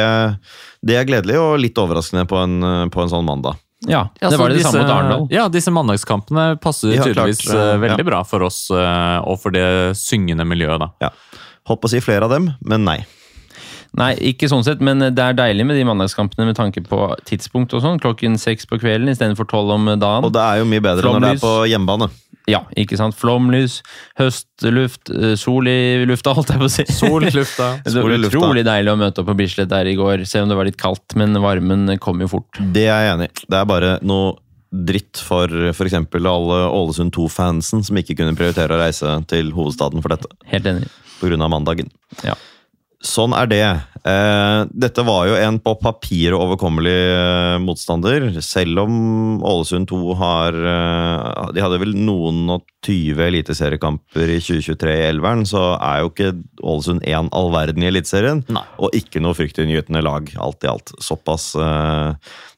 [0.86, 3.58] det er gledelig og litt overraskende på en, på en sånn mandag.
[3.90, 5.26] Ja, det altså, var det disse, samme mot Arendal.
[5.34, 8.08] Ja, disse mandagskampene passer Ja, tydeligvis klart, veldig ja.
[8.10, 9.66] bra for oss eh, og for det
[10.00, 10.90] syngende miljøet, da.
[11.04, 11.12] Ja.
[11.68, 13.02] Holdt på å si flere av dem, men nei.
[13.94, 17.76] Nei, ikke sånn sett, men det er deilig med de mandagskampene med tanke på tidspunkt
[17.76, 18.00] og sånn.
[18.02, 20.26] Klokken seks på kvelden istedenfor tolv om dagen.
[20.26, 22.10] Og det er jo mye bedre når det er på hjemmebane.
[22.50, 23.16] Ja, ikke sant.
[23.16, 23.78] Flomlys,
[24.20, 26.84] høstluft, eh, sol i lufta, holdt jeg på å si.
[26.92, 27.70] Sol i lufta.
[27.86, 30.58] Det var utrolig deilig å møte opp på Bislett der i går, selv om det
[30.60, 32.60] var litt kaldt, men varmen kom jo fort.
[32.76, 33.46] Det er jeg enig i.
[33.48, 34.34] Det er bare noe
[34.74, 35.94] dritt for f.eks.
[35.94, 40.88] alle Ålesund 2-fansen som ikke kunne prioritere å reise til hovedstaden for dette Helt enig.
[41.20, 41.92] På grunn av mandagen.
[42.26, 42.34] Ja.
[43.04, 43.64] Sånn er det.
[44.04, 48.26] Eh, dette var jo en på papiret overkommelig eh, motstander.
[48.44, 48.94] Selv om
[49.44, 55.44] Ålesund 2 har eh, De hadde vel noen og 20 eliteseriekamper i 2023 i elveren,
[55.48, 56.32] så er jo ikke
[56.64, 58.42] Ålesund 1 all verden i Eliteserien.
[58.80, 60.92] Og ikke noe fryktinngytende lag, alt i alt.
[61.04, 61.52] Såpass.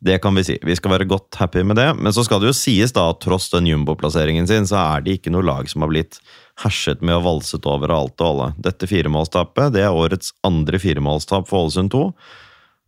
[0.03, 0.59] det kan vi si.
[0.63, 1.93] Vi skal være godt happy med det.
[1.99, 5.21] Men så skal det jo sies, da, at tross den jumbo-plasseringen sin, så er det
[5.21, 6.19] ikke noe lag som har blitt
[6.63, 8.49] herset med og valset over alt og alle.
[8.69, 12.05] Dette firemålstapet det er årets andre firemålstap for Ålesund 2.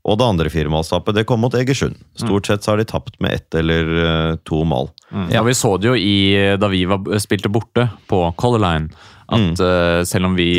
[0.09, 1.99] Og det andre firemålstapet det kom mot Egersund.
[2.16, 4.89] Stort sett så har de tapt med ett eller eh, to mål.
[5.11, 5.27] Mm.
[5.35, 9.61] Ja, vi så det jo i, da vi var, spilte borte på Color Line, at
[9.61, 10.53] eh, selv om vi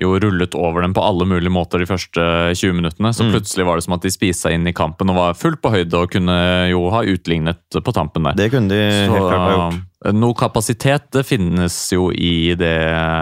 [0.00, 2.24] jo rullet over dem på alle mulige måter de første
[2.56, 5.18] 20 minuttene, så plutselig var det som at de spiste seg inn i kampen og
[5.18, 6.36] var fullt på høyde og kunne
[6.70, 8.38] jo ha utlignet på tampen der.
[8.38, 9.78] Det kunne de helt klart ha gjort.
[10.00, 12.76] Så noe kapasitet det finnes jo i det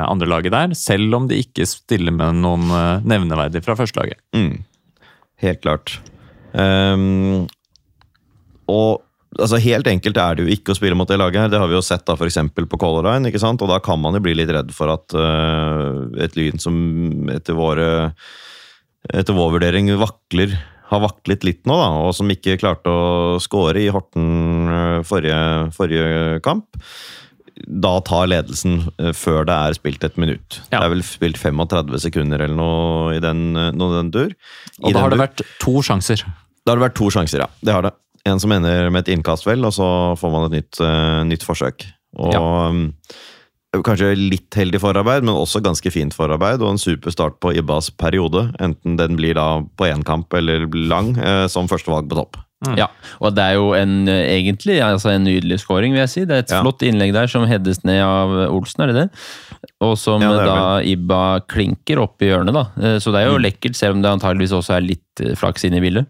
[0.07, 4.21] andre laget der, selv om de ikke stiller med noen eh, nevneverdig fra førstelaget.
[4.37, 4.63] Mm.
[5.43, 5.97] Helt klart.
[6.55, 7.49] Um,
[8.71, 9.03] og
[9.37, 11.51] altså Helt enkelt er det jo ikke å spille mot det laget her.
[11.53, 13.29] Det har vi jo sett da for på Color Line.
[13.29, 13.61] ikke sant?
[13.61, 17.59] Og da kan man jo bli litt redd for at uh, et Lyn som etter
[17.59, 17.91] våre
[19.15, 20.57] etter vår vurdering vakler,
[20.89, 25.39] har vaklet litt nå, da, og som ikke klarte å score i Horten eh, forrige,
[25.77, 26.81] forrige kamp,
[27.59, 30.61] da tar ledelsen eh, før det er spilt et minutt.
[30.69, 30.79] Ja.
[30.79, 34.35] Det er vel spilt 35 sekunder eller noe i den, noe den dur.
[34.83, 36.25] Og da har det vært to sjanser.
[36.65, 37.51] Da har det vært to sjanser, ja.
[37.65, 37.95] Det har det.
[38.29, 39.89] En som ender med et innkast, vel, og så
[40.21, 41.87] får man et nytt, uh, nytt forsøk.
[42.19, 42.85] Og um,
[43.85, 46.63] Kanskje litt heldig forarbeid, men også ganske fint forarbeid.
[46.65, 50.65] Og en super start på Ibbas periode, enten den blir da på én kamp eller
[50.73, 52.39] lang, eh, som førstevalg på topp.
[52.75, 52.89] Ja,
[53.23, 56.25] og det er jo en, eh, egentlig altså en nydelig scoring, vil jeg si.
[56.25, 56.63] Det er et Ja.
[56.63, 59.11] flott innlegg der som heades ned av Olsen, er det det?
[59.81, 62.65] Og som Ja, det da Ibba klinker opp i hjørnet, da.
[62.83, 65.65] Eh, Så det er jo lekkert, selv om det antageligvis også er litt eh, flaks
[65.65, 66.07] inne i bildet.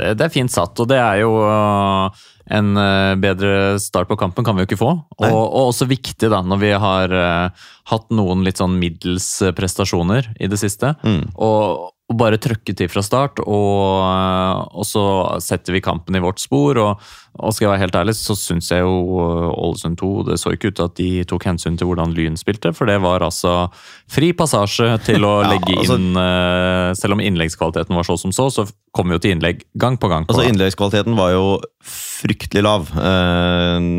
[0.00, 2.26] Det, det er fint satt, og det er jo øh,
[2.56, 4.90] en øh, bedre start på kampen kan vi jo ikke få.
[5.20, 10.32] Og, og også viktig da, når vi har øh, hatt noen litt sånn middels prestasjoner
[10.40, 10.94] i det siste.
[11.04, 11.30] Mm.
[11.36, 15.02] Og, og bare trøkke til fra start, og, øh, og så
[15.42, 16.78] setter vi kampen i vårt spor.
[16.82, 17.04] Og,
[17.38, 20.50] og skal jeg være helt ærlig, så syns jeg jo øh, Ålesund 2 Det så
[20.50, 23.70] ikke ut til at de tok hensyn til hvordan Lyn spilte, for det var altså
[24.10, 28.34] fri passasje til å Ja, legge altså- inn øh, Selv om innleggskvaliteten var så som
[28.34, 30.26] så, så kom vi jo til innlegg gang på gang.
[30.26, 31.44] På Altså Innleggskvaliteten var jo
[31.86, 33.90] fryktelig lav eh, en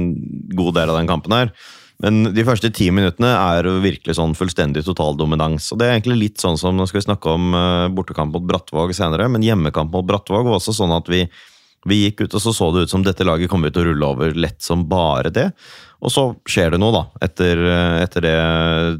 [0.52, 1.54] god del av den kampen her.
[2.02, 5.70] Men de første ti minuttene er jo virkelig sånn fullstendig totaldominans.
[5.74, 8.48] Og det er egentlig litt sånn som Nå skal vi snakke om eh, bortekamp mot
[8.50, 11.26] Brattvåg senere, men hjemmekamp mot Brattvåg var også sånn at vi,
[11.90, 14.12] vi gikk ut og så så det ut som dette laget kom ut og rulle
[14.16, 15.52] over lett som bare det.
[16.02, 18.36] Og så skjer det noe, da, etter, eh, etter det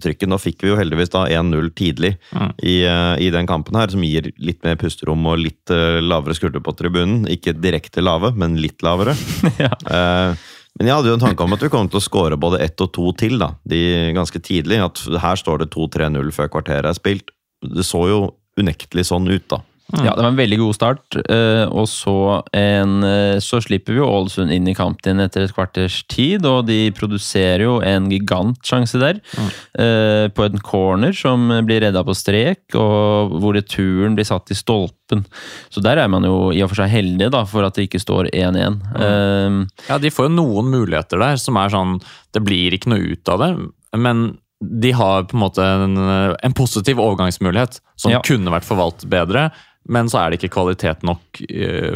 [0.06, 0.30] trykket.
[0.30, 2.14] Nå fikk vi jo heldigvis da 1-0 tidlig
[2.62, 6.62] i, eh, i den kampen her, som gir litt mer pusterom og litt lavere skulder
[6.62, 7.26] på tribunen.
[7.34, 9.18] Ikke direkte lave, men litt lavere.
[9.62, 9.74] Ja.
[9.90, 12.62] Eh, men jeg hadde jo en tanke om at vi kom til å skåre både
[12.64, 13.82] ett og to til, da, de,
[14.16, 14.80] ganske tidlig.
[14.84, 17.34] At her står det 2-3-0 før kvarteret er spilt.
[17.62, 18.22] Det så jo
[18.60, 19.62] unektelig sånn ut, da.
[20.00, 21.16] Ja, det var en veldig god start.
[21.30, 25.44] eh, Og så, en, eh, så slipper vi jo Ålesund inn i kampen igjen etter
[25.44, 29.20] et kvarters tid, og de produserer jo en gigantsjanse der.
[29.36, 29.52] Mm.
[30.36, 35.26] På en corner som blir redda på strek, og hvor returen blir satt i stolpen.
[35.70, 38.00] Så der er man jo i og for seg heldig da, for at det ikke
[38.04, 38.80] står 1-1.
[38.96, 39.58] Eh,
[39.90, 41.98] Ja, de får jo noen muligheter der som er sånn
[42.34, 43.52] Det blir ikke noe ut av det,
[44.00, 45.98] men de har på en måte en,
[46.38, 48.20] en positiv overgangsmulighet som Ja.
[48.22, 49.48] kunne vært forvaltet bedre,
[49.90, 51.96] men så er det ikke kvalitet nok eh,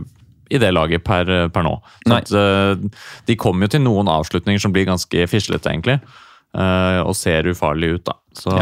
[0.52, 1.82] i det laget per, per nå.
[2.12, 2.76] At, eh,
[3.26, 6.00] de kommer jo til noen avslutninger som blir ganske fislete, egentlig.
[6.56, 8.14] eh, og ser ufarlige ut, da.
[8.34, 8.54] Så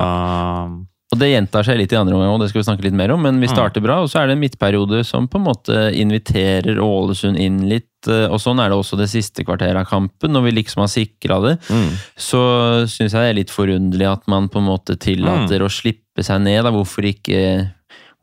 [1.13, 3.11] Og det gjentar seg litt i andre omgang, og det skal vi snakke litt mer
[3.13, 3.53] om, men vi Mm.
[3.53, 7.59] starter bra, og så er det en midtperiode som på en måte inviterer Ålesund inn
[7.69, 10.81] litt, eh, og sånn er det også det siste kvarteret av kampen, når vi liksom
[10.81, 11.59] har sikra det.
[11.69, 11.91] Mm.
[12.17, 12.41] Så
[12.89, 15.67] syns jeg det er litt forunderlig at man på en måte tillater Mm.
[15.67, 16.71] å slippe seg ned, da.
[16.71, 17.71] Hvorfor ikke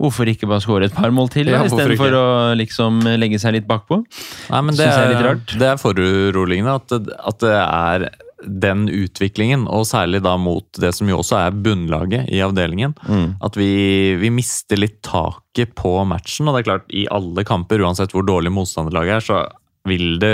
[0.00, 2.26] Hvorfor ikke bare skåre et par mål til, Ja, istedenfor å
[2.56, 4.00] liksom legge seg litt bakpå?
[4.48, 5.54] Nei, men det er er, litt rart.
[5.60, 8.08] det er foruroligende at det, at det er
[8.40, 12.94] den utviklingen, og særlig da mot det som jo også er bunnlaget i avdelingen.
[13.04, 13.34] Mm.
[13.44, 16.48] At vi, vi mister litt taket på matchen.
[16.48, 19.42] Og det er klart, i alle kamper, uansett hvor dårlig motstanderlaget er, så
[19.88, 20.32] vil det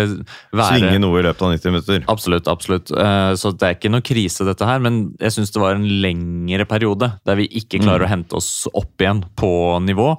[0.52, 2.04] være Svinge noe i løpet av 90 minutter.
[2.10, 2.90] Absolutt, absolutt.
[2.90, 4.80] Eh, Så det er ikke noe krise, dette her.
[4.82, 8.66] Men jeg syns det var en lengre periode der vi ikke klarer å hente oss
[8.74, 9.52] opp igjen på
[9.86, 10.16] nivå.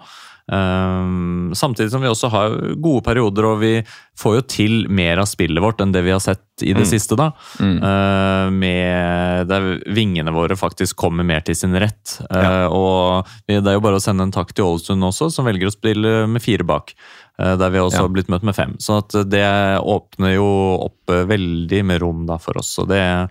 [0.48, 3.74] Eh, Samtidig som vi også har gode perioder, og vi
[4.18, 7.16] får jo til mer av spillet vårt enn det vi har sett i det siste.
[7.20, 7.32] da.
[7.60, 7.78] Mm.
[7.84, 12.18] Eh, Med Der vingene våre faktisk kommer mer til sin rett.
[12.32, 12.68] Ja.
[12.72, 15.76] Og det er jo bare å sende en takk til Ålesund også, som velger å
[15.76, 16.94] spille med fire bak.
[17.40, 18.02] Eh, Der vi også Ja.
[18.08, 18.76] har blitt møtt med fem.
[18.80, 19.46] Så at det
[19.82, 20.48] åpner jo
[20.90, 22.78] opp eh, veldig med rom da for oss.
[22.80, 23.30] Og det,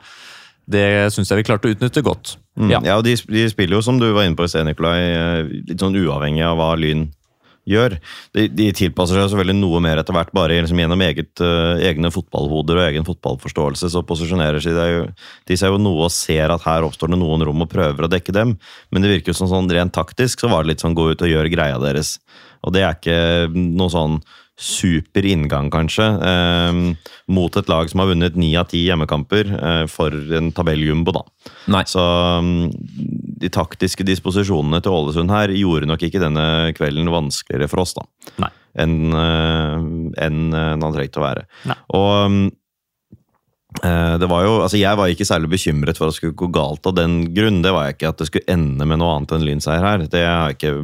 [0.69, 2.37] det syns jeg vi klarte å utnytte godt.
[2.57, 2.71] Mm.
[2.71, 2.81] Ja.
[2.85, 5.55] Ja, og de, de spiller jo, som du var inne på i sted, Nikolai, eh,
[5.69, 7.09] litt sånn uavhengig av hva Lyn
[7.67, 7.97] gjør.
[8.37, 12.13] De, de tilpasser seg selvfølgelig noe mer etter hvert, bare liksom gjennom eget, uh, egne
[12.15, 13.91] fotballhoder og egen fotballforståelse.
[13.91, 15.01] Så posisjonerer de seg jo,
[15.51, 18.13] de seg jo noe og ser at her oppstår det noen rom og prøver å
[18.13, 18.55] dekke dem.
[18.95, 21.27] Men det virker jo som sånn rent taktisk så var det litt sånn gå ut
[21.27, 22.17] og gjøre greia deres.
[22.65, 23.21] Og det er ikke
[23.55, 24.21] noe sånn
[24.57, 29.87] super inngang, kanskje, eh, mot et lag som har vunnet ni av ti hjemmekamper eh,
[29.87, 31.23] for en tabelljumbo, da.
[31.75, 31.83] Nei.
[31.85, 32.71] Så um,
[33.37, 36.47] de taktiske disposisjonene til Ålesund her gjorde nok ikke denne
[36.77, 38.07] kvelden vanskeligere for oss, da.
[38.47, 38.53] Nei.
[38.77, 41.45] Enn en, en han trengte å være.
[41.69, 41.77] Nei.
[41.97, 42.41] Og um,
[43.83, 46.49] eh, det var jo, altså Jeg var ikke særlig bekymret for at det skulle gå
[46.57, 47.61] galt av den grunn.
[47.65, 50.09] Det var jeg ikke at det skulle ende med noe annet enn lynseier her.
[50.09, 50.75] Det har jeg ikke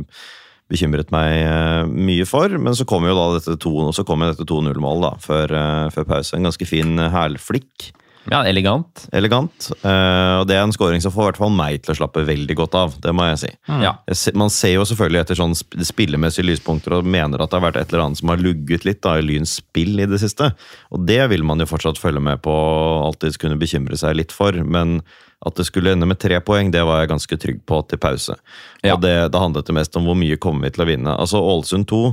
[0.73, 2.53] bekymret meg eh, mye for.
[2.59, 6.09] Men så kom jo da dette 2 så kom jo dette 2-0-målet før, eh, før
[6.15, 6.37] pause.
[6.37, 7.93] En ganske fin uh, hælflikk
[8.31, 9.09] Ja, elegant.
[9.13, 9.71] elegant.
[9.83, 12.23] eh, og det er en scoring som får i hvert fall meg til å slappe
[12.29, 12.95] veldig godt av.
[13.03, 13.51] Det må jeg si.
[13.83, 13.97] Ja.
[14.39, 17.93] Man ser jo selvfølgelig etter sånn spillemessige lyspunkter og mener at det har vært et
[17.93, 20.53] eller annet som har lugget litt da, i Lyns spill i det siste.
[20.95, 24.33] Og det vil man jo fortsatt følge med på og alltid kunne bekymre seg litt
[24.35, 24.53] for.
[24.63, 25.01] Men
[25.43, 28.37] at det skulle ende med tre poeng, det var jeg ganske trygg på til pause.
[28.85, 28.95] Ja.
[28.95, 31.17] Og det, det handlet det mest om hvor mye kommer vi til å vinne.
[31.19, 32.05] Altså Ålesund 2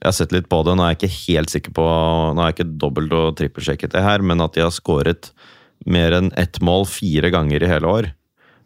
[0.00, 2.52] jeg har sett litt på det, nå er jeg ikke helt sikker på Nå har
[2.52, 5.32] jeg ikke dobbelt- og trippelsjekket det her, men at de har skåret
[5.84, 8.08] mer enn ett mål fire ganger i hele år.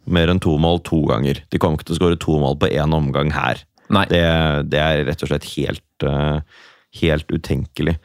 [0.05, 1.41] Mer enn to mål to ganger.
[1.51, 3.63] De kommer ikke til å skåre to mål på én omgang her.
[4.09, 4.23] Det,
[4.71, 6.39] det er rett og slett helt, eh,
[7.01, 7.95] helt utenkelig.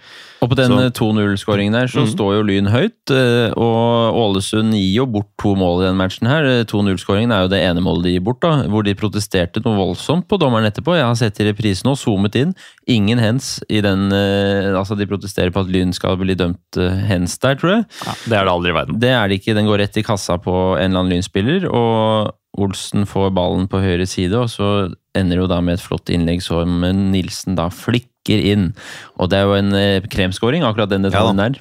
[0.41, 2.11] Og på den eh, 2-0-skåringen der så mm.
[2.15, 6.31] står jo Lyn høyt, eh, og Ålesund gir jo bort to mål i den matchen
[6.31, 6.47] her.
[6.49, 9.79] Eh, 2-0-skåringen er jo det ene målet de gir bort, da, hvor de protesterte noe
[9.79, 10.97] voldsomt på dommeren etterpå.
[10.97, 12.57] Jeg har sett i reprisen og zoomet inn.
[12.91, 17.57] Ingen hens i den Altså, de protesterer på at Lyn skal bli dømt hens der,
[17.59, 17.85] tror jeg.
[18.07, 18.99] Ja, det er det aldri i verden.
[19.03, 19.55] Det er det ikke.
[19.57, 23.81] Den går rett i kassa på en eller annen Lyn-spiller, og Olsen får ballen på
[23.83, 24.71] høyre side, og så
[25.17, 26.81] ender jo da med et flott innlegg som
[27.13, 28.75] Nilsen da flikker inn.
[29.19, 31.57] Og det er jo en eh, kremskåring, akkurat den detaljen der.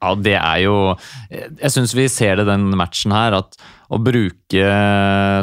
[0.00, 0.96] Ja, det er jo
[1.28, 3.56] Jeg syns vi ser det den matchen her, at
[3.92, 4.68] å bruke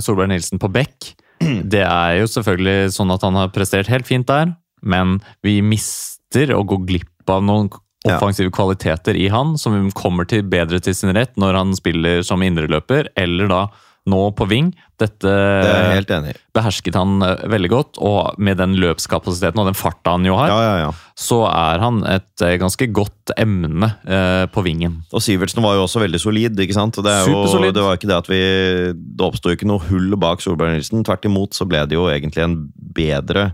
[0.02, 1.12] Solberg Nilsen på bekk
[1.74, 6.54] Det er jo selvfølgelig sånn at han har prestert helt fint der, men vi mister
[6.56, 7.70] og går glipp av noen
[8.08, 8.16] Ja.
[8.18, 12.42] offensive kvaliteter i han, som kommer til bedre til sin rett når han spiller som
[12.46, 13.62] indreløper, eller da
[14.10, 14.72] nå på ving.
[14.97, 20.16] Dette Det er behersket han eh, veldig godt, og med den løpskapasiteten og den farta
[20.16, 21.14] han jo har, Ja, ja, ja.
[21.14, 25.03] så er han et eh, ganske godt emne eh, på vingen.
[25.14, 26.58] Og Sivertsen var jo også veldig solid.
[26.66, 26.97] ikke sant?
[26.97, 28.41] Det, er jo, det var ikke det at vi,
[28.97, 31.05] det oppsto ikke noe hull bak Solberg Nilsen.
[31.05, 32.58] Tvert imot så ble det jo egentlig en
[32.97, 33.51] bedre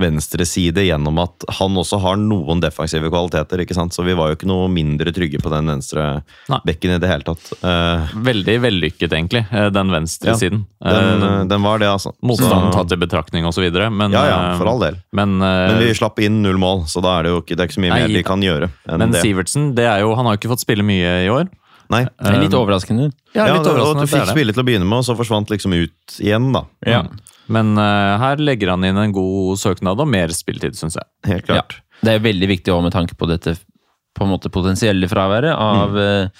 [0.00, 3.60] venstre side gjennom at han også har noen defensive kvaliteter.
[3.62, 3.94] ikke sant?
[3.94, 6.06] Så vi var jo ikke noe mindre trygge på den venstre
[6.50, 6.58] Nei.
[6.66, 7.52] bekken i det hele tatt.
[7.62, 10.64] Uh, Veldig vellykket, egentlig, eh, den venstre Ja, siden.
[10.82, 12.10] den, uh, den var det, altså.
[12.26, 13.70] Motstand tatt i betraktning osv.
[13.92, 14.98] Men, Ja, ja, for all del.
[15.12, 17.60] Men, uh, Men vi slapp inn null mål, så da er det jo ikke, det
[17.60, 19.22] er ikke så mye Nei, mer vi kan gjøre enn men det.
[19.22, 21.46] Sivertsen, det er jo, han har jo ikke fått spille mye i år.
[21.92, 22.04] Nei.
[22.04, 23.12] Det er litt overraskende.
[23.36, 24.06] Ja, litt og overraskende.
[24.08, 26.64] du fikk spille til å begynne med, og så forsvant liksom ut igjen, da.
[26.88, 27.02] Ja.
[27.48, 31.06] Men uh, her legger han inn en god søknad og mer spilletid, syns jeg.
[31.28, 31.80] Helt klart.
[32.04, 33.56] Det er veldig viktig også med tanke på dette
[34.14, 36.30] på en måte potensielle fraværet av Mm.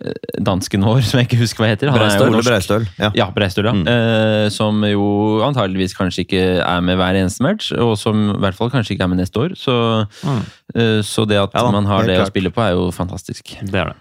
[0.00, 1.90] eh, dansken vår, som jeg ikke husker hva heter.
[1.90, 2.42] Han er jo Ole.
[2.46, 2.84] Breistøl.
[2.98, 3.10] Ja.
[3.18, 3.72] Ja, Breistøl, ja.
[3.74, 3.86] Mm.
[3.90, 8.56] Uh, som jo antageligvis kanskje ikke er med hver eneste match, og som i hvert
[8.56, 9.56] fall kanskje ikke er med neste år.
[9.58, 9.74] Så,
[10.24, 10.44] Mm.
[10.74, 12.90] eh, så det at Ja da, man har det det å spille på, er jo
[12.94, 13.56] fantastisk.
[13.60, 13.96] Det er det.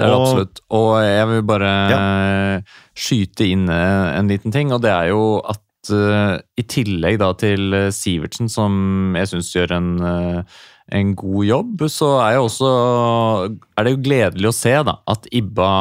[0.00, 0.60] Det er det Og- absolutt.
[0.72, 2.04] Og jeg vil bare ja.
[2.96, 7.34] skyte inn eh, en liten ting, og det er jo at eh, i tillegg da
[7.36, 9.90] til eh, Sivertsen, som jeg syns gjør en,
[10.90, 12.70] en god jobb, så er, også,
[13.76, 15.72] er det jo gledelig å se da, at Ibba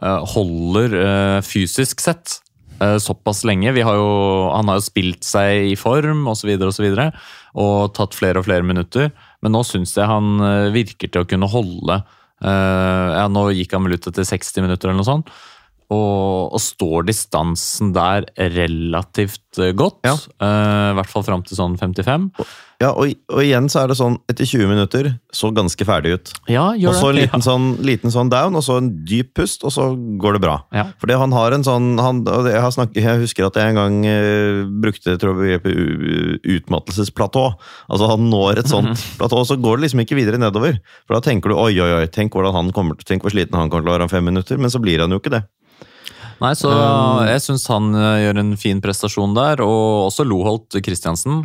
[0.00, 2.38] holder fysisk sett
[3.04, 3.74] såpass lenge.
[3.76, 6.54] Vi har jo, han har jo spilt seg i form osv.
[6.56, 7.10] Og, så videre,
[7.52, 9.10] og tatt flere og flere minutter.
[9.44, 10.40] Men nå syns jeg han
[10.72, 11.98] virker til å kunne holde
[12.48, 15.32] ja, Nå gikk han vel ut etter 60 minutter eller noe sånt.
[15.90, 19.98] Og, og står distansen der relativt eh, godt.
[20.06, 20.14] Ja.
[20.14, 22.28] Eh, I hvert fall fram til sånn 55.
[22.80, 26.30] Ja, og, og igjen så er det sånn, etter 20 minutter, så ganske ferdig ut.
[26.48, 26.88] Ja, gjør det.
[26.88, 29.90] Og så en liten, sånn, liten sånn down, og så en dyp pust, og så
[30.22, 30.54] går det bra.
[30.72, 30.86] Ja.
[31.02, 34.00] Fordi han har en sånn han, jeg, har snakket, jeg husker at jeg en gang
[34.08, 37.44] uh, brukte begrepet utmattelsesplatå.
[37.92, 40.80] Altså Han når et sånt platå, og så går det liksom ikke videre nedover.
[41.04, 43.84] For da tenker du oi, oi, oi, tenk han kommer tenk hvor sliten han kommer
[43.84, 44.56] til å være om fem minutter.
[44.56, 45.44] Men så blir han jo ikke det.
[46.40, 46.70] Nei, så
[47.28, 51.42] jeg syns han eh, gjør en fin prestasjon der, og også Loholt Christiansen.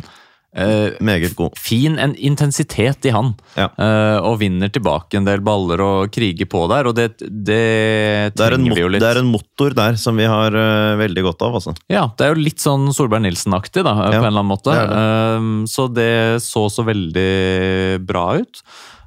[0.56, 1.52] Eh, Meget god.
[1.58, 3.66] fin en intensitet i han, Ja.
[3.76, 8.40] eh, og vinner tilbake en del baller og kriger på der, og det, det Det
[8.40, 9.00] er, trenger mot- vi jo litt.
[9.04, 11.74] det er en motor der som vi har uh, veldig godt av, altså.
[11.92, 14.72] Ja, det er jo litt sånn Solberg Nilsen-aktig, da, på en eller annen måte.
[14.72, 18.62] det Um, så det så så veldig bra ut.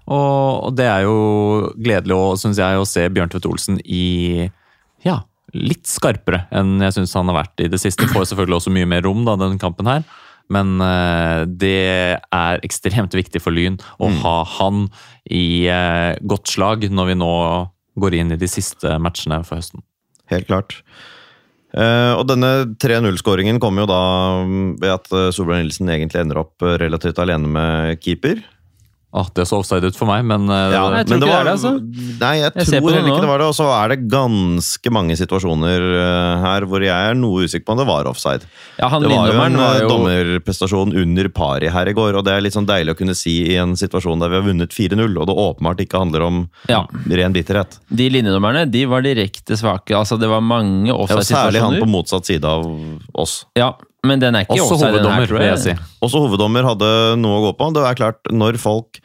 [0.10, 4.50] Og, og det er jo gledelig, å, synes jeg, å se Bjørntvedt Olsen i
[5.06, 5.20] ja,
[5.54, 8.06] litt skarpere enn jeg syns han har vært i det siste.
[8.10, 10.04] Får selvfølgelig også mye mer rom, da, den kampen her.
[10.50, 11.76] Men eh, det
[12.34, 14.18] er ekstremt viktig for Lyn å Mm.
[14.24, 14.90] ha han
[15.30, 17.34] i eh, godt slag når vi nå
[18.00, 19.84] går inn i de siste matchene for høsten.
[20.32, 20.80] Helt klart.
[21.74, 24.02] Eh, og denne 3-0-skåringen kommer jo da
[24.82, 28.42] ved at Solberg Nilsen egentlig ender opp relativt alene med keeper.
[29.12, 31.48] Ah, det så offside ut for meg, men eh, jeg tror men ikke det er
[31.48, 31.70] det, altså.
[32.22, 33.48] Nei, jeg, Jeg tror heller ikke det var det.
[33.50, 37.74] Og så er det ganske mange situasjoner eh, her hvor jeg er noe usikker på
[37.74, 38.46] om det var offside.
[38.78, 42.20] Ja, han Det var jo en var eh, jo dommerprestasjon under pari her i går,
[42.22, 44.46] og det er litt sånn deilig å kunne si i en situasjon der vi har
[44.46, 46.40] vunnet 4-0, og det åpenbart ikke handler om
[46.70, 46.84] Ja.
[47.10, 47.80] ren bitterhet.
[47.90, 49.98] De linjedommerne de var direkte svake.
[49.98, 51.82] Altså, det var mange Ja, og særlig han offside-situasjoner.
[51.82, 52.70] på motsatt side av
[53.16, 53.46] oss.
[53.58, 53.74] Ja,
[54.08, 55.50] men den er ikke Også offside, den her, hoveddommer, tror jeg.
[55.50, 55.96] jeg si.
[56.06, 57.72] Også hoveddommer hadde noe å gå på.
[57.76, 59.02] Det er klart, når folk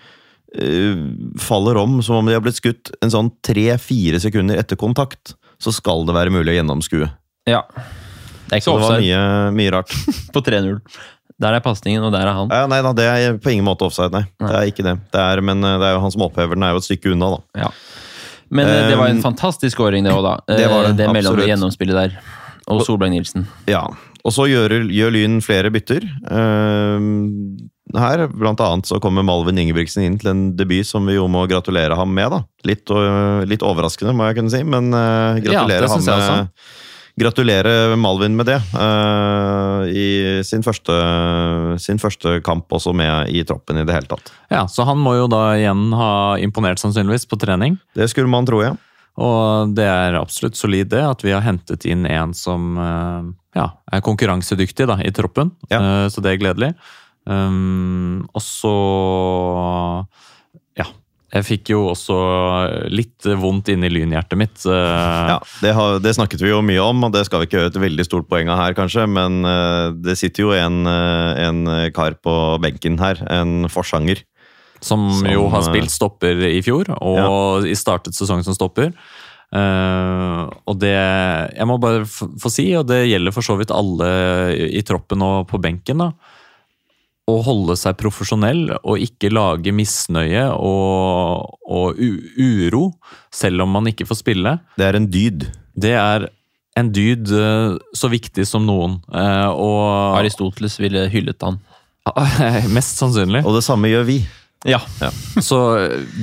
[0.54, 1.00] eh,
[1.42, 5.72] faller om som om de har blitt skutt en sånn tre-fire sekunder etter kontakt, så
[5.74, 7.08] skal det være mulig å gjennomskue.
[7.50, 7.64] Ja.
[8.44, 9.98] Det er ikke Så det var offside mye, mye rart.
[10.34, 10.78] på 3-0.
[11.42, 12.52] Der er pasningen, og der er han.
[12.54, 14.22] Ja, nei da, det er på ingen måte offside, nei.
[14.38, 14.94] Det er ikke det.
[15.10, 17.10] det er, men eh, det er jo han som opphever den, er jo et stykke
[17.16, 17.64] unna, da.
[17.66, 17.72] Ja.
[18.54, 20.34] Men um, det var en Um, fantastisk scoring, det òg, da.
[20.54, 21.48] det var det, det mellom absolutt.
[21.50, 22.18] gjennomspillet der.
[22.70, 23.48] Og Solberg Nilsen.
[23.68, 23.88] Ja.
[24.24, 26.04] Og så gjør, gjør Lyn flere bytter.
[26.08, 27.08] Eh,
[28.00, 31.44] her, blant annet, så kommer Malvin Ingebrigtsen inn til en debut som vi jo må
[31.50, 32.32] gratulere ham med.
[32.32, 32.40] da.
[32.66, 32.90] Litt,
[33.50, 36.48] litt overraskende, må jeg kunne si, men uh, Ja, gratulere ham med
[37.14, 38.56] Gratulere Malvin med det.
[38.74, 40.06] Uh, I
[40.42, 40.96] sin første,
[41.78, 44.32] sin første kamp også med i troppen i det hele tatt.
[44.50, 47.78] Ja, Så han må jo da igjen ha imponert sannsynligvis på trening.
[47.94, 48.74] Det skulle man tro, ja.
[49.14, 53.68] Og det er absolutt solid det, at vi har hentet inn en som eh, ja,
[53.92, 55.52] er konkurransedyktig da, i troppen.
[55.70, 55.80] Ja.
[55.80, 56.74] Eh, Så det er gledelig.
[57.24, 58.74] Um, og så
[60.76, 60.84] Ja.
[61.34, 62.16] Jeg fikk jo også
[62.92, 64.60] litt vondt inni lynhjertet mitt.
[64.66, 67.58] eh, ja det, har, det snakket vi jo mye om, og det skal vi ikke
[67.58, 69.08] gjøre et veldig stort poeng av her, kanskje.
[69.10, 74.22] Men eh, det sitter jo en, en kar på benken her, en forsanger.
[74.84, 78.92] Som, Som, jo har spilt stopper i fjor, og i startet sesongen som stopper.
[79.54, 84.08] Eh, og det Jeg må bare få si, og det gjelder for så vidt alle
[84.54, 86.12] i, i troppen og på benken, da.
[87.24, 92.82] Å holde seg profesjonell og ikke lage misnøye og, og u uro,
[93.32, 94.58] selv om man ikke får spille.
[94.76, 95.46] Det er en dyd.
[95.72, 96.28] Det er
[96.76, 98.98] en dyd uh, så viktig som noen.
[99.08, 99.80] Uh, og
[100.18, 101.56] Aristoteles ville hyllet han.
[102.76, 103.40] Mest sannsynlig.
[103.46, 104.18] Og det samme gjør vi.
[104.64, 104.80] Ja.
[105.42, 105.58] Så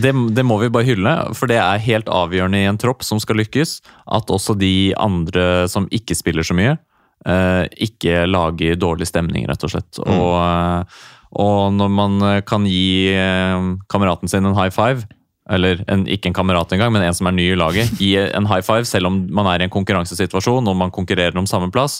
[0.01, 3.21] det, det må vi bare hylle, for det er helt avgjørende i en tropp som
[3.21, 3.77] skal lykkes,
[4.17, 6.75] at også de andre som ikke spiller så mye,
[7.29, 10.01] eh, ikke lager dårlig stemning, rett og slett.
[10.01, 11.01] Og, eh,
[11.41, 15.05] og når man kan gi eh, kameraten sin en high five,
[15.51, 18.47] eller en, ikke en kamerat engang, men en som er ny i laget, gi en
[18.49, 21.99] high five selv om man er i en konkurransesituasjon og man konkurrerer om samme plass,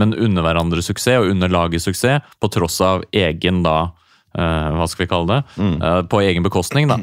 [0.00, 4.01] men under hverandre suksess og under laget suksess, på tross av egen da eh,
[4.36, 5.42] hva skal vi kalle det,
[5.82, 6.96] eh, på egen bekostning, da,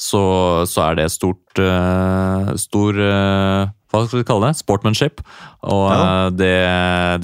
[0.00, 0.22] så,
[0.66, 4.56] så er det stort eh, stor eh, Hva skal vi kalle det?
[4.62, 5.20] Sportmanship.
[5.66, 6.26] Og Ja.
[6.26, 6.54] eh, det,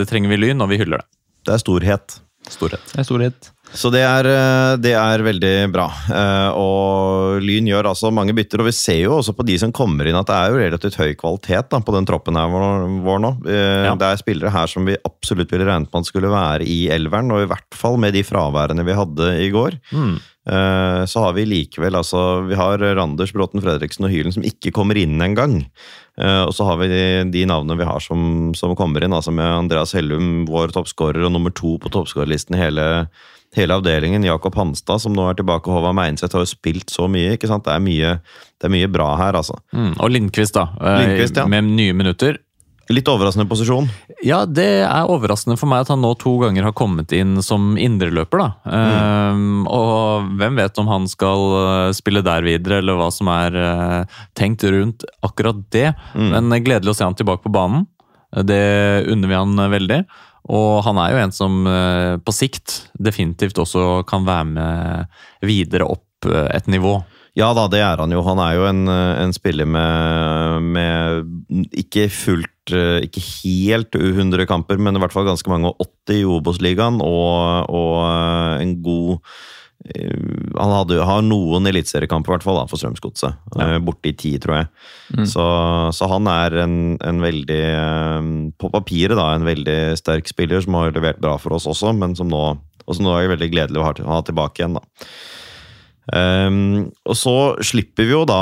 [0.01, 1.07] det trenger vi Lyn, og vi hyller det.
[1.47, 2.19] Det er storhet.
[2.51, 2.83] Storhet.
[2.93, 3.51] Det er storhet.
[3.75, 5.87] Så det er, eh, det er veldig bra.
[6.09, 9.73] Eh, Og Lyn gjør altså mange bytter, og vi ser jo også på de som
[9.75, 13.19] kommer inn at det er jo relativt høy kvalitet da, på den troppen her vår,
[13.21, 13.33] nå.
[13.45, 13.95] Eh, Ja.
[13.99, 17.31] Det er spillere her som vi absolutt ville regnet med at skulle være i elveren,
[17.33, 19.79] og i hvert fall med de fraværene vi hadde i går.
[19.93, 20.17] Mm.
[20.47, 24.95] Så har vi likevel altså Vi har Randers, Bråten, Fredriksen og Hylen som ikke kommer
[24.97, 25.67] inn engang.
[26.23, 29.43] Og så har vi de, de navnene vi har som, som kommer inn, altså med
[29.45, 33.09] Andreas Hellum, vår toppskårer, og nummer to på toppskårerlisten i hele,
[33.57, 34.25] hele avdelingen.
[34.27, 35.71] Jakob Hanstad, som nå er tilbake.
[35.71, 37.37] Håvard Meinseth har jo spilt så mye.
[37.37, 37.65] ikke sant?
[37.69, 38.17] Det er mye,
[38.59, 39.59] det er mye bra her, altså.
[39.73, 39.95] Mm.
[40.01, 40.69] Og Lindqvist, da.
[40.81, 41.47] eh, Lindqvist, ja.
[41.51, 42.41] Med nye minutter.
[42.87, 43.89] Litt overraskende posisjon.
[44.23, 47.75] Ja, det er overraskende for meg at han nå to ganger har kommet inn som
[47.83, 48.77] indreløper, da.
[48.79, 53.59] Ehm, og hvem vet om han skal eh, spille der videre, eller hva som er
[53.59, 55.89] uh, tenkt rundt akkurat det.
[56.15, 57.89] Men eh, gledelig å se han tilbake på banen.
[58.47, 60.01] Det unner vi han veldig.
[60.47, 65.89] Og han er jo en som eh, på sikt definitivt også kan være med videre
[65.97, 67.01] opp eh, et nivå.
[67.37, 68.23] Ja da, det er han jo.
[68.25, 74.81] Han er jo en, en spiller med, med ikke fullt eh, Ikke helt 100 kamper,
[74.81, 79.37] men i hvert fall ganske mange 80 i Obos-ligaen, og, og eh, en god eh,
[79.87, 83.37] han hadde, har noen eliteseriekamper i hvert fall da, for Strømsgodset.
[83.57, 83.79] Ja.
[83.85, 84.69] Borte i ti, tror jeg.
[85.31, 85.45] Så,
[85.95, 86.77] så han er en,
[87.07, 91.57] en veldig eh, På papiret da, en veldig sterk spiller som har levert bra for
[91.57, 92.43] oss også, men som nå,
[92.87, 94.79] og som nå er veldig gledelig å ha tilbake igjen.
[94.81, 95.07] da.
[96.15, 97.35] Ehm, og så
[97.67, 98.39] slipper vi jo da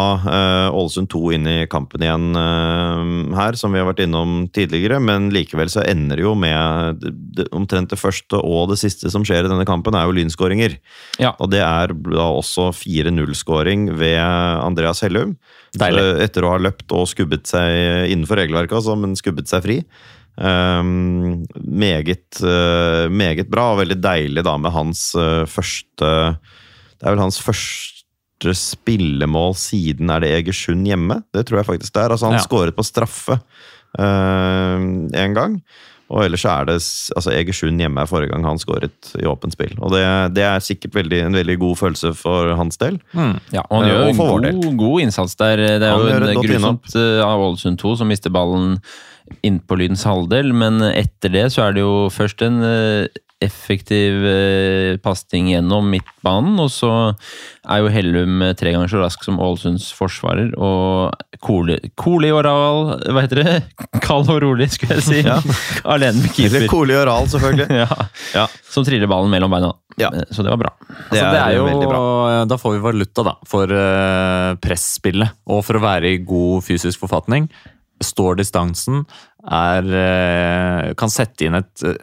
[0.68, 4.98] Ålesund uh, 2 inn i kampen igjen uh, her, som vi har vært innom tidligere,
[5.00, 9.12] men likevel så ender det jo med det, det, omtrent det første og det siste
[9.12, 10.76] som skjer i denne kampen, er jo lynskåringer.
[11.22, 11.32] Ja.
[11.38, 15.38] Og det er da også 4-0-skåring ved Andreas Hellum.
[15.74, 16.04] Deilig.
[16.22, 19.78] Etter å ha løpt og skubbet seg innenfor regelverket, altså, men skubbet seg fri.
[20.34, 26.10] Um, meget, uh, meget bra, og veldig deilig da med hans eh, første
[27.04, 31.18] Det er vel hans første spillemål siden er det Egersund hjemme.
[31.36, 32.14] Det tror jeg faktisk det er.
[32.16, 32.44] Altså, han Ja.
[32.46, 33.36] skåret på straffe
[33.98, 35.60] én gang.
[36.12, 36.74] Og ellers er det
[37.16, 39.72] altså Egersund hjemme er forrige gang han skåret i åpent spill.
[39.80, 40.02] Og det,
[40.36, 42.98] det er sikkert veldig, en veldig god følelse for hans del.
[43.16, 43.38] Mm.
[43.56, 45.56] Ja, og han Eh, gjør og en god, god innsats der.
[45.56, 48.78] Det er Han jo en grusomt eh, av Ålesund 2 som mister ballen
[49.42, 53.06] inn på Lydens halvdel, men etter det så er det jo først en eh,
[53.42, 54.22] effektiv
[55.04, 56.90] pasning gjennom midtbanen, og så
[57.68, 61.12] er jo Hellum eh, tre ganger så rask som Ålesunds forsvarer, og
[61.44, 63.54] Kole, Kole Raval, hva heter det?
[64.06, 65.20] Kald og rolig, skulle jeg si.
[65.26, 65.38] Ja.
[65.84, 66.68] Alene med Eller keeper.
[66.72, 67.68] Koli-oral, selvfølgelig.
[67.84, 68.46] Ja, Ja.
[68.70, 69.72] som triller ballen mellom beina.
[70.00, 70.10] Ja.
[70.14, 70.72] Eh, Så det var bra.
[70.88, 72.00] Det altså, det er jo, bra.
[72.50, 75.36] Da får vi valuta da, for uh, presspillet.
[75.50, 77.48] Og for å være i god fysisk forfatning.
[78.04, 79.04] Står distansen,
[79.44, 81.94] er, eh, kan sette inn et eh,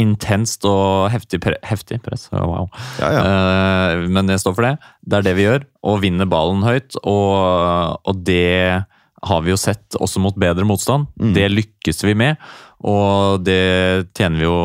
[0.00, 2.28] intenst og heftig, pre heftig press.
[2.50, 2.70] Wow.
[2.98, 3.20] Ja, ja.
[3.24, 4.76] Uh, men jeg står for det.
[5.04, 5.66] Det er det vi gjør.
[5.86, 6.96] Og vinner ballen høyt.
[7.04, 8.80] Og, og det
[9.20, 11.10] har vi jo sett også mot bedre motstand.
[11.20, 11.34] Mm.
[11.36, 12.40] Det lykkes vi med,
[12.88, 14.58] og det tjener vi jo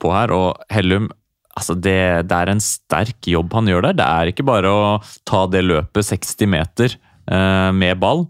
[0.00, 0.34] på her.
[0.36, 1.10] Og Hellum
[1.52, 3.96] Altså det, det er en sterk jobb han gjør der.
[3.98, 4.84] Det er ikke bare å
[5.28, 6.94] ta det løpet 60 meter
[7.28, 8.24] uh, med ball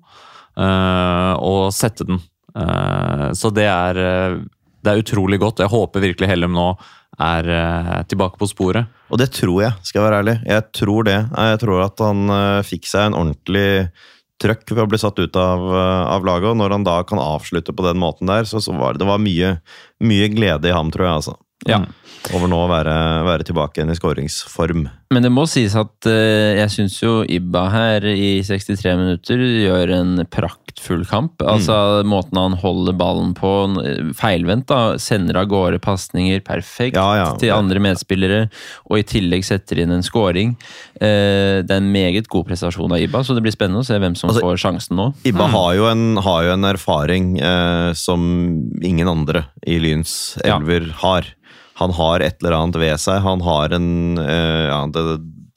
[0.58, 2.18] uh, og sette den.
[2.50, 4.00] Uh, så det er,
[4.82, 5.62] det er utrolig godt.
[5.62, 6.72] Jeg håper virkelig Hellum nå
[7.20, 8.88] er eh, tilbake på sporet.
[9.12, 10.36] Og det tror jeg, skal jeg være ærlig.
[10.48, 11.18] Jeg tror det.
[11.28, 13.68] Jeg tror at han eh, fikk seg en ordentlig
[14.42, 17.22] trøkk ved å bli satt ut av, eh, av laget, og når han da kan
[17.22, 19.56] avslutte på den måten der, så, så var det, det var mye,
[20.02, 21.36] mye glede i ham, tror jeg, altså.
[21.68, 21.78] Ja.
[22.34, 22.94] Over nå å være,
[23.26, 24.88] være tilbake igjen i skåringsform.
[25.12, 29.92] Men det må sies at uh, jeg syns jo Ibba her i 63 minutter gjør
[29.98, 31.42] en praktfull kamp.
[31.44, 31.74] Altså
[32.08, 33.50] måten han holder ballen på,
[33.82, 34.96] eh, feilvendt, da.
[35.02, 37.26] Sender av gårde pasninger perfekt Ja, ja.
[37.40, 38.46] til andre medspillere,
[38.88, 40.54] og i tillegg setter inn en scoring.
[40.96, 43.98] Uh, det er en meget god prestasjon av Ibba, så det blir spennende å se
[44.00, 45.10] hvem som Altså, får sjansen nå.
[45.28, 48.24] Ibba har, jo en, har jo en erfaring uh, som
[48.82, 50.56] ingen andre i Lyns Ja.
[50.56, 51.28] elver har.
[51.82, 53.22] Han har et eller annet ved seg.
[53.26, 53.90] Han har en
[54.22, 55.06] eh, ja, Det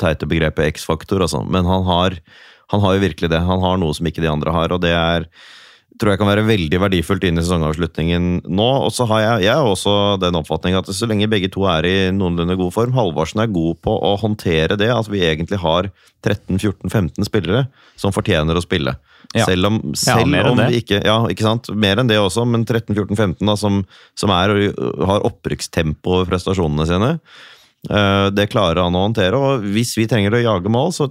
[0.02, 1.44] teite begrepet X-faktor, altså.
[1.48, 2.18] Men han har,
[2.74, 3.44] han har jo virkelig det.
[3.48, 5.30] Han har noe som ikke de andre har, og det er
[5.96, 8.68] tror jeg kan være veldig verdifullt inn i sesongavslutningen nå.
[8.86, 11.96] Og så har jeg, jeg også den oppfatning at så lenge begge to er i
[12.16, 15.90] noenlunde god form Halvorsen er god på å håndtere det, at vi egentlig har
[16.26, 17.66] 13-14-15 spillere
[18.00, 18.98] som fortjener å spille.
[19.36, 19.46] Ja.
[19.50, 21.68] Selv om, selv ja, om vi ikke Ja, ikke sant?
[21.76, 23.82] Mer enn det også, men 13-14-15 da, som,
[24.16, 24.54] som er,
[25.10, 27.12] har opprykkstempo over prestasjonene sine.
[27.90, 31.10] Eh, Det klarer han å håndtere, og hvis vi trenger å jage mål, så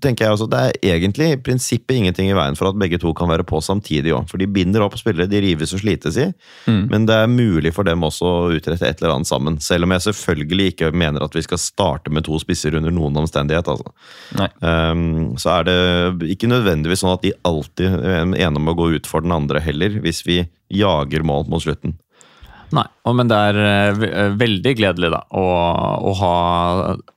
[0.00, 2.98] tenker jeg også at det er egentlig i prinsippet ingenting i veien for at begge
[3.00, 4.28] to kan være på samtidig òg.
[4.28, 6.32] For de binder opp spillere de rives og slites i,
[6.66, 6.88] Mm.
[6.90, 9.58] men det er mulig for dem også å utrette et eller annet sammen.
[9.60, 13.16] Selv om jeg selvfølgelig ikke mener at vi skal starte med to spisser under noen
[13.16, 13.66] omstendighet.
[13.66, 13.92] Altså.
[14.60, 19.06] Um, så er det ikke nødvendigvis sånn at de alltid er om å gå ut
[19.06, 21.94] for den andre heller, hvis vi jager mål mot slutten.
[22.76, 22.84] Nei,
[23.18, 25.46] men det er eh, eh, veldig gledelig da, å,
[26.06, 26.34] å ha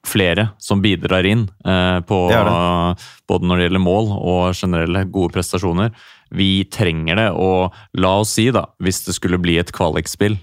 [0.08, 2.56] flere som bidrar inn eh, på Det det.
[3.30, 5.91] både når det gjelder mål og generelle gode prestasjoner.
[6.34, 10.39] Vi trenger det, og la oss si da, hvis det skulle bli et kvalikspill,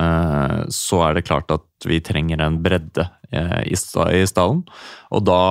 [0.00, 4.64] eh, så er det klart at vi trenger en bredde eh, i, i stallen.
[5.12, 5.42] Og da,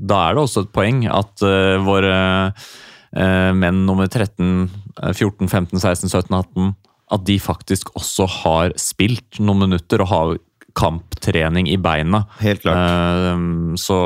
[0.00, 2.16] da er det også et poeng at eh, våre
[2.48, 4.70] eh, menn nummer 13,
[5.02, 6.72] eh, 14, 15, 16, 17, 18
[7.12, 10.34] at de faktisk også har spilt noen minutter og har
[10.74, 12.24] kamptrening i beina.
[12.40, 12.82] Helt klart.
[12.82, 13.42] Eh,
[13.80, 13.98] så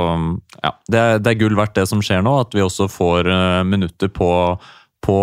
[0.62, 3.30] ja, det er, det er gull verdt det som skjer nå, at vi også får
[3.32, 4.30] eh, minutter på,
[5.04, 5.18] på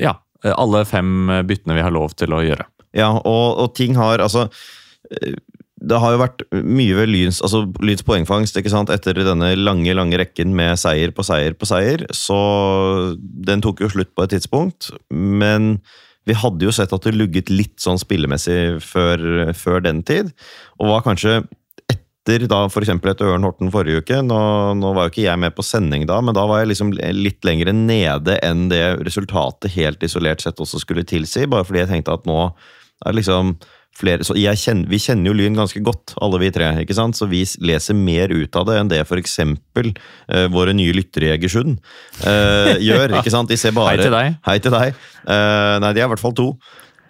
[0.00, 0.16] ja,
[0.54, 2.68] alle fem byttene vi har lov til å gjøre.
[2.96, 4.48] Ja, og, og ting har altså
[5.16, 5.38] eh,
[5.82, 8.92] Det har jo vært mye ved Lyns, altså Lyns poengfangst ikke sant?
[8.92, 12.06] etter denne lange lange rekken med seier på seier på seier.
[12.14, 12.38] Så
[13.18, 14.92] den tok jo slutt på et tidspunkt.
[15.10, 15.74] Men
[16.28, 20.30] vi hadde jo sett at det lugget litt sånn spillemessig før, før den tid.
[20.78, 21.40] Og var kanskje
[22.22, 22.92] etter da f.eks.
[22.94, 24.20] etter Ørn Horten forrige uke.
[24.22, 24.38] Nå,
[24.78, 27.42] nå var jo ikke jeg med på sending da, men da var jeg liksom litt
[27.46, 31.48] lenger nede enn det resultatet helt isolert sett også skulle tilsi.
[31.50, 33.56] Bare fordi jeg tenkte at nå er det liksom
[33.98, 36.70] flere så jeg kjenner, Vi kjenner jo Lyn ganske godt, alle vi tre.
[36.82, 37.18] ikke sant?
[37.18, 39.38] Så vi leser mer ut av det enn det f.eks.
[39.42, 41.76] Uh, våre nye lyttere i Egersund
[42.24, 43.18] uh, gjør.
[43.20, 43.52] ikke sant?
[43.52, 44.38] De ser bare Hei til deg.
[44.48, 45.02] Hei til deg.
[45.26, 46.52] Uh, nei, de er i hvert fall to.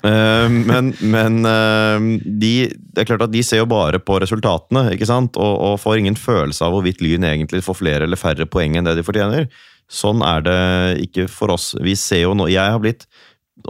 [0.02, 4.88] Uh, men men eh, de, det er klart at de ser jo bare på resultatene
[4.96, 5.38] ikke sant?
[5.38, 8.88] Og, og får ingen følelse av hvorvidt Lyn egentlig får flere eller færre poeng enn
[8.88, 9.46] det de fortjener.
[9.92, 10.58] Sånn er det
[11.06, 11.72] ikke for oss.
[11.78, 13.06] Vi ser jo nå Jeg har blitt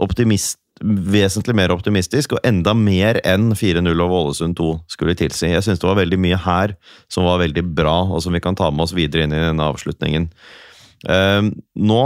[0.01, 5.49] optimist, vesentlig mer optimistisk, og enda mer enn 4-0 over Ålesund 2 skulle tilsi.
[5.51, 6.75] Jeg syns det var veldig mye her
[7.11, 9.69] som var veldig bra, og som vi kan ta med oss videre inn i denne
[9.71, 10.29] avslutningen.
[11.09, 11.41] Eh,
[11.89, 12.01] nå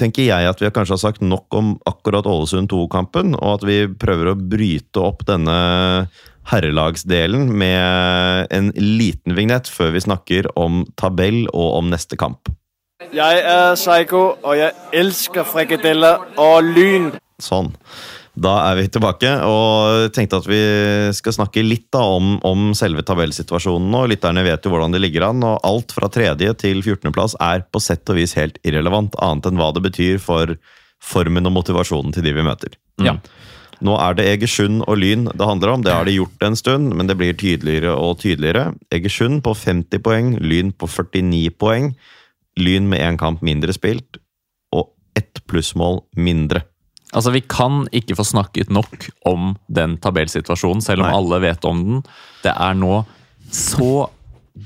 [0.00, 3.80] tenker jeg at vi kanskje har sagt nok om akkurat Ålesund 2-kampen, og at vi
[3.88, 5.56] prøver å bryte opp denne
[6.50, 12.50] herrelagsdelen med en liten vignett før vi snakker om tabell og om neste kamp.
[13.14, 17.10] Jeg er Psycho, og jeg elsker frikadeller og lyn.
[17.42, 17.72] Sånn.
[18.40, 20.60] Da er vi tilbake, og tenkte at vi
[21.16, 24.04] skal snakke litt da om, om selve tabellsituasjonen nå.
[24.12, 27.82] Lytterne vet jo hvordan det ligger an, og alt fra tredje til 14.-plass er på
[27.82, 30.54] sett og vis helt irrelevant, annet enn hva det betyr for
[31.00, 32.76] formen og motivasjonen til de vi møter.
[33.02, 33.16] Ja.
[33.80, 35.84] Nå er det Egersund og Lyn det handler om.
[35.84, 38.74] Det har de gjort en stund, men det blir tydeligere og tydeligere.
[38.92, 41.94] Egersund på 50 poeng, Lyn på 49 poeng.
[42.60, 44.20] Lyn med én kamp mindre spilt,
[44.76, 46.66] og ett plussmål mindre.
[47.12, 51.16] Altså, Vi kan ikke få snakket nok om den tabellsituasjonen, selv om Nei.
[51.16, 52.02] alle vet om den.
[52.44, 53.04] Det er nå
[53.50, 54.08] så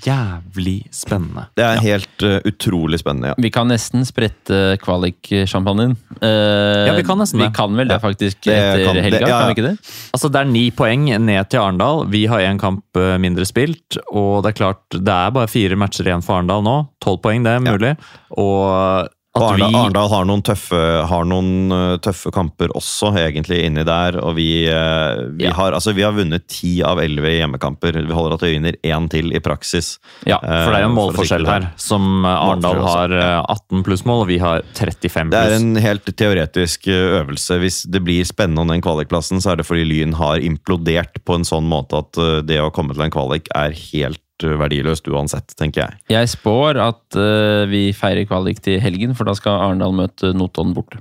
[0.05, 1.45] jævlig spennende.
[1.57, 3.34] Det er helt uh, utrolig spennende, ja.
[3.38, 5.95] Vi kan nesten sprette kvalik-sjampanjen.
[6.20, 9.20] Eh, Ja, vi kan nesten Vi kan vel det, faktisk, Det etter kan- det- helga?
[9.20, 9.38] ja, ja.
[9.40, 9.78] Kan vi ikke det?
[10.14, 12.07] Altså, Det er ni poeng ned til Arendal.
[12.11, 13.97] Vi har én kamp eh, mindre spilt.
[14.12, 16.88] Og det er klart, det er bare fire matcher igjen for Arendal nå.
[17.01, 17.97] Tolv poeng, det er mulig.
[18.36, 20.80] Og Arendal, vi Arendal har noen tøffe,
[21.11, 24.14] har noen eh, tøffe kamper også, egentlig, inni der.
[24.22, 25.53] Og vi, eh, vi, Ja.
[25.59, 27.99] har, altså, vi har vunnet ti av elleve hjemmekamper.
[28.07, 29.99] Vi holder at vi vinner én til i praksis.
[30.24, 31.66] Ja, for det er jo en Eh, målforskjell her.
[31.76, 35.35] Som Arendal har også, eh, 18 plussmål, og vi har 35 pluss.
[35.35, 37.59] Det er en helt teoretisk øvelse.
[37.59, 41.35] Hvis det blir spennende om den kvalikplassen, så er det fordi Lyn har implodert på
[41.35, 45.85] en sånn måte at det å komme til en kvalik er helt verdiløst uansett, tenker
[45.85, 46.01] jeg.
[46.11, 50.74] Jeg spår at uh, vi feirer kvalik til helgen, for da skal Arendal møte Notodden
[50.74, 50.99] borte.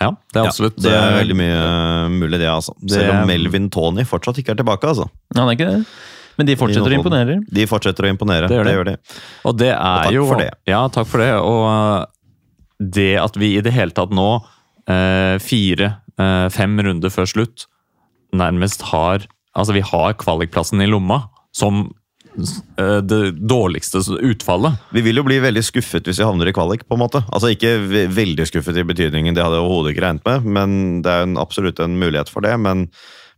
[0.00, 2.74] Ja, det er absolutt Ja, det er veldig mye eh, mulig, det, altså.
[2.80, 5.06] Det- Selv om Melvin Tony fortsatt ikke er tilbake, altså.
[5.36, 5.84] Han er ikke det?
[6.36, 7.38] Men de fortsetter å imponere.
[7.48, 8.48] De fortsetter å imponere.
[8.50, 8.74] Det gjør det.
[8.74, 8.96] gjør de.
[9.48, 10.50] Og det er takk jo for det.
[10.68, 11.30] Ja, takk for det.
[11.38, 12.04] Og uh,
[12.76, 14.26] det at vi i det hele tatt nå,
[14.90, 17.66] uh, fire, uh, fem runder før slutt,
[18.36, 19.24] nærmest har
[19.56, 21.86] Altså, vi har kvalikplassen i lomma som
[22.36, 24.78] det dårligste utfallet.
[24.94, 27.22] Vi vil jo bli veldig skuffet hvis vi havner i kvalik, på en måte.
[27.32, 27.76] Altså Ikke
[28.12, 30.74] veldig skuffet i betydningen, det hadde jeg overhodet ikke regnet med, men
[31.06, 32.54] det er en, absolutt en mulighet for det.
[32.62, 32.86] Men,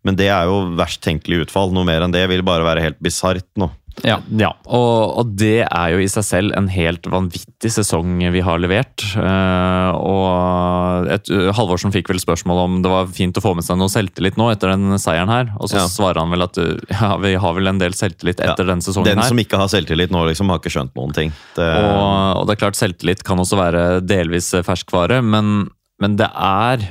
[0.07, 1.74] men det er jo verst tenkelig utfall.
[1.74, 3.70] Noe mer enn det vil bare være helt bisart nå.
[4.07, 4.18] Ja.
[4.38, 8.61] Ja, og, og det er jo i seg selv en helt vanvittig sesong vi har
[8.62, 9.03] levert.
[9.16, 13.66] Uh, og et, uh, Halvorsen fikk vel spørsmål om det var fint å få med
[13.66, 15.51] seg noe selvtillit nå etter den seieren her.
[15.59, 15.88] Og så Ja.
[15.90, 18.70] svarer han vel at uh, ja, vi har vel en del selvtillit etter Ja.
[18.74, 19.28] den sesongen Den her.
[19.32, 21.32] som ikke har selvtillit nå, liksom har ikke skjønt noen ting.
[21.59, 25.68] Det, Og, og det er klart, selvtillit kan også være delvis ferskvare, men,
[26.01, 26.86] men det er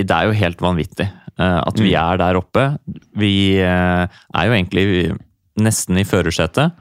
[0.00, 1.96] Det er jo helt vanvittig at vi Mm.
[2.02, 2.62] er der oppe.
[3.16, 4.08] Vi er
[4.48, 5.16] jo egentlig
[5.64, 6.76] nesten i førersetet.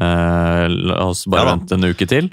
[0.00, 2.30] Uh, La oss bare Ja vente en uke til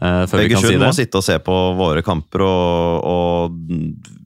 [0.00, 4.19] Uh, før vi kan si Egersund må sitte og se på våre kamper, og, og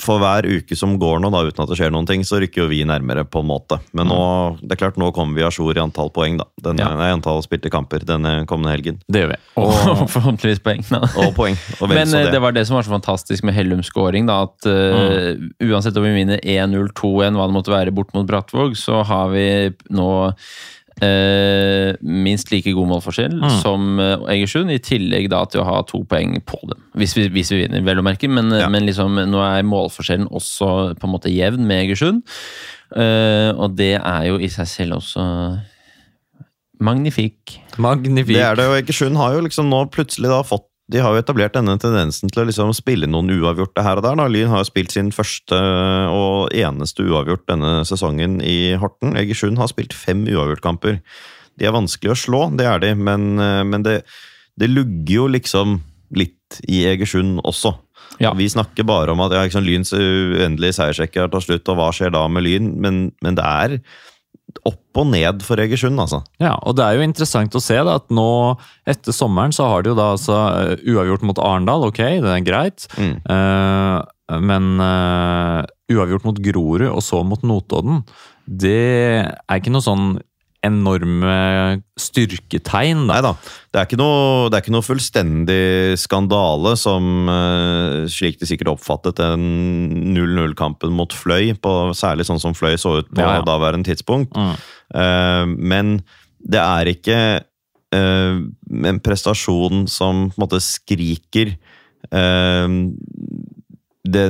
[0.00, 2.62] for hver uke som går nå, da, uten at det skjer noen ting, så rykker
[2.64, 3.78] jo vi nærmere, på en måte.
[3.92, 4.18] Men nå,
[4.62, 6.46] det er klart, nå kommer vi a jour i antall poeng, da.
[6.62, 6.94] Denne, Ja.
[6.96, 9.00] nei, antall spilte kamper denne kommende helgen.
[9.10, 9.38] Det gjør vi.
[9.60, 9.72] Og
[10.14, 10.82] forhåpentligvis poeng.
[10.88, 11.02] Da.
[11.26, 11.58] Og poeng.
[11.80, 12.32] Og Men eh, det.
[12.36, 14.26] det var det som var så fantastisk med Hellums scoring.
[14.30, 15.36] Da, at eh,
[15.68, 19.28] uansett om vi vinner 1-0, 2-1, hva det måtte være bort mot Brattvåg, så har
[19.34, 19.46] vi
[19.92, 20.10] nå
[21.02, 26.02] eh, minst like god målforskjell som eh, Egersund, i tillegg da til å ha to
[26.08, 26.80] poeng på dem.
[26.98, 28.30] Hvis vi, hvis vi vinner, vel å merke.
[28.30, 28.68] Men, Ja.
[28.72, 32.22] men liksom, nå er målforskjellen også på en måte jevn med Egersund.
[32.94, 35.26] Eh, og det er jo i seg selv også
[36.82, 37.58] magnifikk.
[37.78, 38.34] Magnifik.
[38.36, 38.76] Det er det jo.
[38.80, 42.42] Egersund har jo liksom nå plutselig da fått de har jo etablert denne tendensen til
[42.42, 44.18] å liksom spille noen uavgjorte her og der.
[44.20, 44.26] Da.
[44.28, 45.58] Lyn har jo spilt sin første
[46.12, 49.16] og eneste uavgjort denne sesongen i Horten.
[49.18, 51.00] Egersund har spilt fem uavgjortkamper.
[51.60, 54.02] De er vanskelig å slå, det er de, men, eh, men det,
[54.60, 55.80] det lugger jo liksom
[56.16, 57.74] litt i Egersund også.
[58.20, 58.32] Ja.
[58.36, 61.90] Vi snakker bare om at ja, liksom, Lyns uendelige seiersrekke har tatt slutt, og hva
[61.96, 62.72] skjer da med Lyn?
[62.84, 63.78] Men, men det er
[64.68, 66.22] opp og ned for Egersund, altså.
[66.42, 68.26] Ja, og det er jo interessant å se da, at nå
[68.88, 72.44] etter sommeren så har de jo da altså eh, uavgjort mot Arendal, ok, det er
[72.46, 72.86] greit.
[73.00, 73.14] Mm.
[73.26, 78.02] Uh, men uh, uavgjort mot Grorud og så mot Notodden,
[78.46, 78.78] det
[79.24, 80.06] er ikke noe sånn
[80.62, 83.16] enorme styrketegn, da.
[83.16, 83.32] Nei da.
[83.72, 85.62] Det er ikke noe, det er ikke noe fullstendig
[86.00, 92.54] skandale som eh, slik de sikkert oppfattet den 0-0-kampen mot Fløy, på, særlig sånn som
[92.56, 93.46] Fløy så ut på Ja, ja.
[93.46, 94.36] daværende tidspunkt.
[94.38, 94.54] Mm.
[95.02, 95.92] Eh, men
[96.42, 98.40] det er ikke eh,
[98.92, 101.56] en prestasjon som på en måte skriker
[102.10, 102.78] eh,
[104.02, 104.22] det,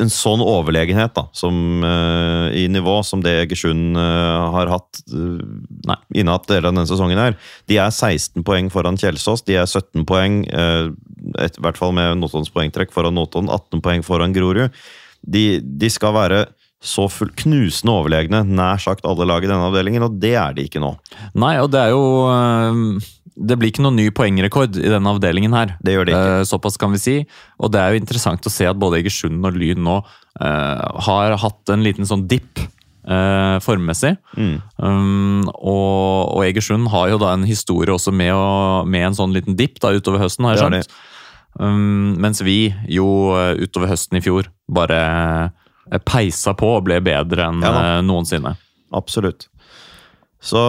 [0.00, 1.54] en sånn overlegenhet da, som,
[1.84, 5.42] uh, i nivå som det Egersund uh, har hatt uh,
[5.88, 5.98] Nei.
[6.14, 7.20] innehatt deler av denne sesongen.
[7.20, 7.36] her.
[7.68, 12.22] De er 16 poeng foran Kjelsås, de er 17 poeng, et, i hvert fall med
[12.22, 14.72] Notodds poengtrekk foran Notodden, 18 poeng foran Grorud.
[15.20, 16.46] De, de skal være
[16.80, 20.64] så full, knusende overlegne nær sagt alle lag i denne avdelingen, og det er de
[20.64, 20.94] ikke nå.
[21.36, 22.04] Nei, og det er jo
[23.40, 25.74] Det blir ikke noen ny poengrekord i denne avdelingen her.
[25.84, 26.34] Det gjør det ikke.
[26.40, 27.14] Eh, Såpass kan vi si.
[27.60, 31.36] Og det er jo interessant å se at både Egersund og Lyn nå eh, har
[31.40, 34.14] hatt en liten sånn dipp eh, formmessig.
[34.36, 34.56] Mm.
[34.76, 39.36] Um, og, og Egersund har jo da en historie også med, å, med en sånn
[39.36, 40.98] liten dipp da utover høsten, har jeg skjønt.
[41.58, 43.08] Um, mens vi jo
[43.58, 45.00] utover høsten i fjor bare
[46.06, 48.54] peisa på og ble bedre enn Ja noensinne.
[48.94, 49.49] Absolutt.
[50.40, 50.60] Så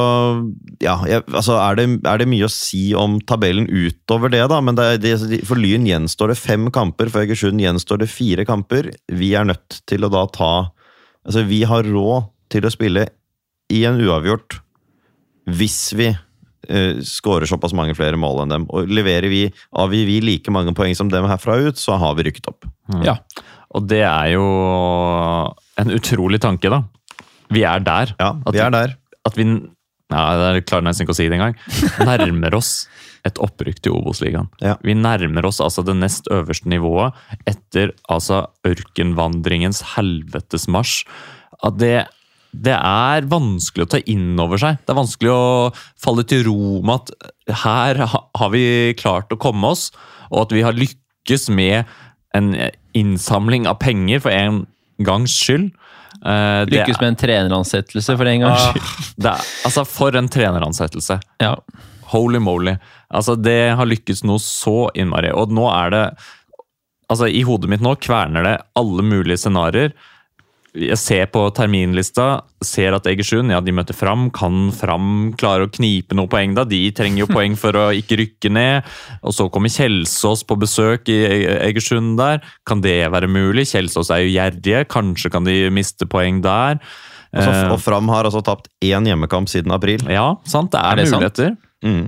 [0.84, 4.60] ja, jeg, altså er det, er det mye å si om tabellen utover det, da?
[4.60, 5.14] Men det, det,
[5.48, 8.92] for Lyn gjenstår det fem kamper, for Egersund gjenstår det fire kamper.
[9.08, 10.54] Vi er nødt til å da ta
[11.22, 13.04] Altså, vi har råd til å spille
[13.70, 14.56] i en uavgjort
[15.54, 18.66] hvis vi uh, skårer såpass mange flere mål enn dem.
[18.74, 19.44] Og leverer vi,
[19.78, 22.66] avgir vi like mange poeng som dem herfra ut, så har vi rykket opp.
[23.06, 23.20] Ja.
[23.78, 24.48] Og det er jo
[25.82, 26.82] en utrolig tanke, da.
[27.52, 28.16] Vi er der.
[28.18, 28.98] Ja, vi er der.
[29.28, 29.46] At vi
[30.12, 31.56] ja, Jeg klarer nesten ikke å si det engang.
[32.10, 32.74] Nærmer oss
[33.28, 34.50] et opprykk til Obos-ligaen.
[34.64, 34.78] Ja.
[34.84, 37.18] Vi nærmer oss altså det nest øverste nivået
[37.50, 41.06] etter altså ørkenvandringens helvetes marsj.
[41.62, 42.08] At det,
[42.52, 44.82] det er vanskelig å ta inn over seg.
[44.82, 45.70] Det er vanskelig å
[46.02, 48.66] falle til ro med at her har vi
[49.00, 49.90] klart å komme oss,
[50.32, 51.86] og at vi har lykkes med
[52.36, 52.54] en
[52.98, 54.64] innsamling av penger for en
[55.06, 55.70] gangs skyld.
[56.20, 59.26] Det Lykkes med en treneransettelse for en gangs skyld.
[59.32, 61.20] Ah, altså, for en treneransettelse.
[61.42, 61.56] Ja.
[62.12, 62.76] Holy moly.
[63.14, 65.32] Altså, det har lykkes noe så innmari.
[65.32, 66.06] Og nå er det
[67.12, 69.92] Altså, i hodet mitt nå kverner det alle mulige scenarioer.
[70.72, 74.30] Jeg ser på terminlista, ser at Egersund ja, de møter Fram.
[74.32, 76.64] Kan Fram klare å knipe noen poeng, da?
[76.64, 78.88] De trenger jo poeng for å ikke rykke ned.
[79.20, 81.18] Og så kommer Kjelsås på besøk i
[81.68, 82.40] Egersund der.
[82.64, 83.68] Kan det være mulig?
[83.74, 84.86] Kjelsås er jo gjerrige.
[84.96, 86.80] Kanskje kan de miste poeng der.
[87.36, 90.08] Altså, og Fram har altså tapt én hjemmekamp siden april.
[90.08, 90.72] ja, sant.
[90.72, 91.20] Det er, Er det sant?
[91.20, 91.54] muligheter.
[91.84, 92.02] Mm.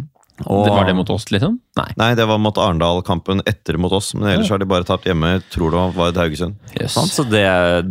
[0.46, 1.60] Og- Var det mot oss, liksom?
[1.78, 1.92] Nei.
[1.96, 5.42] Nei, det var mot Arendal-kampen etter mot oss, men ellers har de bare tapt hjemme.
[5.54, 6.56] Tror det var et Haugesund.
[6.80, 6.94] Yes.
[6.96, 7.44] Så det,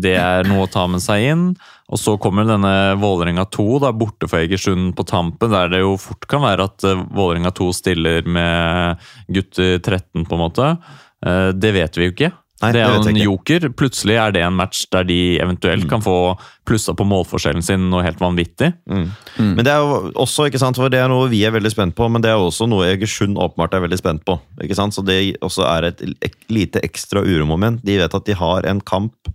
[0.02, 1.44] det er noe å ta med seg inn.
[1.92, 5.94] Og så kommer denne Vålerenga 2 da, borte for Egersund på tampen, der det jo
[6.00, 8.98] fort kan være at eh, Vålerenga 2 stiller med
[9.30, 10.78] gutter 13, på en måte.
[11.24, 12.32] Eh, Det vet vi jo ikke.
[12.62, 13.68] Nei, det er jo en joker.
[13.74, 16.36] Plutselig er det en match der de eventuelt kan få
[16.68, 18.70] plussa på målforskjellen sin noe helt vanvittig.
[18.86, 19.08] Mm.
[19.38, 21.96] Men det er jo også, ikke sant, for det er noe vi er veldig spent
[21.98, 24.38] på, men det er også noe Egersund åpenbart er veldig spent på.
[24.62, 24.94] ikke sant?
[24.94, 26.04] Så det også er et
[26.52, 27.82] lite ekstra uromoment.
[27.82, 29.32] De vet at de har en kamp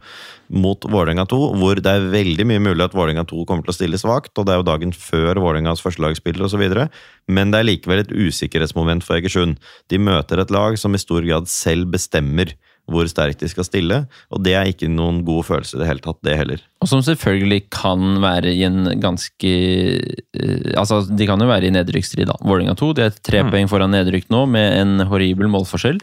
[0.48, 3.76] mot Vålerenga 2, hvor det er veldig mye mulig at Vålerenga 2 kommer til å
[3.76, 6.64] stille svakt, og det er jo dagen før Vålerengas førstelagsspiller osv.,
[7.28, 9.60] men det er likevel et usikkerhetsmoment for Egersund.
[9.92, 12.56] De møter et lag som i stor grad selv bestemmer
[12.88, 16.04] hvor sterkt de skal stille, og det er ikke noen god følelse i det hele
[16.04, 16.64] tatt, det heller.
[16.78, 21.72] Og som selvfølgelig kan være i en ganske eh, Altså, de kan jo være i
[21.74, 22.36] nedrykksstrid, da.
[22.46, 23.50] Vålerenga 2 de er tre Mm.
[23.54, 25.98] poeng foran nedrykk nå, med en horribel målforskjell.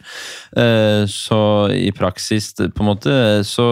[0.57, 1.39] Eh, Så
[1.71, 3.15] i praksis, på en måte,
[3.47, 3.67] så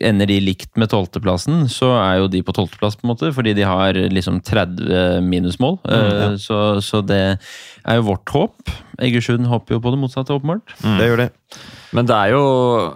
[0.00, 1.66] ender de likt med tolvteplassen.
[1.68, 5.78] Så er jo de på tolvteplass, på en måte, fordi de har liksom 30 minusmål.
[5.90, 7.38] Eh, Så, så det
[7.84, 8.70] er jo vårt håp.
[9.02, 10.62] Egersund håper jo på det motsatte, åpenbart.
[10.82, 11.30] Det gjør de.
[11.92, 12.94] Men det er jo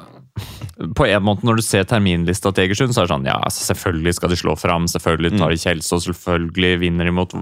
[0.96, 3.62] på en måte Når du ser terminlista til Egersund, så er det sånn ja, altså,
[3.70, 4.88] selvfølgelig skal de slå fram.
[4.92, 7.32] Selvfølgelig tar de Kjelsås, selvfølgelig vinner de mot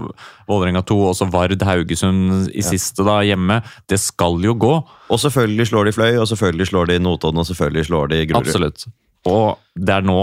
[0.47, 0.99] Vålerenga 2.
[1.09, 3.59] Også Vard Haugesund i siste da, hjemme.
[3.91, 4.73] Det skal jo gå.
[5.11, 8.47] Og selvfølgelig slår de Fløy, og selvfølgelig slår de Notodden, og selvfølgelig slår de Grorud.
[8.47, 8.87] Absolutt.
[9.27, 10.19] Og det er nå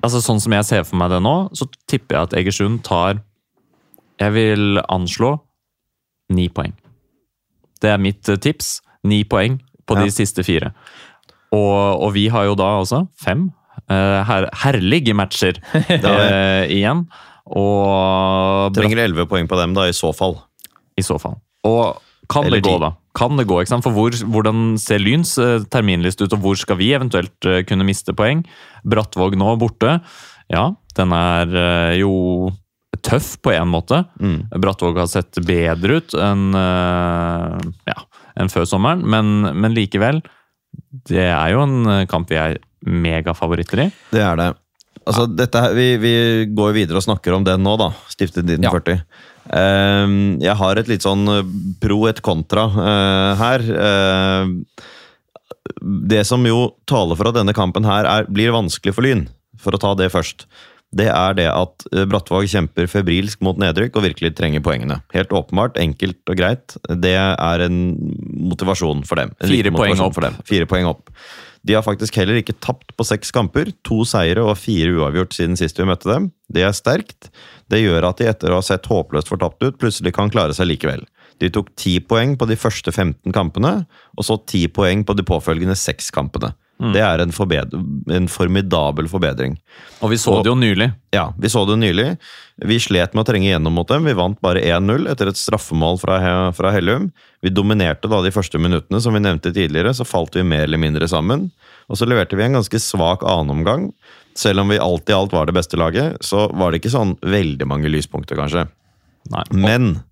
[0.00, 3.18] altså Sånn som jeg ser for meg det nå, så tipper jeg at Egersund tar
[4.20, 5.34] Jeg vil anslå
[6.32, 6.72] ni poeng.
[7.80, 8.78] Det er mitt eh, tips.
[9.08, 9.58] Ni poeng
[9.88, 10.04] på Ja.
[10.04, 10.72] de siste fire.
[11.56, 13.48] Og, og vi har jo da også fem
[13.90, 17.06] uh, her, herlige matcher uh, igjen.
[17.50, 20.38] Og Trenger 11 poeng på dem, da, i så fall.
[20.98, 21.40] i så fall.
[21.66, 21.98] Og
[22.30, 22.92] kan Eller det gå, da?
[23.18, 23.86] Kan det gå, ikke sant?
[23.86, 27.86] For hvor, Hvordan ser Lyns uh, terminliste ut, og hvor skal vi eventuelt uh, kunne
[27.88, 28.44] miste poeng?
[28.86, 29.98] Brattvåg nå borte.
[30.50, 32.12] Ja, den er uh, jo
[33.02, 34.04] tøff på en måte.
[34.20, 34.50] Mm.
[34.60, 37.96] Brattvåg har sett bedre ut enn eh, ja,
[38.40, 40.20] en før sommeren, men, men likevel.
[41.10, 43.88] Det er jo en eh, kamp vi er megafavoritter i.
[44.14, 44.50] Det er det.
[45.08, 46.14] Altså, dette her, vi, vi
[46.54, 47.90] går videre og snakker om den nå, da.
[48.12, 49.00] Stiftet 1940.
[49.56, 51.52] Ehm, jeg har et litt sånn eh,
[51.82, 53.66] pro et kontra eh, her.
[53.88, 54.56] Ehm,
[56.10, 59.26] det som jo taler for at denne kampen her er, blir vanskelig for Lyn,
[59.60, 60.46] for å ta det først,
[60.96, 64.98] det er det at eh, Brattvåg kjemper febrilsk mot nedrykk og virkelig trenger poengene.
[65.14, 66.74] Helt åpenbart, enkelt og greit.
[66.88, 67.78] Det er en
[68.50, 69.30] motivasjon for dem.
[69.38, 70.16] Fire poeng opp.
[70.16, 70.40] For dem.
[70.48, 71.14] Fire poeng opp.
[71.62, 73.70] De har faktisk heller ikke tapt på seks kamper.
[73.86, 76.30] To seire og fire uavgjort siden sist vi møtte dem.
[76.50, 77.30] Det er sterkt.
[77.70, 80.72] Det gjør at de etter å ha sett håpløst fortapt ut, plutselig kan klare seg
[80.72, 81.04] likevel.
[81.40, 83.84] De tok ti poeng på de første 15 kampene,
[84.16, 86.50] og så ti poeng på de påfølgende seks kampene.
[86.80, 87.32] Det er en,
[88.16, 89.58] en formidabel forbedring.
[90.00, 90.86] Og vi så Og- det jo nylig.
[91.12, 92.18] Ja, vi så det nylig.
[92.64, 94.04] Vi slet med å trenge gjennom mot dem.
[94.04, 96.18] Vi vant bare 1-0 etter et straffemål fra,
[96.56, 97.10] fra Hellum.
[97.42, 99.92] Vi dominerte da de første minuttene, som vi nevnte tidligere.
[99.92, 101.50] Så falt vi mer eller mindre sammen.
[101.90, 103.92] Og så leverte vi en ganske svak annenomgang.
[104.34, 107.16] Selv om vi alt i alt var det beste laget, så var det ikke sånn
[107.20, 108.68] veldig mange lyspunkter, kanskje.
[109.30, 110.02] Nei, Men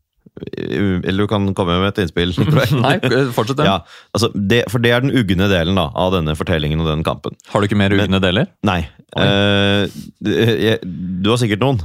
[0.58, 2.32] Eller du kan komme med et innspill.
[2.84, 2.96] Nei
[3.34, 3.60] fortsett.
[3.66, 3.80] Ja,
[4.16, 7.36] altså det, for det er den ugne delen da, av denne fortellingen og denne kampen.
[7.52, 8.50] Har du ikke mer ugne deler?
[8.66, 8.82] Nei.
[9.16, 9.86] Uh,
[10.24, 11.80] jeg- du har sikkert noen.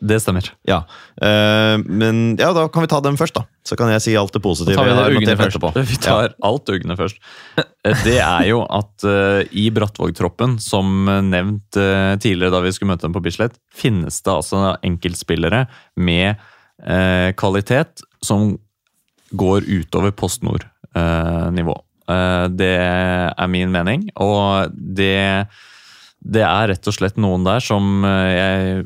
[0.00, 0.46] Det stemmer.
[0.68, 0.84] Ja,
[1.22, 3.44] Uh, men ja, da kan vi ta dem først, da.
[3.66, 4.74] Så kan jeg si alt det positive.
[4.74, 5.66] Da tar vi det ugne først.
[5.92, 7.18] Vi tar alt ugne først.
[8.02, 13.06] Det er jo at uh, i Brattvåg-troppen, som nevnt uh, tidligere da vi skulle møte
[13.06, 15.66] dem på Bislett, finnes det altså enkeltspillere
[16.00, 16.48] med eh,
[17.38, 18.56] kvalitet som
[19.38, 21.76] går utover Post Nord-nivå.
[22.50, 25.46] det er min mening, og det,
[26.18, 28.82] det er rett og slett noen der som eh, jeg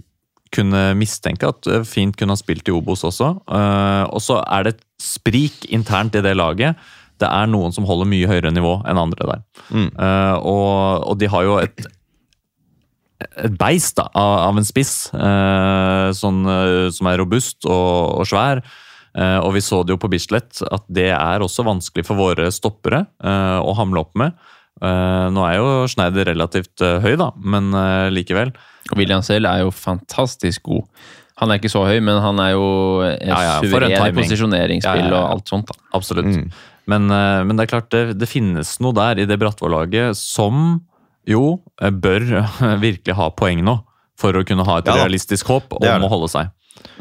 [0.54, 3.32] kunne mistenke at eh, fint kunne ha spilt i Obos også.
[3.46, 6.78] Eh, og så er det et sprik internt i det laget.
[7.20, 9.44] Det er noen som holder mye høyere nivå enn andre der.
[9.70, 9.90] Mm.
[9.90, 11.86] Eh, og, og de har jo et
[13.20, 15.08] et beist da, av, av en spiss.
[15.14, 18.60] eh, sånn, eh, som er robust og, og svær.
[19.16, 22.50] Eh, og vi så det jo på Bislett at det er også vanskelig for våre
[22.52, 24.36] stoppere eh, å hamle opp med.
[24.84, 28.52] Eh, nå er jo Schneider relativt eh, høy, da, men eh, likevel.
[28.92, 30.84] Og William selv er jo fantastisk god.
[31.40, 32.66] Han er ikke så høy, men han er jo
[33.04, 35.22] eh, Ja, ja, for en suveren posisjoneringsspill Ja, ja, ja.
[35.22, 35.72] og alt sånt.
[35.72, 35.80] da.
[35.96, 36.28] Absolutt.
[36.36, 36.50] Mm.
[36.86, 40.84] Men, men det er klart, det, det finnes noe der i det Brattvåg-laget som
[41.26, 42.24] jo bør
[42.86, 43.78] virkelig ha poeng nå.
[44.16, 45.92] For å kunne ha et Ja realistisk håp om det.
[45.92, 46.48] å holde seg.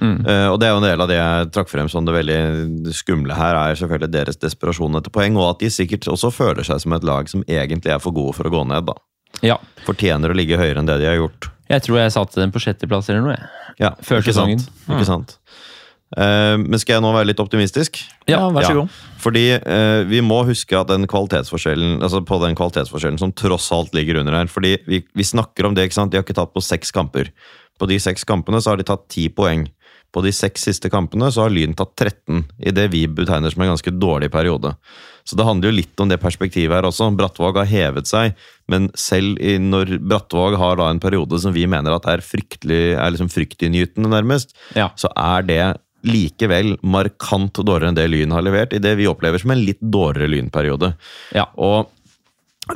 [0.01, 2.91] Eh, og det er jo en del av det jeg trakk frem som det veldig
[2.95, 6.81] skumle her, er selvfølgelig deres desperasjon etter poeng, og at de sikkert også føler seg
[6.83, 8.87] som et lag som egentlig er for gode for å gå ned.
[8.89, 8.95] da.
[9.43, 9.57] Ja.
[9.87, 11.49] Fortjener å ligge høyere enn det de har gjort.
[11.71, 13.35] Jeg tror jeg satte den på sjetteplass eller noe.
[13.39, 13.73] jeg.
[13.79, 14.59] Ja, Før ikke sesongen.
[14.59, 14.91] Sant?
[14.91, 15.37] Ikke sant.
[16.15, 17.99] Eh, men skal jeg nå være litt optimistisk?
[18.31, 18.79] Ja, vær så Ja.
[18.81, 18.89] god.
[19.19, 23.93] Fordi eh, vi må huske at den kvalitetsforskjellen altså på den kvalitetsforskjellen som tross alt
[23.93, 24.47] ligger under her.
[24.47, 26.11] Fordi vi, vi snakker om det, ikke sant?
[26.11, 27.31] De har ikke tatt på seks kamper.
[27.79, 29.67] På de seks kampene så har de tatt ti poeng.
[30.15, 33.65] På de seks siste kampene så har Lyn tatt 13, i det vi betegner som
[33.65, 34.71] en ganske dårlig periode.
[35.27, 37.09] Så det handler jo litt om det perspektivet her også.
[37.17, 38.35] Brattvåg har hevet seg,
[38.71, 43.11] men selv i, når Brattvåg har da en periode som vi mener at er er
[43.11, 44.89] liksom fryktinngytende, nærmest, Ja.
[44.95, 49.41] så er det likevel markant dårligere enn det Lyn har levert, i det vi opplever
[49.41, 50.93] som en litt dårligere Lynperiode.
[51.35, 51.47] Ja.
[51.57, 51.91] Og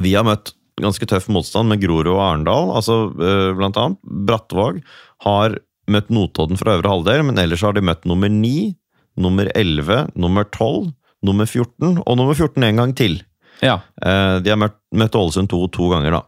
[0.03, 3.99] vi har møtt ganske tøff motstand med Grorud og Arendal, altså øh, blant annet.
[4.03, 4.81] Brattvåg
[5.25, 5.57] har
[5.89, 8.71] møtt Notodden fra øvre halvdel, men ellers har de møtt nummer 9,
[9.19, 10.91] nummer 11, nummer 12,
[11.27, 13.19] nummer 14 og nummer 14 en gang til.
[13.65, 13.79] ja.
[14.01, 16.21] Eh, De har møtt, møtt Ålesund to to ganger, da.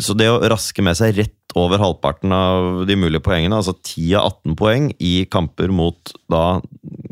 [0.00, 4.16] Så det å raske med seg rett over halvparten av de mulige poengene, altså 10
[4.18, 6.60] av 18 poeng i kamper mot da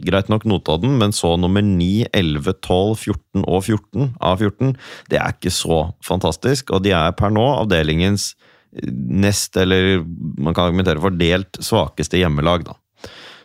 [0.02, 4.72] greit nok Notodden, men så nummer 9, 11, 12, 14 og 14 av 14,
[5.12, 6.72] det er ikke så fantastisk.
[6.74, 8.32] Og de er per nå avdelingens
[8.72, 12.78] nest, eller man kan argumentere for delt svakeste hjemmelag, da.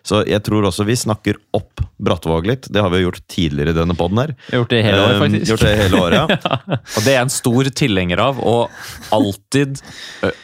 [0.08, 2.68] Så jeg tror også vi snakker opp Brattvåg litt.
[2.72, 4.36] Det har vi jo gjort tidligere i denne poden her.
[4.54, 5.50] Gjort det hele året, Eh, faktisk.
[5.52, 6.18] Gjort det hele året,
[6.48, 6.78] ja.
[6.78, 8.40] Og det er jeg en stor tilhenger av.
[8.40, 8.56] Å
[9.18, 9.82] alltid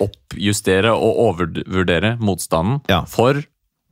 [0.03, 3.03] oppjustere og overvurdere motstanden Ja.
[3.09, 3.43] for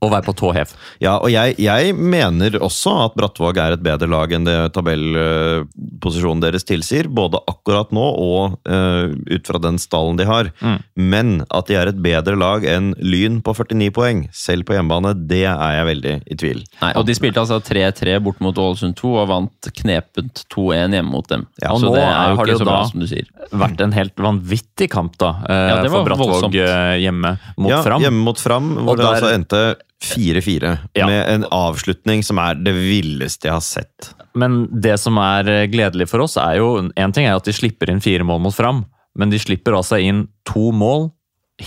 [0.01, 0.71] å være på tå hev.
[1.03, 6.41] Ja, og jeg, jeg mener også at Brattvåg er et bedre lag enn det tabellposisjonen
[6.41, 7.05] deres tilsier.
[7.11, 10.49] Både akkurat nå og uh, ut fra den stallen de har.
[10.65, 10.79] Mm.
[11.11, 15.13] Men at de er et bedre lag enn Lyn på 49 poeng, selv på hjemmebane,
[15.29, 16.63] det er jeg veldig i tvil.
[16.81, 21.11] Nei, og de spilte altså 3-3 bort mot Ålesund 2 og vant knepent 2-1 hjemme
[21.13, 21.45] mot dem.
[21.61, 23.29] Ja, og så nå det er jo ikke så bra da- som du sier.
[23.51, 25.35] Vært en helt vanvittig kamp, da.
[25.45, 26.57] uh, Ja, det var for Brattvåg voldsomt.
[26.65, 28.01] eh, hjemme mot ja, Fram.
[28.01, 29.63] Hjemme mot Fram, hvor Og det der- altså endte
[30.01, 30.71] 4-4.
[30.97, 31.05] Ja.
[31.07, 34.11] Med en avslutning som er det villeste jeg har sett.
[34.33, 37.53] Men det som er eh, gledelig for oss, er jo En ting er at de
[37.53, 38.85] slipper inn fire mål mot Fram,
[39.19, 41.09] men de slipper altså inn to mål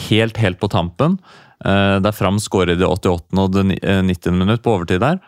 [0.08, 1.18] helt, helt på tampen.
[1.64, 3.38] eh, Der Fram skårer i det 88.
[3.38, 4.32] og det eh, 90.
[4.42, 5.20] minutt på overtid der.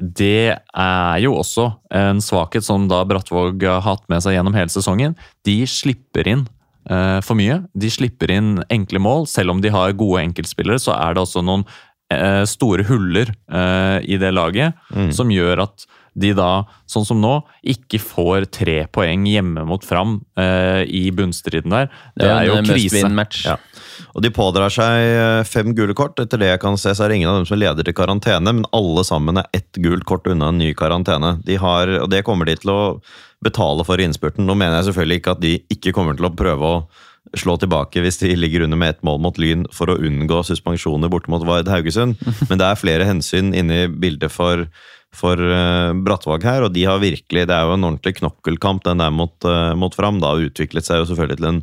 [0.00, 4.72] Det er jo også en svakhet som da Brattvåg har hatt med seg gjennom hele
[4.72, 5.16] sesongen.
[5.44, 6.46] De slipper inn
[6.88, 7.58] eh, for mye.
[7.76, 9.26] De slipper inn enkle mål.
[9.28, 11.72] Selv om de har gode enkeltspillere, så er det også noen eh,
[12.48, 14.78] store huller eh, i det laget
[15.16, 17.38] som gjør at de da, sånn som nå,
[17.72, 21.88] ikke får tre poeng hjemme mot Fram eh, i bunnstriden der.
[22.18, 23.00] Det, er jo krise.
[23.46, 23.56] Ja.
[24.12, 26.20] Og de pådrar seg eh, fem gule kort.
[26.20, 28.56] Etter det jeg kan se, så er det ingen av dem som leder til karantene,
[28.58, 31.38] men alle sammen er ett gult kort unna en ny karantene.
[31.46, 32.82] De har, og det kommer de til å
[33.42, 34.44] betale for i innspurten.
[34.46, 36.84] Nå mener jeg selvfølgelig ikke at de ikke kommer til å prøve å
[37.38, 41.12] slå tilbake hvis de ligger under med ett mål mot Lyn for å unngå suspensjoner
[41.12, 44.66] borte mot Vard Haugesund, men det er flere hensyn inne i bildet for
[45.12, 49.02] for uh, Brattvåg her, og de har virkelig Det er jo en ordentlig knokkelkamp, den
[49.02, 50.22] der mot, uh, mot Fram.
[50.22, 51.58] da, Utviklet seg jo selvfølgelig til en,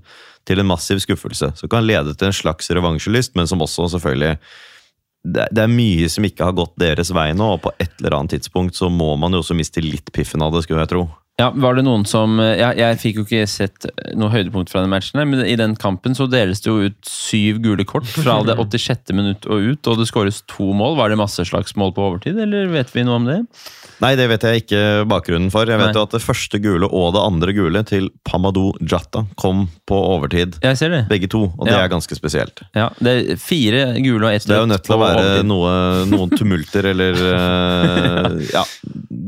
[0.45, 1.49] til en massiv skuffelse.
[1.57, 4.37] Som kan lede til en slags revansjelyst, men som også selvfølgelig
[5.25, 8.19] det, det er mye som ikke har gått deres vei nå, og på et eller
[8.19, 11.07] annet tidspunkt så må man jo også miste litt piffen av det, skulle jeg tro.
[11.39, 13.85] Ja, var det noen som ja, Jeg fikk jo ikke sett
[14.19, 17.61] noe høydepunkt fra den matchen, men i den kampen så deles det jo ut syv
[17.63, 19.13] gule kort fra det 86.
[19.15, 20.97] minutt og ut, og det skåres to mål.
[20.99, 23.39] Var det masseslagsmål på overtid, eller vet vi noe om det?
[23.99, 24.81] Nei, det vet jeg ikke
[25.11, 25.67] bakgrunnen for.
[25.67, 25.97] Jeg vet Nei.
[25.97, 30.55] jo at det første gule og det andre gule til Pamadou Jatta kom på overtid.
[30.63, 31.01] Jeg ser det.
[31.09, 31.83] Begge to, og det Ja.
[31.83, 32.61] er ganske spesielt.
[32.75, 36.05] Ja, det er fire gule og ett Det er jo nødt til å være noe,
[36.07, 38.63] noen tumulter eller eh, Ja,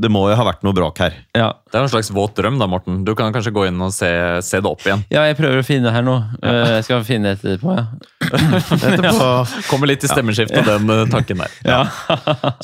[0.01, 1.13] det må jo ha vært noe bråk her.
[1.35, 1.51] Ja.
[1.71, 3.03] Det er en slags våt drøm, da, Morten.
[3.07, 4.09] Du kan kanskje gå inn og se,
[4.43, 5.03] se det opp igjen.
[5.11, 6.15] ja, jeg prøver å finne det her nå.
[6.43, 7.85] Eh, Jeg skal finne det etterpå, ja.
[8.31, 9.29] Etterpå.
[9.69, 11.51] Kommer litt i stemmeskiftet, den eh, tanken der.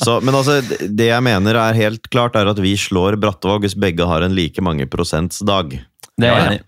[0.02, 0.58] Så, men altså,
[0.88, 4.36] det jeg mener er helt klart, er at vi slår Brattvåg hvis begge har en
[4.36, 5.74] like mange prosents dag.
[6.18, 6.62] Det er jeg.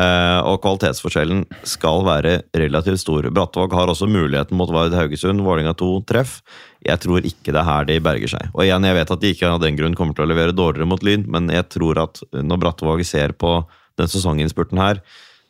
[0.00, 3.28] Eh, og kvalitetsforskjellen skal være relativt stor.
[3.36, 6.38] Brattvåg har også muligheten mot Vard Haugesund, Vålinga 2 treff.
[6.84, 8.48] Jeg tror ikke det er her de berger seg.
[8.54, 10.88] Og igjen, jeg vet at de ikke av den grunn kommer til å levere dårligere
[10.88, 13.58] mot Lyn, men jeg tror at når Brattvåg ser på
[14.00, 15.04] den sesonginnspurten her,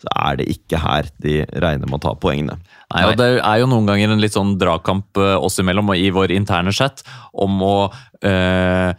[0.04, 2.58] så er det ikke her de regner med å ta poengene.
[2.92, 5.98] Nei, og Det er jo noen ganger en litt sånn dragkamp eh, oss imellom og
[5.98, 7.02] i vår interne chat
[7.32, 7.76] om å
[8.24, 8.92] eh,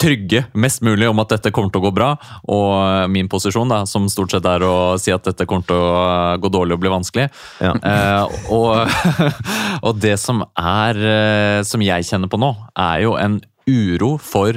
[0.00, 2.10] trygge mest mulig om at dette kommer til å gå bra.
[2.52, 6.36] Og min posisjon, da, som stort sett er å si at dette kommer til å
[6.42, 7.28] gå dårlig og bli vanskelig.
[7.62, 7.74] Ja.
[7.92, 8.88] Eh, og,
[9.86, 14.56] og det som er eh, Som jeg kjenner på nå, er jo en uro for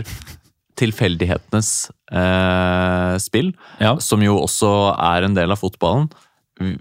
[0.76, 1.70] tilfeldighetenes
[2.12, 3.96] eh, spill Ja.
[4.00, 6.10] som jo også er en del av fotballen.
[6.60, 6.78] Vi-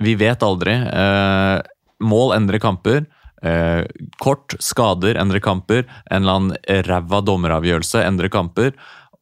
[0.00, 0.70] Vi vet aldri.
[0.72, 1.60] Eh,
[2.00, 3.06] mål endrer kamper.
[3.42, 3.84] Eh,
[4.22, 5.84] kort, skader endrer kamper.
[6.10, 8.72] En eller annen ræva dommeravgjørelse endrer kamper.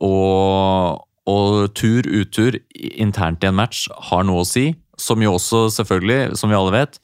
[0.04, 4.74] Og, og tur, utur internt i en match har noe å si.
[4.98, 6.98] Som jo også, selvfølgelig, som vi alle vet,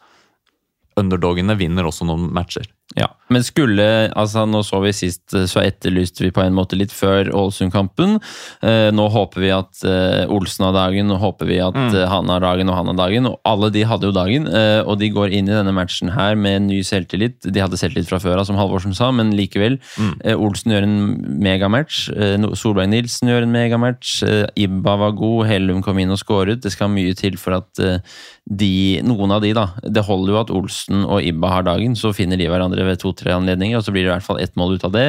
[1.01, 2.67] underdogene vinner også noen matcher.
[2.99, 3.85] Ja, Men skulle
[4.19, 8.19] altså Nå så vi sist, så etterlyste vi på en måte litt før Ålesund-kampen.
[8.61, 11.95] Eh, nå håper vi at eh, Olsen har dagen, nå håper vi at mm.
[12.11, 13.31] han har dagen og han har dagen.
[13.31, 16.37] Og alle de hadde jo dagen, eh, og de går inn i denne matchen her
[16.37, 17.41] med ny selvtillit.
[17.49, 19.79] De hadde selvtillit fra før av, som Halvorsen sa, men likevel.
[20.21, 20.99] Eh, Olsen gjør en
[21.43, 22.03] megamatch.
[22.13, 24.19] Eh, Solberg Nilsen gjør en megamatch.
[24.29, 26.61] Eh, Ibba var god, Hellum kom inn og skåret.
[26.63, 28.05] Det skal mye til for at eh,
[28.43, 32.11] de, noen av de, da Det holder jo at Olsen og Ibba har dagen, så
[32.17, 34.77] finner de hverandre ved to-tre anledninger, og så blir det i hvert fall ett mål
[34.77, 35.09] ut av det.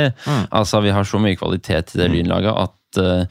[0.51, 3.25] Altså, Vi har så mye kvalitet i det lynlaget at, eh,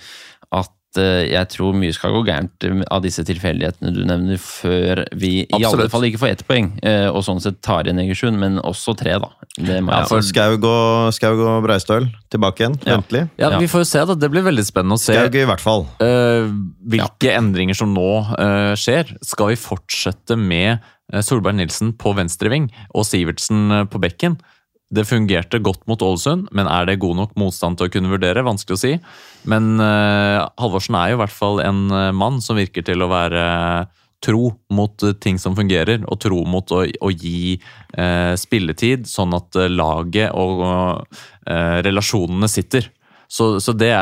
[0.53, 5.05] at eh, jeg tror mye skal gå gærent eh, av disse tilfeldighetene du nevner, før
[5.17, 8.37] vi i alle fall ikke får ett poeng, eh, og sånn sett tar igjen Egersund,
[8.41, 9.31] men også tre, da.
[9.57, 10.25] Det må Ja, jeg for.
[10.25, 12.97] Skaug og, Skaug og Breistøl tilbake igjen, Ja.
[12.97, 13.29] ventelig.
[13.39, 13.59] Ja, Ja.
[13.59, 14.15] Vi får jo se, da.
[14.15, 15.13] Det blir veldig spennende å se.
[15.17, 15.87] Skaug i hvert fall.
[16.01, 16.49] Uh,
[16.89, 19.17] hvilke endringer som nå uh, skjer.
[19.23, 20.81] Skal vi fortsette med
[21.21, 24.39] Solberg Nilsen på venstreving og Sivertsen eh, på bekken?
[24.93, 28.45] Det fungerte godt mot Ålesund, men er det god nok motstand til å kunne vurdere?
[28.45, 28.93] Vanskelig å si.
[29.49, 33.09] Men uh, Halvorsen er jo i hvert fall en eh, mann som virker til å
[33.09, 33.47] være
[34.23, 37.57] tro mot eh, ting som fungerer, og tro mot å, å gi
[37.99, 42.91] uh, spilletid, sånn at eh, laget og uh, relasjonene sitter.
[43.33, 43.95] Så, så det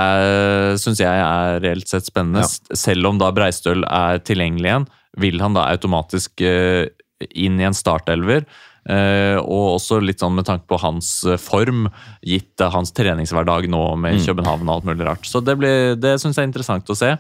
[0.83, 2.43] syns jeg er reelt sett spennende.
[2.43, 2.75] Ja.
[2.75, 4.87] Selv om da Breistøl er tilgjengelig igjen,
[5.23, 6.89] vil han da automatisk eh,
[7.31, 8.47] inn i en startelver.
[8.89, 11.85] Eh, og også litt sånn med tanke på hans eh, form,
[12.25, 15.29] gitt eh, hans treningshverdag nå med København og alt mulig rart.
[15.29, 17.11] Så det, blir- det syns jeg er interessant å se.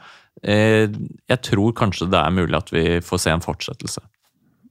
[0.42, 0.88] Eh,
[1.28, 4.00] jeg tror kanskje det er mulig at vi får se en fortsettelse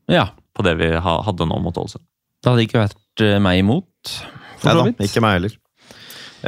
[0.10, 0.32] Ja.
[0.58, 2.02] på det vi ha, hadde nå mot Ålesund.
[2.42, 4.16] Det hadde ikke vært meg imot,
[4.58, 5.58] for Nei så da, ikke meg heller.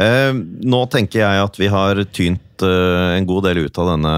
[0.02, 0.34] Eh,
[0.72, 4.16] nå tenker jeg at vi har tynt eh, en god del ut av denne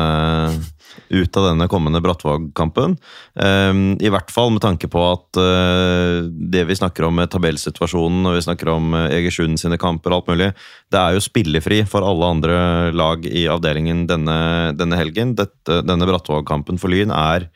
[1.14, 2.96] ut av denne kommende Brattvåg-kampen.
[3.40, 8.26] Eh, I hvert fall med tanke på at eh, det vi snakker om med tabellsituasjonen,
[8.30, 10.50] og vi snakker om eh, Egersund sine kamper og alt mulig,
[10.94, 12.58] det er jo spillefri for alle andre
[12.96, 14.40] lag i avdelingen denne,
[14.78, 15.36] denne helgen.
[15.40, 17.50] Dette, denne Brattvåg-kampen for Lyn er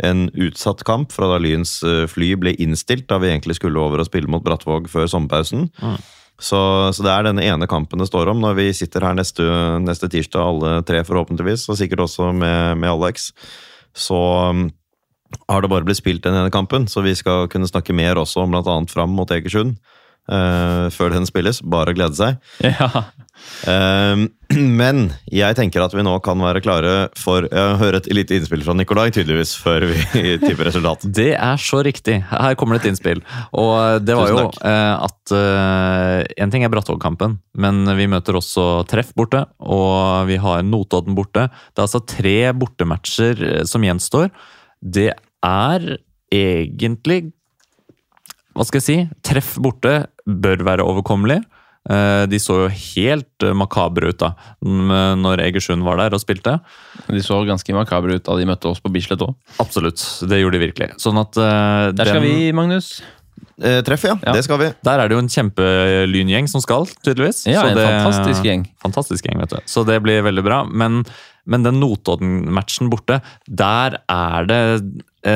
[0.00, 1.74] en utsatt kamp fra da Lyns
[2.08, 5.68] fly ble innstilt, da vi egentlig skulle over og spille mot Brattvåg før sommerpausen.
[6.40, 6.58] Så,
[6.96, 9.44] så det er denne ene kampen det står om når vi sitter her neste,
[9.84, 13.30] neste tirsdag, alle tre forhåpentligvis, og sikkert også med, med Alex.
[13.96, 14.68] Så um,
[15.50, 18.46] har det bare blitt spilt den ene kampen, så vi skal kunne snakke mer også
[18.46, 18.76] om bl.a.
[18.90, 19.76] fram mot Egersund.
[20.30, 21.58] Uh, før den spilles.
[21.66, 22.36] Bare glede seg.
[22.62, 23.08] Ja.
[23.68, 24.26] Eh,
[24.80, 28.64] men jeg tenker at vi nå kan være klare for Jeg hører et lite innspill
[28.66, 29.98] fra Nikolai, tydeligvis, før vi
[30.44, 31.06] tipper resultat.
[31.06, 32.20] Det er så riktig.
[32.30, 33.22] Her kommer det et innspill.
[33.60, 38.84] Og det var jo eh, at eh, En ting er Brattvåg-kampen, men vi møter også
[38.90, 41.48] Treff borte, og vi har Notodden borte.
[41.72, 44.30] Det er altså tre bortematcher eh, som gjenstår.
[44.80, 45.10] Det
[45.44, 45.90] er
[46.30, 47.30] egentlig
[48.56, 48.98] Hva skal jeg si?
[49.26, 51.40] Treff borte bør være overkommelig.
[51.88, 56.58] Eh, De så jo helt eh, makabre ut da, når Egersund var der og spilte.
[57.08, 59.32] De så ganske makabre ut da de møtte oss på Bislett òg.
[59.62, 60.90] Absolutt, det gjorde de virkelig.
[61.00, 63.00] Sånn at eh, Der skal den- vi, Magnus.
[63.60, 64.14] Eh, treff, ja.
[64.24, 64.32] Ja.
[64.36, 64.68] Det skal vi.
[64.84, 67.42] Der er det jo en kjempelyngjeng som skal, tydeligvis.
[67.48, 68.66] Ja, Så en det- fantastisk gjeng.
[68.80, 69.60] Fantastisk gjeng, vet du.
[69.68, 70.62] Så det blir veldig bra.
[70.64, 71.04] Men,
[71.46, 74.62] men den Notodden-matchen borte, der er det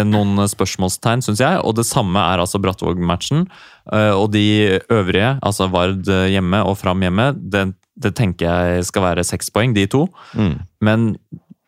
[0.08, 1.60] noen spørsmålstegn, syns jeg.
[1.64, 3.46] Og det samme er altså Brattvåg-matchen.
[3.92, 8.84] Eh, Og de øvrige, altså Vard eh, hjemme og Fram hjemme, det, det tenker jeg
[8.88, 10.06] skal være seks poeng, de to.
[10.32, 10.54] Mm.
[10.80, 11.10] Men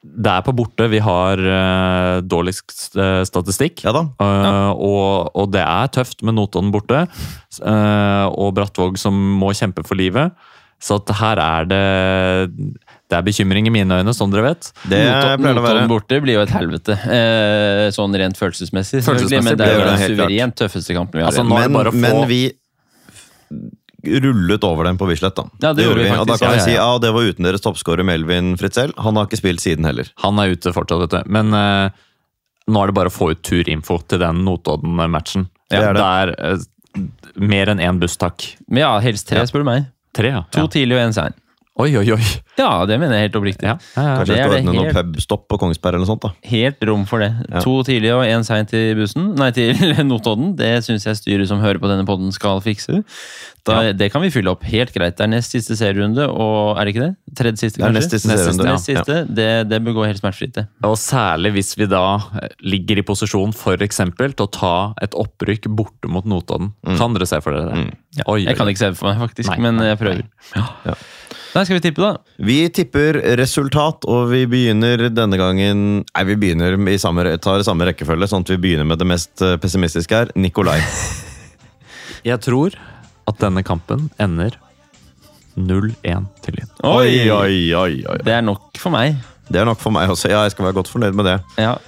[0.07, 3.83] det er på borte vi har uh, dårligst uh, statistikk.
[3.85, 4.05] Ja da.
[4.23, 7.03] Uh, og, og det er tøft med Notodden borte,
[7.61, 10.33] uh, og Brattvåg som må kjempe for livet.
[10.81, 12.71] Så at her er det
[13.09, 14.73] Det er bekymring i mine øyne, som dere vet.
[14.91, 15.75] Det Notodden pleier det å være.
[15.85, 16.97] Notodden borte blir jo et helvete.
[17.07, 19.05] Eh, sånn rent følelsesmessig.
[19.07, 21.31] Følelsesmessig men det er jo den suverent tøffeste kampen vi har.
[21.31, 22.41] Altså, er Men, bare å få- men vi
[24.21, 25.45] rullet over dem på Bislett, da.
[25.63, 26.41] Ja, det gjorde vi Og da faktisk.
[26.45, 26.83] kan vi Ja, ja, si ja.
[26.93, 28.93] ja, det var uten deres toppskårer Melvin Fritzell.
[28.99, 30.11] Han har ikke spilt siden heller.
[30.23, 31.31] Han er ute fortsatt, vet du.
[31.31, 31.91] Men eh,
[32.69, 35.49] nå er det bare å få ut turinfo til den Notodden-matchen.
[35.71, 36.03] Det er det.
[36.03, 37.03] det er eh,
[37.39, 38.55] mer enn én buss, takk.
[38.69, 39.45] Men ja, helst tre, Ja.
[39.47, 39.87] spør du meg.
[40.15, 40.43] Tre, ja.
[40.55, 40.67] To ja.
[40.67, 41.35] tidlig og én sein.
[41.77, 42.25] Oi, oi, oi.
[42.57, 43.67] Ja, det mener jeg helt oppriktig.
[43.69, 44.13] Ja, ja, ja.
[44.17, 46.23] Kanskje det skal ordne noen pubstopp på Kongsberg eller noe sånt.
[46.25, 46.31] da.
[46.49, 47.29] Helt rom for det.
[47.51, 47.61] Ja.
[47.61, 49.27] To tidlig og én seint til bussen.
[49.37, 49.77] Nei, til
[50.09, 50.55] Notodden.
[50.57, 53.03] Det syns jeg styret som hører på denne podden skal fikse.
[53.67, 55.19] Da, Det kan vi fylle opp helt greit.
[55.19, 57.11] Det er nest siste serierunde, og er det ikke det?
[57.43, 57.93] Tredje siste, kanskje?
[57.93, 58.69] Det er nest siste serierunde.
[58.71, 59.19] Nest siste.
[59.37, 60.65] Det, det bør gå helt smertefritt, det.
[60.89, 62.05] Og særlig hvis vi da
[62.41, 64.73] eh, ligger i posisjon for eksempel til å ta
[65.05, 66.73] et opprykk borte mot Notodden.
[66.97, 67.85] Kan dere se for dere det?
[68.25, 70.25] Oi, oi, Jeg kan ikke se det for meg, faktisk, Nei, men nei, jeg prøver.
[70.57, 70.97] Ja.
[71.57, 72.19] Da skal vi tippe, da.
[72.37, 77.87] Vi tipper resultat, og vi begynner denne gangen Nei, vi begynner i samme, tar samme
[77.89, 80.33] rekkefølge, sånn at vi begynner med det mest eh, pessimistiske her.
[80.37, 80.77] Nikolai.
[82.29, 82.77] Jeg tror
[83.25, 84.59] at denne kampen ender
[85.57, 86.69] 0-1 til Lyn.
[86.85, 88.19] Oi, oi, oi, oi.
[88.27, 89.17] Det er nok for meg.
[89.49, 90.29] Det er nok for meg også.
[90.29, 91.39] Ja, jeg skal være godt fornøyd med det.
[91.57, 91.79] Ja,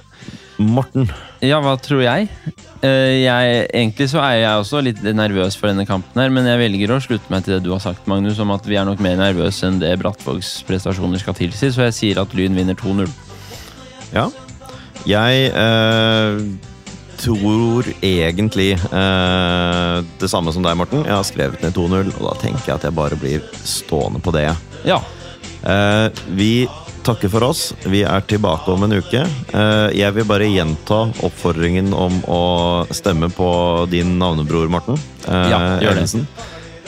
[0.59, 1.07] Morten.
[1.45, 2.29] ja hva tror jeg?
[2.83, 3.59] Eh, jeg?
[3.71, 7.01] Egentlig så er jeg også litt nervøs for denne kampen, her, men jeg velger å
[7.03, 9.69] slutte meg til det du har sagt, Magnus, om at vi er nok mer nervøse
[9.69, 13.07] enn det Brattvågs prestasjoner skal tilsi, så jeg sier at Lyn vinner 2-0.
[14.15, 14.29] Ja.
[15.09, 16.41] Jeg eh,
[17.19, 21.05] tror egentlig eh, det samme som deg, Morten.
[21.07, 24.35] Jeg har skrevet ned 2-0, og da tenker jeg at jeg bare blir stående på
[24.35, 24.49] det.
[24.89, 25.01] Ja.
[25.63, 26.09] Eh,
[26.39, 26.53] vi
[27.09, 27.63] takker for oss.
[27.89, 29.23] Vi er tilbake om en uke.
[29.25, 32.43] Eh, jeg vil bare gjenta oppfordringen om å
[32.95, 33.49] stemme på
[33.93, 34.99] din navnebror, Morten.
[35.25, 36.27] Eh, Ja, det.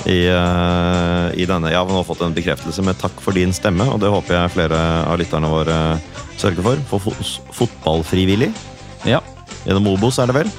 [0.07, 1.71] I, eh, I denne.
[1.73, 4.55] Jeg har nå fått en bekreftelse med takk for din stemme, og det håper jeg
[4.57, 6.01] flere av lytterne våre
[6.37, 6.77] sørger for.
[6.89, 7.13] For
[7.53, 8.53] fotballfrivillig.
[9.05, 9.21] ja.
[9.67, 10.51] Gjennom Obos, er det vel?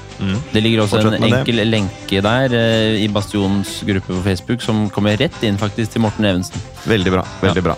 [0.53, 1.65] Det ligger også en enkel det.
[1.65, 2.53] lenke der
[3.01, 6.61] i Bastions gruppe på Facebook som kommer rett inn faktisk til Morten Evensen.
[6.85, 7.25] Veldig bra.
[7.41, 7.75] veldig bra.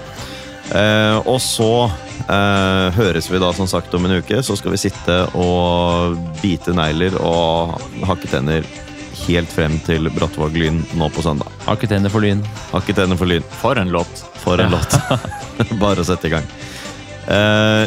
[0.71, 4.39] Eh, og så eh, høres vi da som sagt om en uke.
[4.43, 7.75] Så skal vi sitte og bite negler og
[8.07, 8.67] hakke tenner
[9.23, 11.51] helt frem til Brattvåg Lyn nå på søndag.
[11.67, 12.43] Hakke tenner for Lyn.
[12.71, 13.45] Hakke tenner for Lyn.
[13.61, 14.23] For en låt.
[14.43, 14.97] For en låt.
[15.83, 16.47] Bare å sette i gang.
[17.31, 17.85] Eh,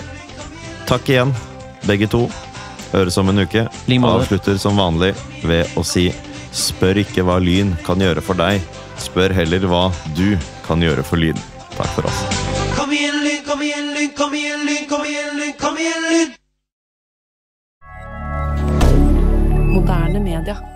[0.89, 1.35] takk igjen,
[1.89, 2.27] begge to.
[2.93, 3.67] Høres om en uke.
[3.99, 5.13] Avslutter som vanlig
[5.45, 6.09] ved å si
[6.57, 8.65] Spør ikke hva Lyn kan gjøre for deg.
[9.03, 11.41] Spør heller hva du kan gjøre for Lyn.
[11.77, 12.46] Takk for oss.
[13.57, 16.35] Kom igjen, Lyn, kom igjen, Lyn, kom igjen, Lyn, kom igjen, Lyn!
[19.73, 20.76] Moderne media.